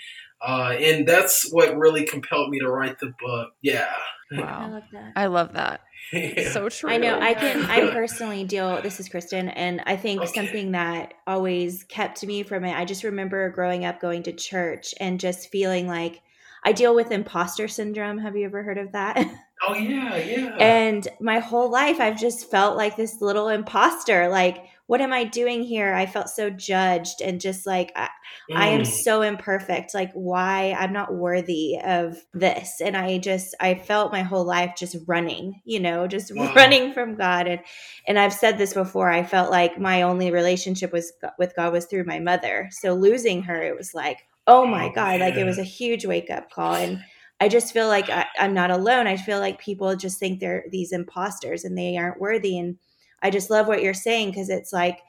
Uh, 0.46 0.76
and 0.80 1.08
that's 1.08 1.50
what 1.52 1.78
really 1.78 2.06
compelled 2.06 2.50
me 2.50 2.60
to 2.60 2.70
write 2.70 3.00
the 3.00 3.14
book. 3.20 3.50
Yeah. 3.62 3.92
Wow. 4.32 4.60
I 4.60 4.70
love 4.70 4.84
that. 4.92 5.14
I 5.16 5.26
love 5.28 5.54
that. 5.54 5.82
Yeah. 6.14 6.50
So 6.52 6.70
true. 6.70 6.90
I 6.90 6.98
know. 6.98 7.20
I 7.20 7.34
can. 7.34 7.66
I 7.66 7.90
personally 7.92 8.46
deal. 8.46 8.82
This 8.82 9.00
is 9.00 9.10
Kristen, 9.10 9.50
and 9.50 9.82
I 9.86 9.98
think 9.98 10.22
okay. 10.22 10.32
something 10.34 10.72
that 10.72 11.16
always 11.26 11.84
kept 11.84 12.26
me 12.26 12.44
from 12.44 12.64
it. 12.64 12.74
I 12.74 12.86
just 12.86 13.04
remember 13.04 13.50
growing 13.50 13.84
up, 13.84 14.00
going 14.00 14.24
to 14.24 14.32
church, 14.32 14.94
and 15.02 15.20
just 15.20 15.50
feeling 15.50 15.86
like 15.86 16.22
I 16.64 16.72
deal 16.72 16.96
with 16.96 17.12
imposter 17.12 17.68
syndrome. 17.68 18.18
Have 18.20 18.36
you 18.36 18.46
ever 18.46 18.64
heard 18.64 18.78
of 18.78 18.92
that? 18.94 19.18
Oh 19.68 19.74
yeah, 19.74 20.16
yeah. 20.18 20.56
And 20.60 21.08
my 21.20 21.40
whole 21.40 21.72
life, 21.72 22.00
I've 22.00 22.20
just 22.20 22.48
felt 22.52 22.78
like 22.78 22.96
this 22.96 23.22
little 23.22 23.48
imposter. 23.48 24.30
Like 24.30 24.68
what 24.88 25.02
am 25.02 25.12
I 25.12 25.26
doing 25.26 25.64
here? 25.64 25.94
I 25.94 26.06
felt 26.06 26.30
so 26.30 26.50
judged 26.50 27.22
and 27.22 27.42
just 27.42 27.68
like, 27.68 27.92
I, 27.96 28.10
mm. 28.50 28.56
I 28.56 28.68
am 28.68 28.82
mm. 28.82 28.88
so 28.88 29.22
imperfect. 29.22 29.94
Like, 29.94 30.12
why? 30.14 30.76
I'm 30.80 30.94
not 30.94 31.14
worthy 31.14 31.78
of 31.84 32.18
this. 32.34 32.82
And 32.82 32.96
I 32.96 33.18
just, 33.18 33.54
I 33.60 33.76
felt 33.76 34.14
my 34.14 34.24
whole 34.24 34.46
life 34.46 34.76
just 34.78 34.96
running, 35.06 35.62
you 35.66 35.82
know, 35.82 36.08
just 36.08 36.32
wow. 36.36 36.54
running 36.56 36.94
from 36.94 37.16
God. 37.16 37.48
And, 37.48 37.62
and 38.08 38.18
I've 38.18 38.34
said 38.34 38.58
this 38.58 38.74
before. 38.74 39.12
I 39.12 39.24
felt 39.24 39.52
like 39.52 39.78
my 39.78 40.04
only 40.04 40.32
relationship 40.32 40.94
was 40.94 41.12
with 41.38 41.56
God 41.56 41.74
was 41.74 41.86
through 41.86 42.06
my 42.06 42.20
mother. 42.20 42.70
So 42.72 42.94
losing 42.94 43.44
her, 43.44 43.62
it 43.62 43.78
was 43.78 43.94
like, 43.94 44.26
oh 44.48 44.66
my 44.66 44.88
oh, 44.88 44.94
God, 44.96 45.20
man. 45.20 45.30
like 45.30 45.36
it 45.36 45.44
was 45.44 45.60
a 45.60 45.64
huge 45.64 46.06
wake 46.06 46.30
up 46.30 46.50
call. 46.50 46.76
And, 46.76 47.02
I 47.40 47.50
just 47.50 47.72
feel 47.72 47.88
like 47.88 48.10
I, 48.10 48.26
am 48.40 48.56
not 48.56 48.72
alone. 48.72 49.06
I 49.06 49.16
feel 49.16 49.40
like 49.40 49.60
people 49.60 49.96
just 49.96 50.20
think 50.20 50.40
they're 50.40 50.66
these 50.72 50.92
imposters 50.92 51.64
and 51.64 51.78
they 51.78 51.96
aren't 51.96 52.20
worthy. 52.20 52.58
And 52.58 52.78
I 53.22 53.30
just 53.30 53.50
love 53.50 53.68
what 53.68 53.82
you're 53.82 53.94
saying 53.94 54.30
because 54.30 54.50
it's 54.50 54.72
like 54.72 55.00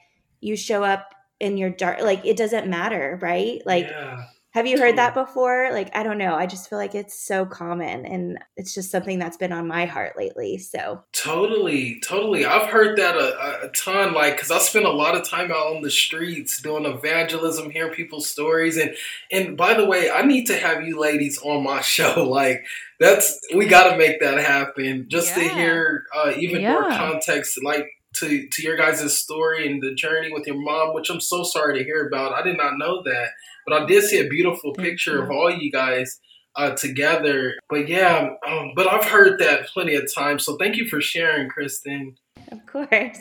you 0.41 0.55
show 0.55 0.83
up 0.83 1.13
in 1.39 1.57
your 1.57 1.69
dark, 1.69 2.01
like 2.01 2.25
it 2.25 2.37
doesn't 2.37 2.67
matter, 2.67 3.17
right? 3.21 3.61
Like, 3.65 3.85
yeah. 3.85 4.25
have 4.51 4.67
you 4.67 4.77
heard 4.77 4.97
that 4.97 5.13
before? 5.13 5.69
Like, 5.71 5.95
I 5.95 6.03
don't 6.03 6.17
know. 6.17 6.35
I 6.35 6.47
just 6.47 6.69
feel 6.69 6.77
like 6.77 6.95
it's 6.95 7.17
so 7.17 7.45
common 7.45 8.05
and 8.05 8.39
it's 8.57 8.73
just 8.73 8.91
something 8.91 9.19
that's 9.19 9.37
been 9.37 9.53
on 9.53 9.67
my 9.67 9.85
heart 9.85 10.17
lately. 10.17 10.57
So, 10.57 11.03
totally, 11.13 12.01
totally. 12.01 12.45
I've 12.45 12.69
heard 12.69 12.97
that 12.97 13.15
a, 13.15 13.67
a 13.67 13.69
ton, 13.69 14.13
like, 14.13 14.35
because 14.35 14.51
I 14.51 14.57
spend 14.57 14.85
a 14.85 14.91
lot 14.91 15.15
of 15.15 15.27
time 15.27 15.51
out 15.51 15.75
on 15.75 15.81
the 15.81 15.91
streets 15.91 16.61
doing 16.61 16.85
evangelism, 16.85 17.69
hearing 17.69 17.93
people's 17.93 18.27
stories. 18.27 18.75
And, 18.75 18.95
and 19.31 19.55
by 19.55 19.75
the 19.75 19.85
way, 19.85 20.11
I 20.11 20.23
need 20.23 20.45
to 20.47 20.57
have 20.57 20.85
you 20.85 20.99
ladies 20.99 21.39
on 21.41 21.63
my 21.63 21.81
show. 21.89 22.27
Like, 22.29 22.65
that's 22.99 23.39
we 23.55 23.65
got 23.65 23.91
to 23.91 23.97
make 23.97 24.19
that 24.19 24.39
happen 24.39 25.05
just 25.07 25.37
yeah. 25.37 25.47
to 25.47 25.55
hear 25.55 26.03
uh, 26.13 26.33
even 26.37 26.61
yeah. 26.61 26.73
more 26.73 26.89
context 26.89 27.63
like 27.63 27.87
to 28.15 28.47
to 28.47 28.61
your 28.61 28.75
guys' 28.77 29.17
story 29.17 29.67
and 29.67 29.81
the 29.81 29.93
journey 29.93 30.31
with 30.31 30.47
your 30.47 30.59
mom, 30.59 30.93
which 30.93 31.09
I'm 31.09 31.21
so 31.21 31.43
sorry 31.43 31.77
to 31.77 31.83
hear 31.83 32.07
about. 32.07 32.33
I 32.33 32.41
did 32.41 32.57
not 32.57 32.77
know 32.77 33.01
that, 33.03 33.29
but 33.65 33.81
I 33.81 33.85
did 33.85 34.03
see 34.03 34.19
a 34.19 34.27
beautiful 34.27 34.73
picture 34.73 35.21
of 35.21 35.29
all 35.29 35.51
you 35.51 35.71
guys 35.71 36.19
uh, 36.55 36.71
together. 36.71 37.55
But 37.69 37.87
yeah, 37.87 38.29
um, 38.47 38.71
but 38.75 38.91
I've 38.91 39.05
heard 39.05 39.39
that 39.39 39.67
plenty 39.67 39.95
of 39.95 40.13
times. 40.13 40.45
So 40.45 40.57
thank 40.57 40.75
you 40.75 40.87
for 40.87 41.01
sharing, 41.01 41.49
Kristen. 41.49 42.15
Of 42.51 42.65
course. 42.65 43.19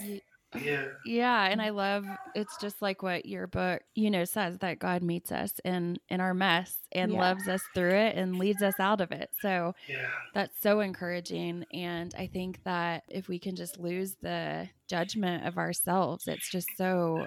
Yeah. 0.57 0.87
Yeah, 1.05 1.45
and 1.47 1.61
I 1.61 1.71
love 1.71 2.05
it's 2.35 2.57
just 2.59 2.81
like 2.81 3.03
what 3.03 3.27
your 3.27 3.47
book, 3.47 3.83
you 3.95 4.11
know, 4.11 4.25
says 4.25 4.59
that 4.59 4.79
God 4.79 5.03
meets 5.03 5.31
us 5.31 5.53
in 5.65 5.99
in 6.09 6.21
our 6.21 6.35
mess 6.35 6.79
and 6.93 7.13
yeah. 7.13 7.21
loves 7.21 7.49
us 7.49 7.63
through 7.75 7.95
it 7.95 8.17
and 8.17 8.39
leads 8.39 8.63
us 8.63 8.81
out 8.81 9.01
of 9.01 9.13
it. 9.13 9.31
So 9.41 9.75
yeah. 9.89 10.09
that's 10.35 10.61
so 10.61 10.81
encouraging 10.81 11.65
and 11.73 12.15
I 12.17 12.27
think 12.27 12.63
that 12.65 13.05
if 13.09 13.29
we 13.29 13.39
can 13.39 13.57
just 13.57 13.79
lose 13.79 14.17
the 14.23 14.69
judgment 14.89 15.47
of 15.47 15.59
ourselves, 15.59 16.27
it's 16.27 16.51
just 16.51 16.69
so 16.77 17.27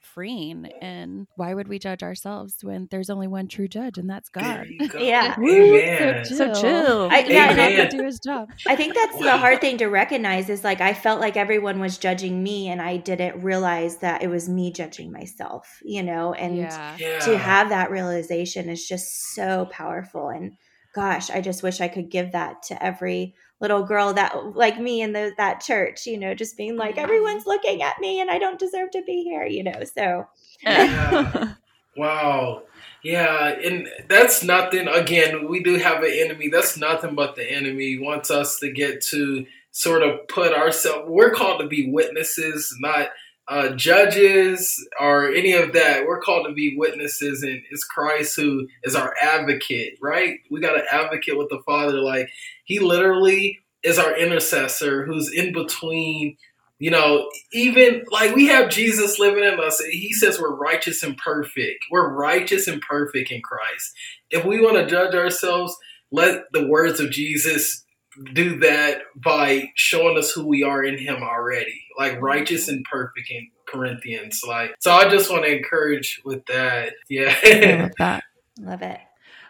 freeing. 0.00 0.70
And 0.80 1.26
why 1.36 1.54
would 1.54 1.68
we 1.68 1.78
judge 1.78 2.02
ourselves 2.02 2.56
when 2.62 2.88
there's 2.90 3.10
only 3.10 3.26
one 3.26 3.48
true 3.48 3.68
judge, 3.68 3.98
and 3.98 4.08
that's 4.08 4.28
God? 4.28 4.66
yeah, 4.98 5.36
Amen. 5.38 6.24
So 6.24 6.46
chill. 6.46 6.54
So 6.54 6.60
chill. 6.60 7.08
I, 7.10 7.18
yeah, 7.20 7.52
Amen. 7.52 7.88
do 7.90 8.04
his 8.04 8.18
job. 8.18 8.48
I 8.66 8.76
think 8.76 8.94
that's 8.94 9.16
wow. 9.16 9.22
the 9.22 9.36
hard 9.36 9.60
thing 9.60 9.78
to 9.78 9.86
recognize. 9.86 10.48
Is 10.48 10.64
like 10.64 10.80
I 10.80 10.94
felt 10.94 11.20
like 11.20 11.36
everyone 11.36 11.80
was 11.80 11.98
judging 11.98 12.42
me, 12.42 12.68
and 12.68 12.80
I 12.80 12.96
didn't 12.96 13.42
realize 13.42 13.98
that 13.98 14.22
it 14.22 14.28
was 14.28 14.48
me 14.48 14.72
judging 14.72 15.12
myself. 15.12 15.80
You 15.84 16.02
know, 16.02 16.32
and 16.32 16.56
yeah. 16.56 16.96
Yeah. 16.98 17.18
to 17.20 17.38
have 17.38 17.70
that 17.70 17.90
realization 17.90 18.68
is 18.68 18.86
just 18.86 19.34
so 19.34 19.66
powerful. 19.70 20.28
And 20.28 20.52
gosh, 20.94 21.30
I 21.30 21.40
just 21.40 21.62
wish 21.62 21.80
I 21.80 21.88
could 21.88 22.10
give 22.10 22.32
that 22.32 22.62
to 22.64 22.82
every 22.82 23.34
little 23.60 23.82
girl 23.82 24.12
that 24.14 24.54
like 24.54 24.78
me 24.78 25.02
in 25.02 25.12
the, 25.12 25.32
that 25.36 25.60
church, 25.60 26.06
you 26.06 26.18
know, 26.18 26.34
just 26.34 26.56
being 26.56 26.76
like, 26.76 26.92
mm-hmm. 26.92 27.04
everyone's 27.04 27.46
looking 27.46 27.82
at 27.82 27.98
me 28.00 28.20
and 28.20 28.30
I 28.30 28.38
don't 28.38 28.58
deserve 28.58 28.90
to 28.92 29.02
be 29.02 29.24
here, 29.24 29.44
you 29.44 29.64
know. 29.64 29.82
So 29.84 30.26
yeah. 30.62 31.54
wow. 31.96 32.62
Yeah, 33.02 33.50
and 33.64 33.88
that's 34.08 34.42
nothing 34.42 34.88
again, 34.88 35.48
we 35.48 35.62
do 35.62 35.76
have 35.76 36.02
an 36.02 36.10
enemy. 36.12 36.48
That's 36.48 36.76
nothing 36.76 37.14
but 37.14 37.36
the 37.36 37.48
enemy 37.48 37.98
wants 37.98 38.30
us 38.30 38.58
to 38.58 38.72
get 38.72 39.02
to 39.02 39.46
sort 39.70 40.02
of 40.02 40.26
put 40.26 40.52
ourselves 40.52 41.08
we're 41.08 41.30
called 41.30 41.60
to 41.60 41.68
be 41.68 41.90
witnesses, 41.90 42.74
not 42.80 43.10
uh, 43.48 43.70
judges 43.70 44.86
or 45.00 45.30
any 45.30 45.52
of 45.54 45.72
that. 45.72 46.06
We're 46.06 46.20
called 46.20 46.46
to 46.46 46.52
be 46.54 46.76
witnesses, 46.76 47.42
and 47.42 47.62
it's 47.70 47.84
Christ 47.84 48.36
who 48.36 48.68
is 48.84 48.94
our 48.94 49.14
advocate, 49.22 49.94
right? 50.02 50.40
We 50.50 50.60
got 50.60 50.76
an 50.76 50.86
advocate 50.92 51.38
with 51.38 51.48
the 51.48 51.62
Father. 51.66 52.00
Like, 52.00 52.28
He 52.64 52.78
literally 52.78 53.60
is 53.82 53.98
our 53.98 54.16
intercessor 54.18 55.06
who's 55.06 55.32
in 55.32 55.52
between 55.52 56.36
You 56.80 56.92
know, 56.92 57.28
even 57.52 58.04
like 58.12 58.36
we 58.36 58.46
have 58.48 58.70
Jesus 58.70 59.18
living 59.18 59.44
in 59.44 59.58
us. 59.60 59.80
He 59.80 60.12
says 60.12 60.40
we're 60.40 60.54
righteous 60.54 61.02
and 61.02 61.16
perfect. 61.16 61.86
We're 61.90 62.14
righteous 62.14 62.68
and 62.68 62.80
perfect 62.82 63.32
in 63.32 63.42
Christ. 63.42 63.94
If 64.30 64.44
we 64.44 64.60
want 64.60 64.76
to 64.76 64.86
judge 64.86 65.14
ourselves, 65.14 65.76
let 66.12 66.44
the 66.52 66.68
words 66.68 67.00
of 67.00 67.10
Jesus 67.10 67.84
do 68.32 68.58
that 68.60 69.02
by 69.16 69.70
showing 69.74 70.18
us 70.18 70.30
who 70.30 70.46
we 70.46 70.62
are 70.62 70.82
in 70.82 70.98
him 70.98 71.22
already. 71.22 71.84
Like 71.98 72.20
righteous 72.20 72.68
and 72.68 72.84
perfect 72.84 73.30
in 73.30 73.48
Corinthians. 73.66 74.42
Like 74.46 74.74
so 74.80 74.92
I 74.92 75.08
just 75.08 75.30
want 75.30 75.44
to 75.44 75.56
encourage 75.56 76.20
with 76.24 76.44
that. 76.46 76.94
Yeah. 77.08 77.34
I 77.42 77.80
love 77.82 77.92
that. 77.98 78.24
Love 78.60 78.82
it. 78.82 79.00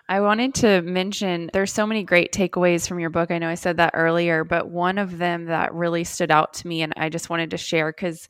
I 0.08 0.20
wanted 0.20 0.54
to 0.56 0.80
mention 0.82 1.50
there's 1.52 1.72
so 1.72 1.86
many 1.86 2.02
great 2.02 2.32
takeaways 2.32 2.88
from 2.88 2.98
your 2.98 3.10
book. 3.10 3.30
I 3.30 3.38
know 3.38 3.48
I 3.48 3.56
said 3.56 3.76
that 3.76 3.90
earlier, 3.94 4.42
but 4.42 4.70
one 4.70 4.96
of 4.96 5.18
them 5.18 5.46
that 5.46 5.74
really 5.74 6.04
stood 6.04 6.30
out 6.30 6.54
to 6.54 6.68
me 6.68 6.82
and 6.82 6.94
I 6.96 7.10
just 7.10 7.28
wanted 7.28 7.50
to 7.50 7.58
share 7.58 7.92
cuz 7.92 8.28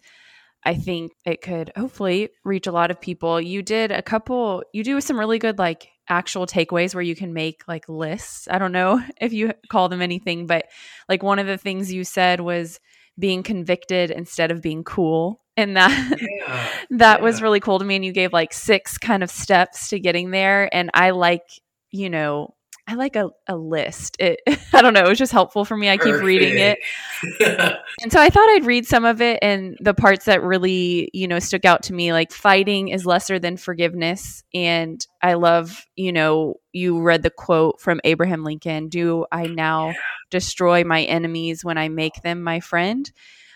I 0.65 0.75
think 0.75 1.13
it 1.25 1.41
could 1.41 1.71
hopefully 1.77 2.31
reach 2.45 2.67
a 2.67 2.73
lot 2.73 2.91
of 2.91 3.01
people. 3.01 3.41
You 3.41 3.63
did 3.63 3.93
a 3.93 4.03
couple 4.03 4.65
you 4.73 4.83
do 4.83 5.01
some 5.01 5.19
really 5.19 5.39
good 5.39 5.59
like 5.59 5.89
actual 6.09 6.47
takeaways 6.47 6.95
where 6.95 7.03
you 7.03 7.15
can 7.17 7.33
make 7.33 7.63
like 7.69 7.89
lists. 7.89 8.49
I 8.51 8.59
don't 8.59 8.73
know 8.73 9.03
if 9.21 9.33
you 9.33 9.53
call 9.69 9.89
them 9.89 10.03
anything, 10.03 10.47
but 10.47 10.67
like 11.09 11.23
one 11.23 11.39
of 11.39 11.47
the 11.47 11.59
things 11.59 11.93
you 11.93 12.05
said 12.05 12.41
was 12.41 12.81
being 13.19 13.43
convicted 13.43 14.11
instead 14.11 14.51
of 14.51 14.63
being 14.63 14.85
cool 14.85 15.41
and 15.57 15.77
that 15.77 15.91
yeah, 16.21 16.69
that 16.91 17.19
yeah. 17.19 17.25
was 17.25 17.43
really 17.43 17.59
cool 17.59 17.81
to 17.81 17.85
me 17.85 17.97
and 17.97 18.05
you 18.05 18.13
gave 18.13 18.33
like 18.33 18.53
six 18.53 18.97
kind 18.97 19.25
of 19.25 19.31
steps 19.31 19.89
to 19.89 19.99
getting 19.99 20.31
there 20.31 20.73
and 20.73 20.89
i 20.95 21.11
like 21.11 21.43
you 21.91 22.11
know, 22.11 22.55
I 22.89 22.95
like 22.95 23.17
a, 23.17 23.29
a 23.47 23.55
list. 23.55 24.17
It, 24.19 24.41
I 24.73 24.81
don't 24.81 24.95
know. 24.95 25.05
It 25.05 25.09
was 25.09 25.19
just 25.19 25.31
helpful 25.31 25.67
for 25.67 25.77
me. 25.77 25.91
I 25.91 25.99
keep 25.99 26.15
reading 26.23 26.57
it. 26.57 26.79
and 28.01 28.11
so 28.11 28.19
I 28.19 28.31
thought 28.31 28.49
I'd 28.49 28.65
read 28.65 28.87
some 28.87 29.05
of 29.05 29.21
it 29.21 29.39
and 29.43 29.77
the 29.81 29.93
parts 29.93 30.25
that 30.25 30.43
really, 30.43 31.11
you 31.13 31.29
know, 31.29 31.39
stuck 31.39 31.67
out 31.67 31.83
to 31.85 31.93
me, 31.93 32.15
like 32.15 32.33
fighting 32.33 32.89
is 32.89 33.05
lesser 33.05 33.39
than 33.39 33.59
forgiveness. 33.59 34.43
And 34.55 35.07
I 35.21 35.35
love, 35.35 35.85
you 35.97 36.13
know, 36.13 36.55
you 36.73 37.03
read 37.03 37.23
the 37.23 37.31
quote 37.31 37.79
from 37.79 38.01
Abraham 38.05 38.43
Lincoln 38.43 38.89
Do 38.89 39.27
I 39.31 39.49
now 39.49 39.89
yeah. 39.89 39.95
destroy 40.31 40.83
my 40.83 41.03
enemies 41.03 41.63
when 41.63 41.77
I 41.77 41.91
make 41.91 42.23
them 42.23 42.43
my 42.43 42.61
friend? 42.61 43.11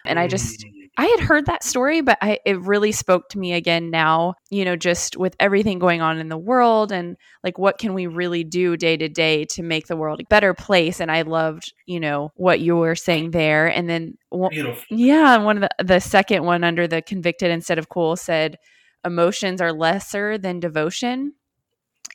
And 0.04 0.18
I 0.18 0.28
just, 0.28 0.60
mm. 0.60 0.81
I 0.98 1.06
had 1.06 1.20
heard 1.20 1.46
that 1.46 1.64
story, 1.64 2.02
but 2.02 2.18
I, 2.20 2.38
it 2.44 2.60
really 2.60 2.92
spoke 2.92 3.30
to 3.30 3.38
me 3.38 3.54
again 3.54 3.90
now, 3.90 4.34
you 4.50 4.64
know, 4.64 4.76
just 4.76 5.16
with 5.16 5.34
everything 5.40 5.78
going 5.78 6.02
on 6.02 6.18
in 6.18 6.28
the 6.28 6.36
world 6.36 6.92
and 6.92 7.16
like 7.42 7.58
what 7.58 7.78
can 7.78 7.94
we 7.94 8.06
really 8.06 8.44
do 8.44 8.76
day 8.76 8.98
to 8.98 9.08
day 9.08 9.46
to 9.46 9.62
make 9.62 9.86
the 9.86 9.96
world 9.96 10.20
a 10.20 10.24
better 10.28 10.52
place. 10.52 11.00
And 11.00 11.10
I 11.10 11.22
loved, 11.22 11.72
you 11.86 11.98
know, 11.98 12.30
what 12.36 12.60
you 12.60 12.76
were 12.76 12.94
saying 12.94 13.30
there. 13.30 13.68
And 13.68 13.88
then, 13.88 14.18
Beautiful. 14.30 14.84
yeah, 14.90 15.38
one 15.38 15.62
of 15.62 15.70
the, 15.78 15.84
the 15.84 16.00
second 16.00 16.44
one 16.44 16.62
under 16.62 16.86
the 16.86 17.00
convicted 17.00 17.50
instead 17.50 17.78
of 17.78 17.88
cool 17.88 18.16
said, 18.16 18.58
emotions 19.04 19.62
are 19.62 19.72
lesser 19.72 20.36
than 20.36 20.60
devotion. 20.60 21.32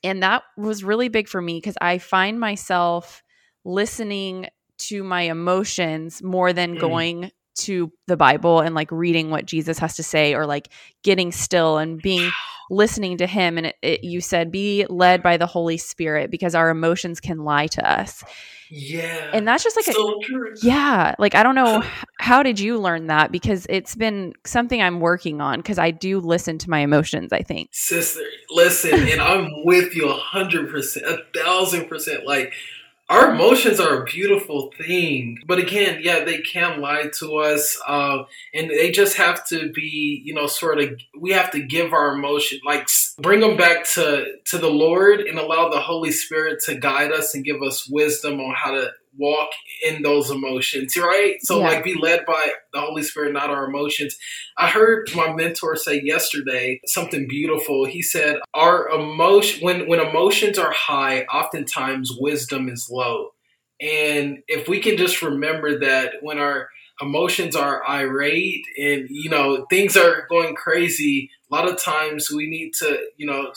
And 0.04 0.22
that 0.22 0.44
was 0.56 0.84
really 0.84 1.10
big 1.10 1.28
for 1.28 1.42
me 1.42 1.58
because 1.58 1.78
I 1.82 1.98
find 1.98 2.40
myself 2.40 3.24
listening 3.66 4.48
to 4.78 5.04
my 5.04 5.24
emotions 5.24 6.22
more 6.22 6.54
than 6.54 6.76
mm. 6.76 6.80
going 6.80 7.32
to 7.58 7.92
the 8.08 8.18
Bible 8.18 8.60
and 8.60 8.76
like 8.76 8.92
reading 8.92 9.30
what 9.30 9.46
Jesus 9.46 9.78
has 9.80 9.96
to 9.96 10.04
say 10.04 10.34
or 10.34 10.46
like 10.46 10.70
getting 11.04 11.32
still 11.32 11.78
and 11.78 12.02
being 12.02 12.32
listening 12.70 13.18
to 13.18 13.28
him 13.28 13.58
and 13.58 13.68
it, 13.68 13.76
it, 13.82 14.04
you 14.04 14.22
said 14.22 14.52
be 14.52 14.86
led 14.90 15.24
by 15.24 15.38
the 15.38 15.46
Holy 15.46 15.78
Spirit 15.78 16.32
because 16.32 16.56
our 16.56 16.70
emotions 16.70 17.20
can 17.20 17.44
lie 17.44 17.68
to 17.68 17.90
us. 17.90 18.24
Yeah. 18.70 19.32
And 19.34 19.48
that's 19.48 19.64
just 19.64 19.76
like 19.76 19.86
so 19.86 20.20
a 20.20 20.24
true. 20.24 20.54
Yeah, 20.62 21.16
like 21.20 21.36
I 21.36 21.44
don't 21.44 21.56
know 21.56 21.84
how 22.20 22.44
did 22.44 22.60
you 22.60 22.78
learn 22.78 23.08
that 23.08 23.32
because 23.32 23.66
it's 23.70 23.96
been 23.96 24.34
something 24.46 24.82
I'm 24.82 25.00
working 25.00 25.42
on 25.42 25.60
because 25.60 25.80
I 25.80 25.92
do 25.92 26.20
listen 26.20 26.58
to 26.60 26.70
my 26.70 26.80
emotions, 26.80 27.32
I 27.32 27.44
think. 27.44 27.70
Sister, 27.72 28.22
listen, 28.50 28.94
and 28.94 29.22
I'm 29.22 29.48
with 29.64 29.96
you 29.96 30.10
a 30.10 30.14
hundred 30.14 30.70
percent, 30.70 31.06
a 31.06 31.24
thousand 31.34 31.88
percent. 31.88 32.26
Like 32.26 32.54
our 33.10 33.32
emotions 33.32 33.80
are 33.80 34.02
a 34.02 34.04
beautiful 34.04 34.72
thing. 34.78 35.40
But 35.46 35.60
again 35.60 36.00
yeah 36.02 36.24
they 36.24 36.40
can 36.40 36.82
lie 36.82 37.10
to 37.20 37.38
us 37.38 37.80
uh, 37.88 38.24
and 38.54 38.70
they 38.70 38.92
just 38.92 39.18
have 39.18 39.46
to 39.48 39.72
be 39.72 40.22
you 40.24 40.34
know 40.34 40.48
sort 40.48 40.80
of 40.80 41.00
we 41.20 41.32
have 41.32 41.52
to 41.52 41.60
give 41.60 41.94
our 41.94 42.14
emotion 42.14 42.60
like 42.66 42.88
bring 43.20 43.40
them 43.40 43.58
back 43.58 43.86
to 43.96 44.26
to 44.46 44.58
the 44.58 44.70
lord 44.70 45.22
and 45.22 45.40
allow 45.40 45.70
the 45.70 45.80
holy 45.80 46.12
spirit 46.12 46.62
to 46.66 46.76
guide 46.76 47.12
us 47.12 47.36
and 47.36 47.46
give 47.46 47.62
us 47.62 47.88
wisdom 47.90 48.40
on 48.40 48.54
how 48.56 48.72
to 48.72 48.92
walk 49.18 49.50
in 49.86 50.02
those 50.02 50.30
emotions, 50.30 50.96
right? 50.98 51.36
So 51.42 51.60
yeah. 51.60 51.68
like 51.68 51.84
be 51.84 51.96
led 51.96 52.26
by 52.26 52.52
the 52.74 52.82
Holy 52.82 53.04
Spirit, 53.04 53.34
not 53.34 53.50
our 53.50 53.66
emotions. 53.66 54.18
I 54.58 54.70
heard 54.70 55.10
my 55.16 55.34
mentor 55.34 55.76
say 55.76 56.02
yesterday 56.02 56.80
something 56.86 57.28
beautiful. 57.28 57.86
He 57.86 58.02
said, 58.02 58.38
Our 58.54 58.90
emotion 58.90 59.64
when 59.64 59.88
when 59.88 60.00
emotions 60.00 60.58
are 60.58 60.72
high, 60.72 61.24
oftentimes 61.26 62.12
wisdom 62.20 62.70
is 62.70 62.88
low. 62.92 63.32
And 63.80 64.40
if 64.48 64.68
we 64.68 64.80
can 64.80 64.98
just 64.98 65.22
remember 65.22 65.80
that 65.80 66.14
when 66.22 66.40
our 66.40 66.70
emotions 67.00 67.56
are 67.56 67.88
irate 67.88 68.66
and 68.78 69.06
you 69.10 69.30
know 69.30 69.66
things 69.70 69.96
are 69.96 70.26
going 70.30 70.56
crazy, 70.56 71.30
a 71.52 71.56
lot 71.56 71.70
of 71.70 71.82
times 71.82 72.30
we 72.32 72.50
need 72.50 72.74
to, 72.80 73.00
you 73.18 73.28
know, 73.28 73.52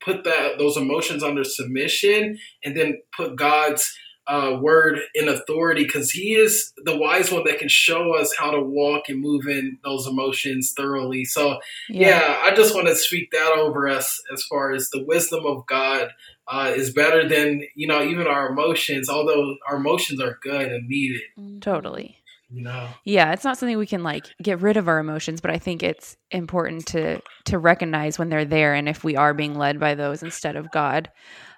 put 0.00 0.24
that 0.24 0.58
those 0.58 0.76
emotions 0.76 1.22
under 1.22 1.44
submission 1.44 2.38
and 2.64 2.76
then 2.76 3.00
put 3.16 3.36
God's 3.36 3.94
uh, 4.30 4.56
word 4.60 5.00
in 5.14 5.28
authority 5.28 5.82
because 5.82 6.12
he 6.12 6.34
is 6.34 6.72
the 6.84 6.96
wise 6.96 7.32
one 7.32 7.42
that 7.44 7.58
can 7.58 7.68
show 7.68 8.14
us 8.14 8.32
how 8.38 8.52
to 8.52 8.60
walk 8.62 9.08
and 9.08 9.20
move 9.20 9.48
in 9.48 9.76
those 9.82 10.06
emotions 10.06 10.72
thoroughly. 10.76 11.24
So, 11.24 11.58
yeah, 11.88 12.08
yeah 12.08 12.38
I 12.44 12.54
just 12.54 12.72
want 12.72 12.86
to 12.86 12.94
speak 12.94 13.32
that 13.32 13.52
over 13.56 13.88
us 13.88 14.22
as 14.32 14.44
far 14.44 14.70
as 14.70 14.88
the 14.90 15.04
wisdom 15.04 15.44
of 15.44 15.66
God 15.66 16.10
uh, 16.46 16.72
is 16.74 16.92
better 16.92 17.28
than, 17.28 17.62
you 17.74 17.88
know, 17.88 18.04
even 18.04 18.28
our 18.28 18.50
emotions, 18.50 19.08
although 19.08 19.56
our 19.68 19.78
emotions 19.78 20.20
are 20.20 20.38
good 20.42 20.70
and 20.70 20.88
needed. 20.88 21.22
Mm-hmm. 21.36 21.58
Totally. 21.58 22.16
You 22.52 22.62
know? 22.62 22.88
Yeah, 23.04 23.32
it's 23.32 23.44
not 23.44 23.58
something 23.58 23.78
we 23.78 23.86
can 23.86 24.04
like 24.04 24.26
get 24.40 24.60
rid 24.60 24.76
of 24.76 24.86
our 24.86 25.00
emotions, 25.00 25.40
but 25.40 25.50
I 25.50 25.58
think 25.58 25.82
it's 25.82 26.16
important 26.30 26.86
to 26.86 27.20
to 27.46 27.58
recognize 27.58 28.18
when 28.18 28.28
they're 28.28 28.44
there 28.44 28.74
and 28.74 28.88
if 28.88 29.02
we 29.02 29.16
are 29.16 29.34
being 29.34 29.56
led 29.56 29.80
by 29.80 29.94
those 29.96 30.22
instead 30.22 30.54
of 30.54 30.70
God. 30.70 31.10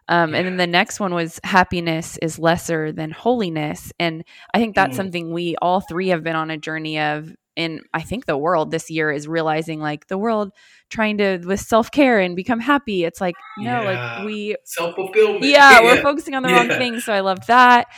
Um, 0.08 0.32
yeah. 0.32 0.38
And 0.38 0.46
then 0.46 0.56
the 0.56 0.66
next 0.66 1.00
one 1.00 1.14
was 1.14 1.40
happiness 1.44 2.18
is 2.20 2.38
lesser 2.38 2.92
than 2.92 3.10
holiness. 3.10 3.92
And 3.98 4.24
I 4.52 4.58
think 4.58 4.74
that's 4.74 4.94
mm. 4.94 4.96
something 4.96 5.32
we 5.32 5.56
all 5.62 5.80
three 5.80 6.08
have 6.08 6.24
been 6.24 6.36
on 6.36 6.50
a 6.50 6.58
journey 6.58 6.98
of. 6.98 7.32
And 7.54 7.82
I 7.92 8.00
think 8.00 8.24
the 8.24 8.36
world 8.36 8.70
this 8.70 8.90
year 8.90 9.12
is 9.12 9.28
realizing 9.28 9.78
like 9.78 10.06
the 10.06 10.16
world 10.16 10.52
trying 10.88 11.18
to 11.18 11.38
with 11.44 11.60
self 11.60 11.90
care 11.90 12.18
and 12.18 12.34
become 12.34 12.60
happy. 12.60 13.04
It's 13.04 13.20
like, 13.20 13.34
no, 13.58 13.82
yeah. 13.82 14.16
like 14.18 14.26
we 14.26 14.56
self 14.64 14.94
fulfillment. 14.94 15.44
Yeah, 15.44 15.80
yeah, 15.80 15.82
we're 15.82 16.02
focusing 16.02 16.34
on 16.34 16.42
the 16.42 16.48
wrong 16.48 16.68
thing. 16.68 17.00
So 17.00 17.12
I 17.12 17.20
love 17.20 17.46
that. 17.46 17.88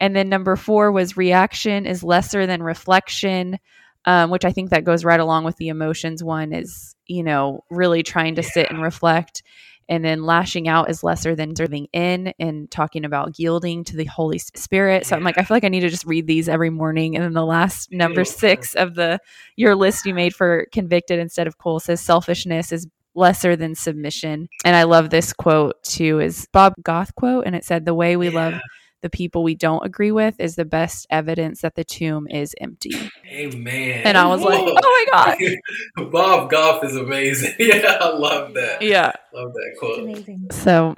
And 0.00 0.16
then 0.16 0.28
number 0.28 0.56
four 0.56 0.90
was 0.90 1.16
reaction 1.16 1.86
is 1.86 2.02
lesser 2.02 2.46
than 2.46 2.62
reflection. 2.62 3.58
Um, 4.06 4.28
which 4.28 4.44
I 4.44 4.52
think 4.52 4.68
that 4.68 4.84
goes 4.84 5.02
right 5.02 5.18
along 5.18 5.44
with 5.44 5.56
the 5.56 5.68
emotions 5.68 6.22
one 6.22 6.52
is, 6.52 6.94
you 7.06 7.22
know, 7.22 7.64
really 7.70 8.02
trying 8.02 8.34
to 8.34 8.42
sit 8.42 8.68
and 8.68 8.82
reflect 8.82 9.42
and 9.88 10.04
then 10.04 10.24
lashing 10.24 10.68
out 10.68 10.90
is 10.90 11.02
lesser 11.02 11.34
than 11.34 11.56
serving 11.56 11.88
in 11.92 12.32
and 12.38 12.70
talking 12.70 13.04
about 13.04 13.38
yielding 13.38 13.84
to 13.84 13.96
the 13.96 14.04
Holy 14.04 14.38
Spirit. 14.38 15.06
So 15.06 15.16
I'm 15.16 15.24
like, 15.24 15.38
I 15.38 15.44
feel 15.44 15.56
like 15.56 15.64
I 15.64 15.68
need 15.68 15.80
to 15.80 15.88
just 15.88 16.06
read 16.06 16.26
these 16.26 16.48
every 16.48 16.70
morning. 16.70 17.16
And 17.16 17.24
then 17.24 17.32
the 17.32 17.44
last 17.44 17.92
number 17.92 18.24
six 18.24 18.74
of 18.74 18.94
the 18.94 19.18
your 19.56 19.74
list 19.74 20.06
you 20.06 20.14
made 20.14 20.34
for 20.34 20.66
convicted 20.72 21.18
instead 21.18 21.46
of 21.46 21.58
cool 21.58 21.80
says 21.80 22.00
selfishness 22.00 22.72
is 22.72 22.86
lesser 23.14 23.56
than 23.56 23.74
submission. 23.74 24.48
And 24.64 24.76
I 24.76 24.84
love 24.84 25.10
this 25.10 25.32
quote 25.32 25.82
too, 25.82 26.20
is 26.20 26.48
Bob 26.52 26.74
Goff 26.82 27.14
quote, 27.14 27.46
and 27.46 27.54
it 27.54 27.64
said, 27.64 27.84
The 27.84 27.94
way 27.94 28.16
we 28.16 28.28
yeah. 28.28 28.34
love 28.34 28.60
the 29.04 29.10
people 29.10 29.42
we 29.42 29.54
don't 29.54 29.84
agree 29.84 30.12
with 30.12 30.34
is 30.40 30.56
the 30.56 30.64
best 30.64 31.06
evidence 31.10 31.60
that 31.60 31.74
the 31.74 31.84
tomb 31.84 32.26
is 32.26 32.54
empty. 32.58 32.94
Amen. 33.28 34.00
And 34.02 34.16
I 34.16 34.26
was 34.26 34.40
Whoa. 34.40 34.48
like, 34.48 34.78
oh 34.82 35.06
my 35.12 35.36
God. 35.36 36.10
Bob 36.10 36.50
Goff 36.50 36.82
is 36.82 36.96
amazing. 36.96 37.52
yeah, 37.58 37.98
I 38.00 38.16
love 38.16 38.54
that. 38.54 38.80
Yeah. 38.80 39.12
Love 39.34 39.52
that 39.52 39.76
quote. 39.78 39.98
amazing. 39.98 40.46
So 40.52 40.94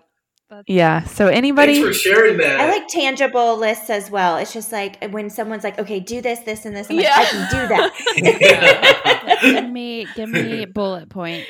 yeah. 0.68 1.02
So 1.02 1.26
anybody 1.26 1.82
Thanks 1.82 1.98
for 1.98 2.08
sharing 2.08 2.36
that. 2.36 2.60
I 2.60 2.70
like 2.70 2.86
tangible 2.86 3.58
lists 3.58 3.90
as 3.90 4.08
well. 4.08 4.36
It's 4.36 4.52
just 4.52 4.70
like 4.70 5.04
when 5.10 5.28
someone's 5.28 5.64
like, 5.64 5.80
okay, 5.80 5.98
do 5.98 6.22
this, 6.22 6.38
this, 6.40 6.64
and 6.64 6.76
this. 6.76 6.88
I'm 6.88 7.00
yeah. 7.00 7.16
like, 7.16 7.26
I 7.26 7.30
can 7.30 7.50
do 7.50 7.68
that. 7.74 9.38
give 9.42 9.68
me 9.68 10.06
give 10.14 10.28
me 10.28 10.64
bullet 10.64 11.08
points. 11.08 11.48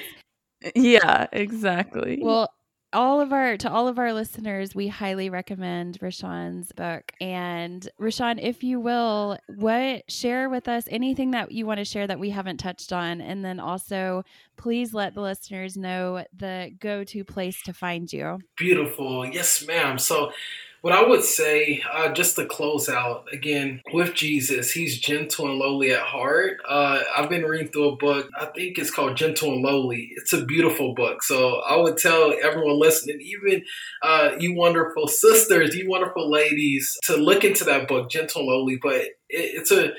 Yeah, 0.75 1.27
exactly. 1.33 2.21
Well, 2.23 2.49
all 2.93 3.21
of 3.21 3.33
our 3.33 3.57
to 3.59 3.71
all 3.71 3.89
of 3.89 3.99
our 3.99 4.13
listeners, 4.13 4.75
we 4.75 4.89
highly 4.89 5.31
recommend 5.31 5.99
Rashawn's 6.01 6.73
book. 6.73 7.13
And 7.21 7.89
Rashawn, 8.01 8.39
if 8.41 8.63
you 8.63 8.81
will, 8.81 9.39
what 9.49 10.11
share 10.11 10.49
with 10.49 10.69
us 10.69 10.85
anything 10.91 11.33
that 11.33 11.53
you 11.53 11.67
want 11.67 11.79
to 11.79 11.85
share 11.85 12.07
that 12.07 12.19
we 12.19 12.31
haven't 12.31 12.59
touched 12.59 12.93
on, 12.93 13.21
and 13.21 13.45
then 13.45 13.61
also 13.61 14.25
please 14.57 14.95
let 14.95 15.15
the 15.15 15.21
listeners 15.21 15.77
know 15.77 16.25
the 16.37 16.71
go-to 16.81 17.25
place 17.25 17.63
to 17.65 17.73
find 17.73 18.13
you. 18.13 18.39
Beautiful, 18.57 19.27
yes, 19.27 19.67
ma'am. 19.67 19.99
So 19.99 20.33
what 20.87 20.95
I 20.95 21.03
would 21.03 21.25
say, 21.25 21.83
uh, 21.93 22.13
just 22.13 22.37
to 22.37 22.47
close 22.47 22.89
out 22.89 23.27
again 23.33 23.83
with 23.93 24.15
Jesus, 24.15 24.71
he's 24.71 25.01
gentle 25.01 25.47
and 25.47 25.59
lowly 25.59 25.91
at 25.91 25.99
heart. 25.99 26.59
Uh, 26.65 27.01
I've 27.17 27.29
been 27.29 27.43
reading 27.43 27.67
through 27.67 27.89
a 27.89 27.97
book, 27.97 28.31
I 28.41 28.45
think 28.55 28.79
it's 28.79 28.93
called 28.93 29.17
Gentle 29.17 29.55
and 29.55 29.63
Lowly. 29.63 30.13
It's 30.15 30.33
a 30.33 30.45
beautiful 30.45 30.95
book. 30.95 31.25
So 31.25 31.57
I 31.69 31.77
would 31.77 31.97
tell 31.99 32.33
everyone 32.41 32.79
listening, 32.79 33.21
even 33.21 33.65
uh, 34.01 34.37
you 34.39 34.55
wonderful 34.55 35.09
sisters, 35.09 35.75
you 35.75 35.91
wonderful 35.91 36.31
ladies, 36.31 36.97
to 37.03 37.17
look 37.17 37.43
into 37.43 37.65
that 37.65 37.89
book, 37.89 38.09
Gentle 38.09 38.43
and 38.43 38.49
Lowly. 38.49 38.79
But 38.81 38.95
it, 38.95 39.17
it's 39.29 39.73
a, 39.73 39.91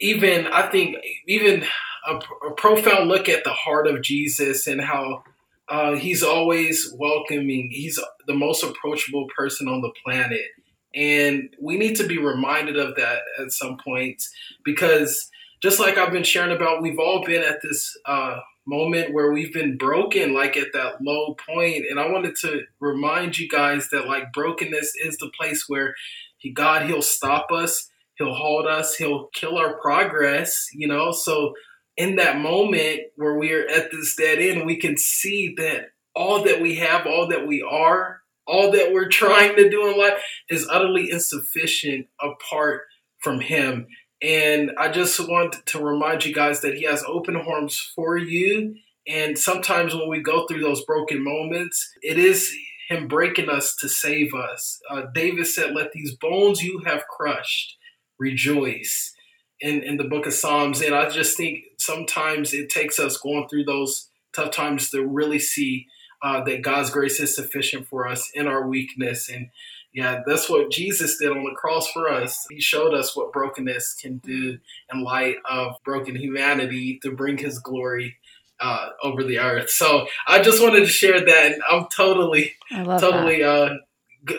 even, 0.00 0.48
I 0.48 0.68
think, 0.68 0.96
even 1.26 1.64
a, 2.06 2.16
a 2.46 2.50
profound 2.58 3.08
look 3.08 3.30
at 3.30 3.42
the 3.44 3.54
heart 3.54 3.86
of 3.86 4.02
Jesus 4.02 4.66
and 4.66 4.82
how 4.82 5.24
uh, 5.68 5.96
he's 5.96 6.22
always 6.22 6.92
welcoming. 6.98 7.70
He's 7.72 7.98
the 8.26 8.34
most 8.34 8.62
approachable 8.62 9.26
person 9.36 9.68
on 9.68 9.80
the 9.80 9.92
planet. 10.04 10.46
And 10.94 11.54
we 11.60 11.76
need 11.76 11.96
to 11.96 12.06
be 12.06 12.18
reminded 12.18 12.76
of 12.76 12.96
that 12.96 13.20
at 13.40 13.50
some 13.50 13.78
point 13.78 14.22
because 14.64 15.28
just 15.62 15.80
like 15.80 15.98
I've 15.98 16.12
been 16.12 16.24
sharing 16.24 16.54
about, 16.54 16.82
we've 16.82 16.98
all 16.98 17.24
been 17.24 17.42
at 17.42 17.62
this 17.62 17.96
uh, 18.06 18.38
moment 18.66 19.12
where 19.12 19.32
we've 19.32 19.52
been 19.52 19.76
broken, 19.76 20.34
like 20.34 20.56
at 20.56 20.72
that 20.72 21.00
low 21.02 21.34
point. 21.34 21.84
And 21.90 21.98
I 21.98 22.10
wanted 22.10 22.36
to 22.42 22.62
remind 22.80 23.38
you 23.38 23.48
guys 23.48 23.88
that 23.90 24.06
like 24.06 24.32
brokenness 24.32 24.92
is 25.04 25.16
the 25.16 25.30
place 25.36 25.64
where 25.68 25.94
he, 26.36 26.50
God, 26.50 26.86
he'll 26.86 27.02
stop 27.02 27.50
us, 27.50 27.90
he'll 28.16 28.34
hold 28.34 28.66
us, 28.66 28.94
he'll 28.94 29.28
kill 29.34 29.56
our 29.58 29.78
progress, 29.80 30.68
you 30.72 30.86
know? 30.86 31.10
So 31.10 31.54
in 31.96 32.16
that 32.16 32.38
moment 32.38 33.00
where 33.16 33.38
we 33.38 33.52
are 33.52 33.66
at 33.66 33.90
this 33.90 34.16
dead 34.16 34.38
end, 34.38 34.66
we 34.66 34.76
can 34.76 34.96
see 34.96 35.54
that 35.58 35.90
all 36.14 36.44
that 36.44 36.60
we 36.60 36.76
have, 36.76 37.06
all 37.06 37.28
that 37.28 37.46
we 37.46 37.62
are, 37.62 38.20
all 38.46 38.72
that 38.72 38.92
we're 38.92 39.08
trying 39.08 39.56
to 39.56 39.70
do 39.70 39.88
in 39.88 39.98
life 39.98 40.22
is 40.48 40.68
utterly 40.70 41.10
insufficient 41.10 42.06
apart 42.20 42.82
from 43.20 43.40
Him. 43.40 43.86
And 44.20 44.72
I 44.78 44.90
just 44.90 45.18
want 45.20 45.66
to 45.66 45.84
remind 45.84 46.24
you 46.24 46.34
guys 46.34 46.60
that 46.60 46.74
He 46.74 46.84
has 46.84 47.04
open 47.06 47.36
arms 47.36 47.78
for 47.94 48.16
you. 48.16 48.74
And 49.06 49.38
sometimes 49.38 49.94
when 49.94 50.08
we 50.08 50.20
go 50.20 50.46
through 50.46 50.62
those 50.62 50.84
broken 50.84 51.22
moments, 51.22 51.86
it 52.02 52.18
is 52.18 52.52
Him 52.88 53.08
breaking 53.08 53.48
us 53.48 53.76
to 53.76 53.88
save 53.88 54.34
us. 54.34 54.80
Uh, 54.90 55.02
David 55.14 55.46
said, 55.46 55.74
Let 55.74 55.92
these 55.92 56.16
bones 56.16 56.62
you 56.62 56.82
have 56.86 57.06
crushed 57.06 57.76
rejoice 58.18 59.13
in, 59.60 59.82
in 59.82 59.96
the 59.96 60.04
book 60.04 60.26
of 60.26 60.34
Psalms. 60.34 60.80
And 60.80 60.94
I 60.94 61.08
just 61.08 61.36
think 61.36 61.64
sometimes 61.78 62.52
it 62.52 62.68
takes 62.68 62.98
us 62.98 63.16
going 63.16 63.48
through 63.48 63.64
those 63.64 64.08
tough 64.34 64.50
times 64.50 64.90
to 64.90 65.06
really 65.06 65.38
see 65.38 65.86
uh, 66.22 66.42
that 66.44 66.62
God's 66.62 66.90
grace 66.90 67.20
is 67.20 67.34
sufficient 67.34 67.86
for 67.88 68.08
us 68.08 68.30
in 68.34 68.46
our 68.46 68.66
weakness. 68.66 69.28
And 69.28 69.50
yeah, 69.92 70.22
that's 70.26 70.50
what 70.50 70.72
Jesus 70.72 71.18
did 71.18 71.30
on 71.30 71.44
the 71.44 71.54
cross 71.54 71.90
for 71.92 72.10
us. 72.10 72.46
He 72.50 72.60
showed 72.60 72.94
us 72.94 73.14
what 73.16 73.32
brokenness 73.32 73.94
can 74.00 74.18
do 74.18 74.58
in 74.92 75.04
light 75.04 75.36
of 75.48 75.76
broken 75.84 76.16
humanity 76.16 76.98
to 77.02 77.12
bring 77.12 77.38
his 77.38 77.58
glory 77.60 78.16
uh, 78.58 78.88
over 79.02 79.22
the 79.22 79.38
earth. 79.38 79.70
So 79.70 80.06
I 80.26 80.40
just 80.42 80.62
wanted 80.62 80.80
to 80.80 80.86
share 80.86 81.20
that. 81.20 81.52
And 81.52 81.62
I'm 81.70 81.86
totally, 81.94 82.54
totally 83.00 83.42
uh, 83.44 83.74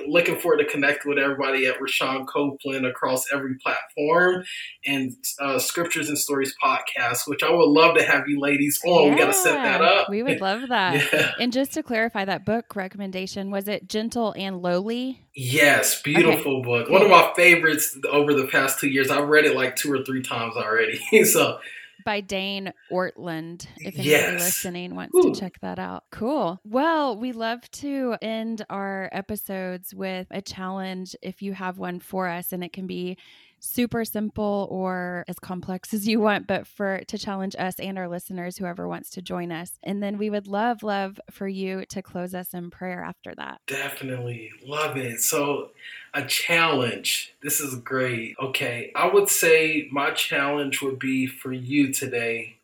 looking 0.07 0.37
forward 0.37 0.57
to 0.57 0.65
connect 0.65 1.05
with 1.05 1.17
everybody 1.17 1.67
at 1.67 1.79
Rashawn 1.79 2.27
Copeland 2.27 2.85
across 2.85 3.25
every 3.33 3.55
platform 3.55 4.43
and 4.85 5.13
uh, 5.39 5.59
Scriptures 5.59 6.09
and 6.09 6.17
Stories 6.17 6.53
podcast, 6.63 7.27
which 7.27 7.43
I 7.43 7.51
would 7.51 7.69
love 7.69 7.95
to 7.97 8.03
have 8.03 8.27
you 8.27 8.39
ladies 8.39 8.79
on. 8.85 9.05
Yeah, 9.05 9.09
we 9.11 9.19
got 9.19 9.27
to 9.27 9.33
set 9.33 9.55
that 9.55 9.81
up. 9.81 10.09
We 10.09 10.23
would 10.23 10.41
love 10.41 10.61
that. 10.69 11.11
yeah. 11.13 11.31
And 11.39 11.51
just 11.51 11.73
to 11.73 11.83
clarify 11.83 12.25
that 12.25 12.45
book 12.45 12.75
recommendation, 12.75 13.51
was 13.51 13.67
it 13.67 13.87
Gentle 13.87 14.33
and 14.37 14.61
Lowly? 14.61 15.21
Yes, 15.33 16.01
beautiful 16.01 16.59
okay. 16.59 16.65
book. 16.65 16.89
One 16.89 17.01
of 17.01 17.09
my 17.09 17.31
favorites 17.35 17.97
over 18.09 18.33
the 18.33 18.47
past 18.47 18.79
two 18.79 18.87
years. 18.87 19.09
I've 19.09 19.27
read 19.27 19.45
it 19.45 19.55
like 19.55 19.75
two 19.75 19.91
or 19.91 20.03
three 20.03 20.21
times 20.21 20.55
already. 20.55 20.99
so 21.25 21.59
by 22.05 22.21
Dane 22.21 22.71
Ortlund, 22.91 23.65
If 23.77 23.95
anybody 23.95 24.09
yes. 24.09 24.39
listening 24.41 24.95
wants 24.95 25.13
Ooh. 25.15 25.33
to 25.33 25.39
check 25.39 25.59
that 25.61 25.79
out. 25.79 26.03
Cool. 26.11 26.59
Well, 26.63 27.17
we 27.17 27.33
love 27.33 27.69
to 27.71 28.15
end 28.21 28.63
our 28.69 29.09
episodes 29.11 29.93
with 29.93 30.27
a 30.31 30.41
challenge 30.41 31.15
if 31.21 31.41
you 31.41 31.53
have 31.53 31.77
one 31.77 31.99
for 31.99 32.29
us, 32.29 32.53
and 32.53 32.63
it 32.63 32.71
can 32.71 32.87
be 32.87 33.17
super 33.59 34.05
simple 34.05 34.67
or 34.69 35.25
as 35.27 35.39
complex 35.39 35.93
as 35.93 36.07
you 36.07 36.19
want, 36.19 36.47
but 36.47 36.67
for 36.67 37.01
to 37.07 37.17
challenge 37.17 37.55
us 37.57 37.79
and 37.79 37.97
our 37.97 38.07
listeners, 38.07 38.57
whoever 38.57 38.87
wants 38.87 39.09
to 39.11 39.21
join 39.21 39.51
us. 39.51 39.77
And 39.83 40.01
then 40.01 40.17
we 40.17 40.29
would 40.29 40.47
love, 40.47 40.83
love 40.83 41.19
for 41.31 41.47
you 41.47 41.85
to 41.87 42.01
close 42.01 42.33
us 42.33 42.53
in 42.53 42.69
prayer 42.69 43.03
after 43.03 43.33
that. 43.35 43.61
Definitely 43.67 44.51
love 44.65 44.97
it. 44.97 45.21
So, 45.21 45.71
a 46.13 46.25
challenge. 46.25 47.33
This 47.43 47.59
is 47.59 47.75
great. 47.75 48.35
Okay. 48.41 48.91
I 48.95 49.07
would 49.07 49.27
say 49.27 49.89
my 49.91 50.11
challenge 50.11 50.81
would 50.81 50.97
be 50.97 51.27
for 51.27 51.51
you 51.51 51.91
today 51.91 52.55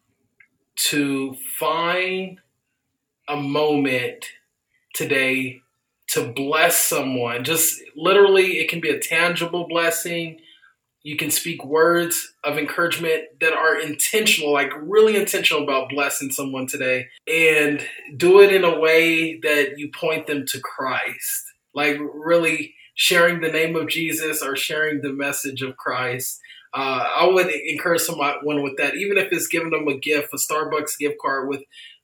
to 0.75 1.35
find 1.59 2.39
a 3.27 3.35
moment 3.35 4.25
today 4.93 5.61
to 6.07 6.31
bless 6.31 6.79
someone. 6.79 7.43
Just 7.43 7.81
literally, 7.95 8.59
it 8.59 8.69
can 8.69 8.81
be 8.81 8.89
a 8.89 8.99
tangible 8.99 9.67
blessing 9.67 10.39
you 11.03 11.17
can 11.17 11.31
speak 11.31 11.65
words 11.65 12.33
of 12.43 12.57
encouragement 12.57 13.23
that 13.39 13.53
are 13.53 13.79
intentional, 13.79 14.53
like 14.53 14.71
really 14.81 15.15
intentional 15.15 15.63
about 15.63 15.89
blessing 15.89 16.31
someone 16.31 16.67
today, 16.67 17.07
and 17.27 17.85
do 18.17 18.41
it 18.41 18.53
in 18.53 18.63
a 18.63 18.79
way 18.79 19.39
that 19.39 19.77
you 19.77 19.89
point 19.91 20.27
them 20.27 20.45
to 20.47 20.59
Christ. 20.59 21.45
Like 21.73 21.97
really 21.99 22.75
sharing 22.95 23.41
the 23.41 23.51
name 23.51 23.75
of 23.75 23.87
Jesus 23.87 24.43
or 24.43 24.55
sharing 24.55 25.01
the 25.01 25.13
message 25.13 25.61
of 25.61 25.77
Christ. 25.77 26.39
Uh, 26.73 27.03
I 27.17 27.27
would 27.27 27.47
encourage 27.49 28.01
someone 28.01 28.61
with 28.61 28.77
that, 28.77 28.95
even 28.95 29.17
if 29.17 29.29
it's 29.31 29.47
giving 29.47 29.71
them 29.71 29.87
a 29.87 29.97
gift, 29.97 30.33
a 30.33 30.37
Starbucks 30.37 30.97
gift 30.99 31.15
card 31.21 31.49
with 31.49 31.61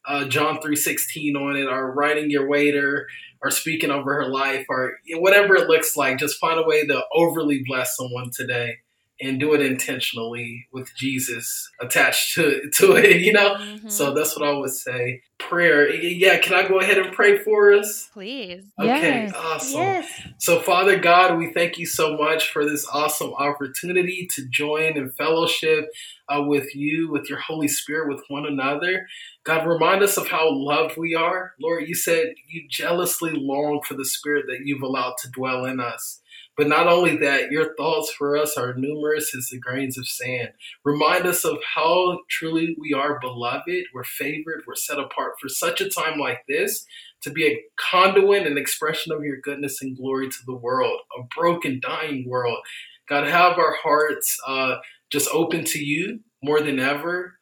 uh, 0.08 0.26
John 0.26 0.62
three 0.62 0.76
sixteen 0.76 1.36
on 1.36 1.56
it, 1.56 1.68
or 1.68 1.94
writing 1.94 2.32
your 2.32 2.48
waiter, 2.48 3.08
or 3.42 3.52
speaking 3.52 3.92
over 3.92 4.16
her 4.16 4.28
life, 4.28 4.66
or 4.70 4.94
whatever 5.16 5.56
it 5.56 5.68
looks 5.68 5.96
like. 5.96 6.18
Just 6.18 6.40
find 6.40 6.60
a 6.60 6.68
way 6.68 6.86
to 6.88 7.04
overly 7.14 7.64
bless 7.68 7.96
someone 7.96 8.32
today 8.34 8.78
and 9.20 9.40
do 9.40 9.54
it 9.54 9.62
intentionally 9.62 10.68
with 10.72 10.94
Jesus 10.96 11.70
attached 11.82 12.36
to 12.36 12.70
to 12.76 12.96
it, 12.96 13.22
you 13.22 13.34
know. 13.34 13.56
Mm-hmm. 13.56 13.90
So 13.90 14.14
that's 14.14 14.38
what 14.38 14.48
I 14.48 14.54
would 14.54 14.72
say. 14.72 15.22
Prayer, 15.40 15.94
yeah. 15.94 16.38
Can 16.40 16.54
I 16.54 16.68
go 16.68 16.80
ahead 16.80 16.98
and 16.98 17.14
pray 17.14 17.38
for 17.38 17.72
us, 17.74 18.10
please? 18.12 18.64
Okay, 18.80 19.26
yes. 19.26 19.34
awesome. 19.36 19.80
Yes. 19.80 20.22
So, 20.40 20.60
Father 20.60 20.98
God, 21.00 21.38
we 21.38 21.54
thank 21.54 21.78
you 21.78 21.86
so 21.86 22.18
much 22.18 22.52
for 22.52 22.68
this 22.68 22.88
awesome 22.92 23.34
opportunity 23.34 24.28
to 24.36 24.48
join 24.50 24.98
in 24.98 25.12
fellowship 25.12 25.90
uh, 26.28 26.42
with 26.42 26.76
you, 26.76 27.12
with 27.12 27.30
your 27.30 27.40
Holy 27.40 27.68
Spirit, 27.68 28.10
with 28.10 28.24
one 28.30 28.46
another. 28.46 29.08
God, 29.44 29.66
remind 29.66 30.04
us 30.04 30.18
of 30.18 30.28
how 30.28 30.50
loved 30.52 30.98
we 30.98 31.16
are. 31.16 31.54
Lord, 31.62 31.88
you 31.88 31.96
said 31.96 32.34
you 32.50 32.68
jealously 32.68 33.32
long 33.34 33.82
for 33.88 33.94
the 33.94 34.06
Spirit 34.06 34.46
that 34.48 34.66
you've 34.66 34.82
allowed 34.82 35.16
to 35.22 35.30
dwell 35.30 35.66
in 35.66 35.80
us. 35.80 36.20
But 36.58 36.68
not 36.68 36.88
only 36.88 37.16
that, 37.18 37.52
your 37.52 37.76
thoughts 37.76 38.12
for 38.12 38.36
us 38.36 38.58
are 38.58 38.74
numerous 38.74 39.36
as 39.36 39.50
the 39.50 39.60
grains 39.60 39.98
of 39.98 40.08
sand. 40.08 40.50
Remind 40.84 41.28
us 41.28 41.46
of 41.46 41.60
how 41.76 42.20
truly 42.30 42.76
we 42.80 42.94
are 42.94 43.20
beloved, 43.20 43.86
we're 43.94 44.04
favored, 44.04 44.64
we're 44.66 44.76
set 44.76 44.98
apart 44.98 45.34
for 45.40 45.50
such 45.50 45.82
a 45.82 45.90
time 45.90 46.20
like 46.20 46.40
this 46.50 46.84
to 47.22 47.30
be 47.30 47.46
a 47.48 47.62
conduit 47.78 48.48
and 48.48 48.58
expression 48.58 49.12
of 49.12 49.24
your 49.24 49.38
goodness 49.38 49.82
and 49.82 49.98
glory 49.98 50.30
to 50.30 50.46
the 50.48 50.56
world, 50.56 51.00
a 51.18 51.24
broken, 51.36 51.80
dying 51.80 52.26
world. 52.28 52.58
God, 53.08 53.28
have 53.28 53.58
our 53.60 53.76
hearts 53.84 54.38
uh, 54.48 54.78
just 55.12 55.30
open 55.32 55.64
to 55.66 55.80
you 55.80 56.22
more 56.44 56.62
than 56.62 56.80
ever, 56.80 57.40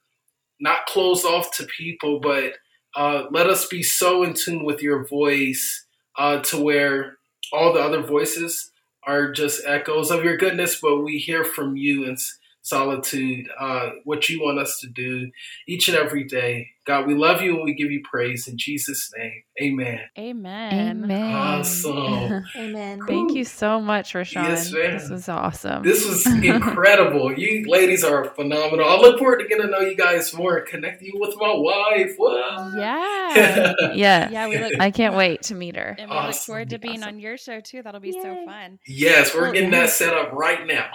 not 0.59 0.86
closed 0.88 1.26
off 1.26 1.55
to 1.57 1.66
people, 1.78 2.20
but 2.20 2.53
uh, 2.95 3.24
let 3.32 3.49
us 3.49 3.68
be 3.68 3.82
so 3.84 4.24
in 4.24 4.34
tune 4.34 4.66
with 4.66 4.82
your 4.82 5.07
voice 5.07 5.86
uh, 6.18 6.39
to 6.39 6.61
where 6.61 7.18
all 7.51 7.74
the 7.74 7.80
other 7.80 8.01
voices 8.01 8.72
are 9.06 9.32
just 9.32 9.66
echoes 9.66 10.12
of 10.12 10.24
your 10.24 10.38
goodness, 10.38 10.80
but 10.82 11.01
we 11.01 11.18
hear 11.18 11.43
from 11.43 11.76
you 11.76 12.06
in 12.06 12.18
solitude 12.62 13.47
uh, 13.60 13.91
what 14.03 14.28
you 14.28 14.41
want 14.41 14.60
us 14.60 14.80
to 14.80 14.88
do 14.88 15.32
each 15.68 15.88
and 15.88 15.97
every 15.97 16.24
day. 16.24 16.72
God, 16.86 17.08
we 17.08 17.16
love 17.16 17.42
you 17.42 17.56
and 17.56 17.64
we 17.64 17.74
give 17.74 17.92
you 17.92 18.04
praise 18.04 18.48
in 18.48 18.60
Jesus' 18.60 19.12
name. 19.18 19.42
Amen. 19.60 20.02
Amen. 20.20 21.04
Amen. 21.04 21.36
Awesome. 21.36 22.46
Amen. 22.56 23.00
Thank 23.08 23.34
you 23.34 23.44
so 23.44 23.82
much, 23.82 24.14
Rashawn. 24.14 24.50
Yes, 24.50 24.72
ma'am. 24.72 24.92
This 24.92 25.10
was 25.10 25.28
awesome. 25.28 25.82
This 25.82 26.08
was 26.08 26.24
incredible. 26.44 27.34
you 27.36 27.68
ladies 27.68 28.04
are 28.04 28.26
phenomenal. 28.26 28.88
I 28.88 28.98
look 28.98 29.18
forward 29.18 29.40
to 29.40 29.48
getting 29.48 29.66
to 29.66 29.72
know 29.72 29.80
you 29.80 29.96
guys 29.96 30.32
more 30.36 30.58
and 30.58 30.68
connect 30.68 31.02
you 31.02 31.14
with 31.16 31.36
my 31.38 31.54
wife. 31.56 32.16
Wow. 32.20 32.74
Yeah. 32.78 33.74
yeah. 33.96 34.30
Yeah. 34.30 34.48
We 34.48 34.58
look, 34.60 34.74
I 34.80 34.92
can't 34.92 35.16
wait 35.16 35.42
to 35.44 35.56
meet 35.56 35.76
her. 35.78 35.96
And 35.98 36.12
we 36.12 36.16
awesome. 36.16 36.28
look 36.28 36.36
forward 36.42 36.70
to 36.70 36.78
being 36.78 37.02
awesome. 37.02 37.16
on 37.16 37.20
your 37.20 37.38
show 37.38 37.62
too. 37.62 37.82
That'll 37.82 38.00
be 38.00 38.12
Yay. 38.12 38.22
so 38.22 38.46
fun. 38.46 38.78
Yes, 38.86 39.34
we're 39.34 39.44
well, 39.44 39.54
getting 39.54 39.72
that 39.72 39.90
set 39.90 40.14
up 40.14 40.34
right 40.34 40.68
now. 40.68 40.92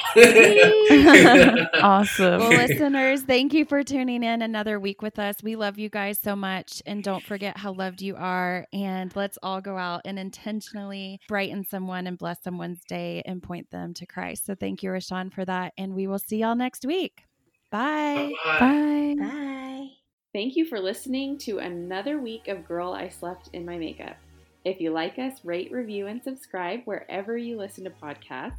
awesome. 1.83 2.39
Well, 2.39 2.51
listeners, 2.51 3.23
thank 3.23 3.55
you 3.55 3.65
for 3.65 3.83
tuning 3.83 4.23
in 4.23 4.41
another 4.41 4.79
week 4.79 5.03
with 5.03 5.19
us. 5.19 5.43
We 5.43 5.57
love 5.57 5.80
you 5.81 5.89
guys 5.89 6.19
so 6.21 6.37
much. 6.37 6.83
And 6.87 7.03
don't 7.03 7.25
forget 7.25 7.57
how 7.57 7.73
loved 7.73 8.03
you 8.03 8.15
are. 8.17 8.67
And 8.73 9.15
let's 9.17 9.39
all 9.43 9.61
go 9.61 9.77
out 9.77 10.03
and 10.05 10.19
intentionally 10.19 11.19
brighten 11.29 11.65
someone 11.65 12.07
and 12.07 12.17
bless 12.17 12.43
someone's 12.43 12.85
day 12.85 13.23
and 13.25 13.43
point 13.43 13.71
them 13.71 13.95
to 13.95 14.07
Christ. 14.07 14.47
So 14.47 14.55
thank 14.55 14.83
you, 14.83 14.91
Rashawn, 14.91 15.33
for 15.33 15.45
that. 15.45 15.73
And 15.77 15.95
we 15.95 16.07
will 16.07 16.19
see 16.19 16.39
y'all 16.39 16.55
next 16.55 16.85
week. 16.85 17.25
Bye. 17.71 18.33
Bye. 18.45 19.17
Bye. 19.19 19.89
Thank 20.33 20.55
you 20.55 20.65
for 20.65 20.79
listening 20.79 21.39
to 21.39 21.59
another 21.59 22.21
week 22.21 22.47
of 22.47 22.67
Girl 22.67 22.93
I 22.93 23.09
Slept 23.09 23.51
in 23.53 23.67
My 23.67 23.79
Makeup. 23.79 24.17
If 24.65 24.81
you 24.81 24.91
like 24.91 25.19
us, 25.19 25.45
rate, 25.45 25.73
review, 25.73 26.07
and 26.07 26.23
subscribe 26.23 26.83
wherever 26.85 27.37
you 27.37 27.57
listen 27.57 27.83
to 27.85 27.91
podcasts. 27.91 28.53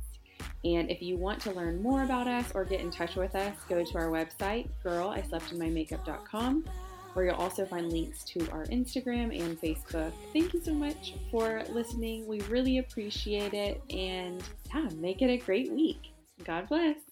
And 0.64 0.90
if 0.90 1.02
you 1.02 1.18
want 1.18 1.40
to 1.42 1.52
learn 1.52 1.82
more 1.82 2.04
about 2.04 2.28
us 2.28 2.52
or 2.54 2.66
get 2.66 2.82
in 2.82 2.92
touch 2.92 3.16
with 3.16 3.36
us, 3.36 3.56
go 3.70 3.84
to 3.84 3.98
our 3.98 4.10
website, 4.10 4.70
girlisleptinmymakeup.com, 4.84 6.66
where 7.14 7.26
you'll 7.26 7.36
also 7.36 7.66
find 7.66 7.92
links 7.92 8.24
to 8.26 8.50
our 8.52 8.66
Instagram 8.66 9.38
and 9.38 9.60
Facebook. 9.60 10.12
Thank 10.34 10.54
you 10.54 10.62
so 10.62 10.74
much 10.74 11.16
for 11.30 11.64
listening. 11.70 12.28
We 12.28 12.42
really 12.42 12.78
appreciate 12.78 13.54
it. 13.54 13.82
And 13.90 14.44
yeah, 14.74 14.90
make 14.98 15.22
it 15.22 15.30
a 15.30 15.38
great 15.38 15.72
week. 15.72 16.12
God 16.44 16.68
bless. 16.70 17.11